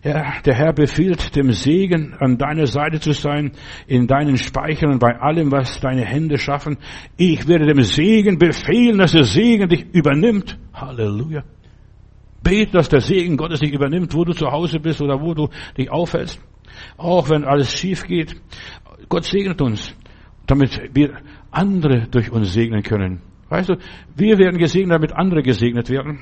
Ja, 0.03 0.35
der 0.45 0.53
Herr 0.53 0.71
befiehlt 0.71 1.35
dem 1.35 1.51
Segen, 1.51 2.13
an 2.19 2.37
deiner 2.37 2.67
Seite 2.67 2.99
zu 2.99 3.13
sein, 3.13 3.53
in 3.87 4.05
deinen 4.05 4.37
Speichern 4.37 4.91
und 4.91 4.99
bei 4.99 5.19
allem, 5.19 5.51
was 5.51 5.79
deine 5.79 6.05
Hände 6.05 6.37
schaffen. 6.37 6.77
Ich 7.17 7.47
werde 7.47 7.65
dem 7.65 7.81
Segen 7.81 8.37
befehlen, 8.37 8.99
dass 8.99 9.13
der 9.13 9.23
Segen 9.23 9.67
dich 9.67 9.83
übernimmt. 9.93 10.59
Halleluja. 10.73 11.43
Bete, 12.43 12.73
dass 12.73 12.89
der 12.89 13.01
Segen 13.01 13.35
Gottes 13.35 13.61
dich 13.61 13.73
übernimmt, 13.73 14.13
wo 14.13 14.23
du 14.23 14.33
zu 14.33 14.51
Hause 14.51 14.79
bist 14.79 15.01
oder 15.01 15.19
wo 15.19 15.33
du 15.33 15.49
dich 15.75 15.89
aufhältst. 15.89 16.39
Auch 16.97 17.29
wenn 17.31 17.43
alles 17.43 17.73
schief 17.73 18.03
geht. 18.03 18.35
Gott 19.09 19.23
segnet 19.23 19.59
uns, 19.59 19.95
damit 20.45 20.79
wir 20.93 21.15
andere 21.55 22.07
durch 22.09 22.31
uns 22.31 22.53
segnen 22.53 22.83
können. 22.83 23.21
Weißt 23.49 23.69
du, 23.69 23.77
wir 24.15 24.37
werden 24.37 24.57
gesegnet, 24.57 24.95
damit 24.95 25.13
andere 25.13 25.43
gesegnet 25.43 25.89
werden. 25.89 26.19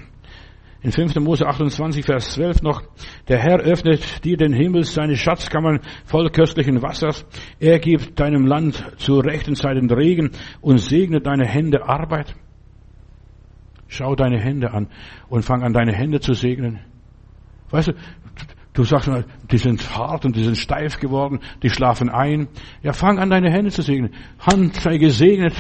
In 0.82 0.92
5. 0.92 1.16
Mose 1.22 1.48
28, 1.48 2.06
Vers 2.06 2.34
12 2.34 2.62
noch, 2.62 2.84
der 3.30 3.40
Herr 3.40 3.60
öffnet 3.62 4.26
dir 4.26 4.36
den 4.36 4.52
Himmel, 4.52 4.84
seine 4.84 5.16
Schatzkammern 5.16 5.80
voll 6.04 6.30
köstlichen 6.30 6.82
Wassers. 6.82 7.26
Er 7.60 7.80
gibt 7.80 8.20
deinem 8.20 8.46
Land 8.46 8.92
zur 8.98 9.24
rechten 9.24 9.56
Zeit 9.56 9.78
den 9.78 9.90
Regen 9.90 10.32
und 10.60 10.80
segnet 10.80 11.26
deine 11.26 11.48
Hände 11.48 11.88
Arbeit. 11.88 12.36
Schau 13.88 14.16
deine 14.16 14.40
Hände 14.40 14.72
an 14.72 14.88
und 15.30 15.46
fang 15.46 15.64
an, 15.64 15.72
deine 15.72 15.94
Hände 15.94 16.20
zu 16.20 16.34
segnen. 16.34 16.80
Weißt 17.70 17.88
du, 17.88 17.94
du 18.74 18.84
sagst 18.84 19.08
mal, 19.08 19.26
die 19.52 19.58
sind 19.58 19.96
hart 19.96 20.26
und 20.26 20.36
die 20.36 20.44
sind 20.44 20.58
steif 20.58 21.00
geworden, 21.00 21.40
die 21.62 21.70
schlafen 21.70 22.10
ein. 22.10 22.48
Ja, 22.82 22.94
fang 22.94 23.20
an, 23.20 23.30
deine 23.30 23.52
Hände 23.52 23.72
zu 23.72 23.82
segnen. 23.82 24.14
Hand 24.40 24.76
sei 24.76 24.98
gesegnet, 24.98 25.54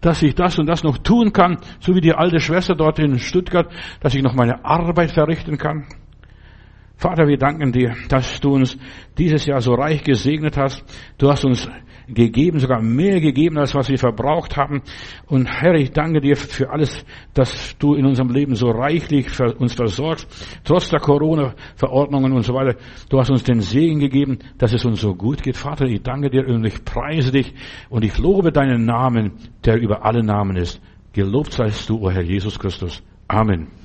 dass 0.00 0.22
ich 0.22 0.34
das 0.34 0.58
und 0.58 0.66
das 0.66 0.84
noch 0.84 0.98
tun 0.98 1.32
kann, 1.32 1.58
so 1.80 1.94
wie 1.94 2.00
die 2.00 2.14
alte 2.14 2.40
Schwester 2.40 2.74
dort 2.74 2.98
in 2.98 3.18
Stuttgart, 3.18 3.70
dass 4.00 4.14
ich 4.14 4.22
noch 4.22 4.34
meine 4.34 4.64
Arbeit 4.64 5.10
verrichten 5.10 5.58
kann. 5.58 5.86
Vater, 6.96 7.28
wir 7.28 7.38
danken 7.38 7.72
dir, 7.72 7.94
dass 8.08 8.40
du 8.40 8.54
uns 8.54 8.76
dieses 9.16 9.46
Jahr 9.46 9.60
so 9.60 9.74
reich 9.74 10.02
gesegnet 10.02 10.56
hast. 10.56 10.82
Du 11.16 11.30
hast 11.30 11.44
uns 11.44 11.68
gegeben, 12.08 12.58
sogar 12.58 12.80
mehr 12.80 13.20
gegeben, 13.20 13.58
als 13.58 13.74
was 13.74 13.88
wir 13.88 13.98
verbraucht 13.98 14.56
haben. 14.56 14.82
Und 15.26 15.46
Herr, 15.46 15.74
ich 15.74 15.92
danke 15.92 16.20
dir 16.20 16.36
für 16.36 16.70
alles, 16.70 17.04
dass 17.34 17.76
du 17.78 17.94
in 17.94 18.06
unserem 18.06 18.30
Leben 18.30 18.54
so 18.54 18.70
reichlich 18.70 19.28
uns 19.58 19.74
versorgst. 19.74 20.26
Trotz 20.64 20.88
der 20.88 21.00
Corona-Verordnungen 21.00 22.32
und 22.32 22.42
so 22.42 22.54
weiter. 22.54 22.78
Du 23.08 23.18
hast 23.18 23.30
uns 23.30 23.44
den 23.44 23.60
Segen 23.60 24.00
gegeben, 24.00 24.38
dass 24.58 24.72
es 24.72 24.84
uns 24.84 25.00
so 25.00 25.14
gut 25.14 25.42
geht. 25.42 25.56
Vater, 25.56 25.86
ich 25.86 26.02
danke 26.02 26.30
dir 26.30 26.46
und 26.46 26.64
ich 26.64 26.84
preise 26.84 27.30
dich 27.30 27.54
und 27.90 28.04
ich 28.04 28.18
lobe 28.18 28.52
deinen 28.52 28.84
Namen, 28.84 29.32
der 29.64 29.80
über 29.80 30.04
alle 30.04 30.22
Namen 30.22 30.56
ist. 30.56 30.80
Gelobt 31.12 31.52
seist 31.52 31.88
du, 31.88 31.98
o 31.98 32.06
oh 32.06 32.10
Herr 32.10 32.22
Jesus 32.22 32.58
Christus. 32.58 33.02
Amen. 33.28 33.77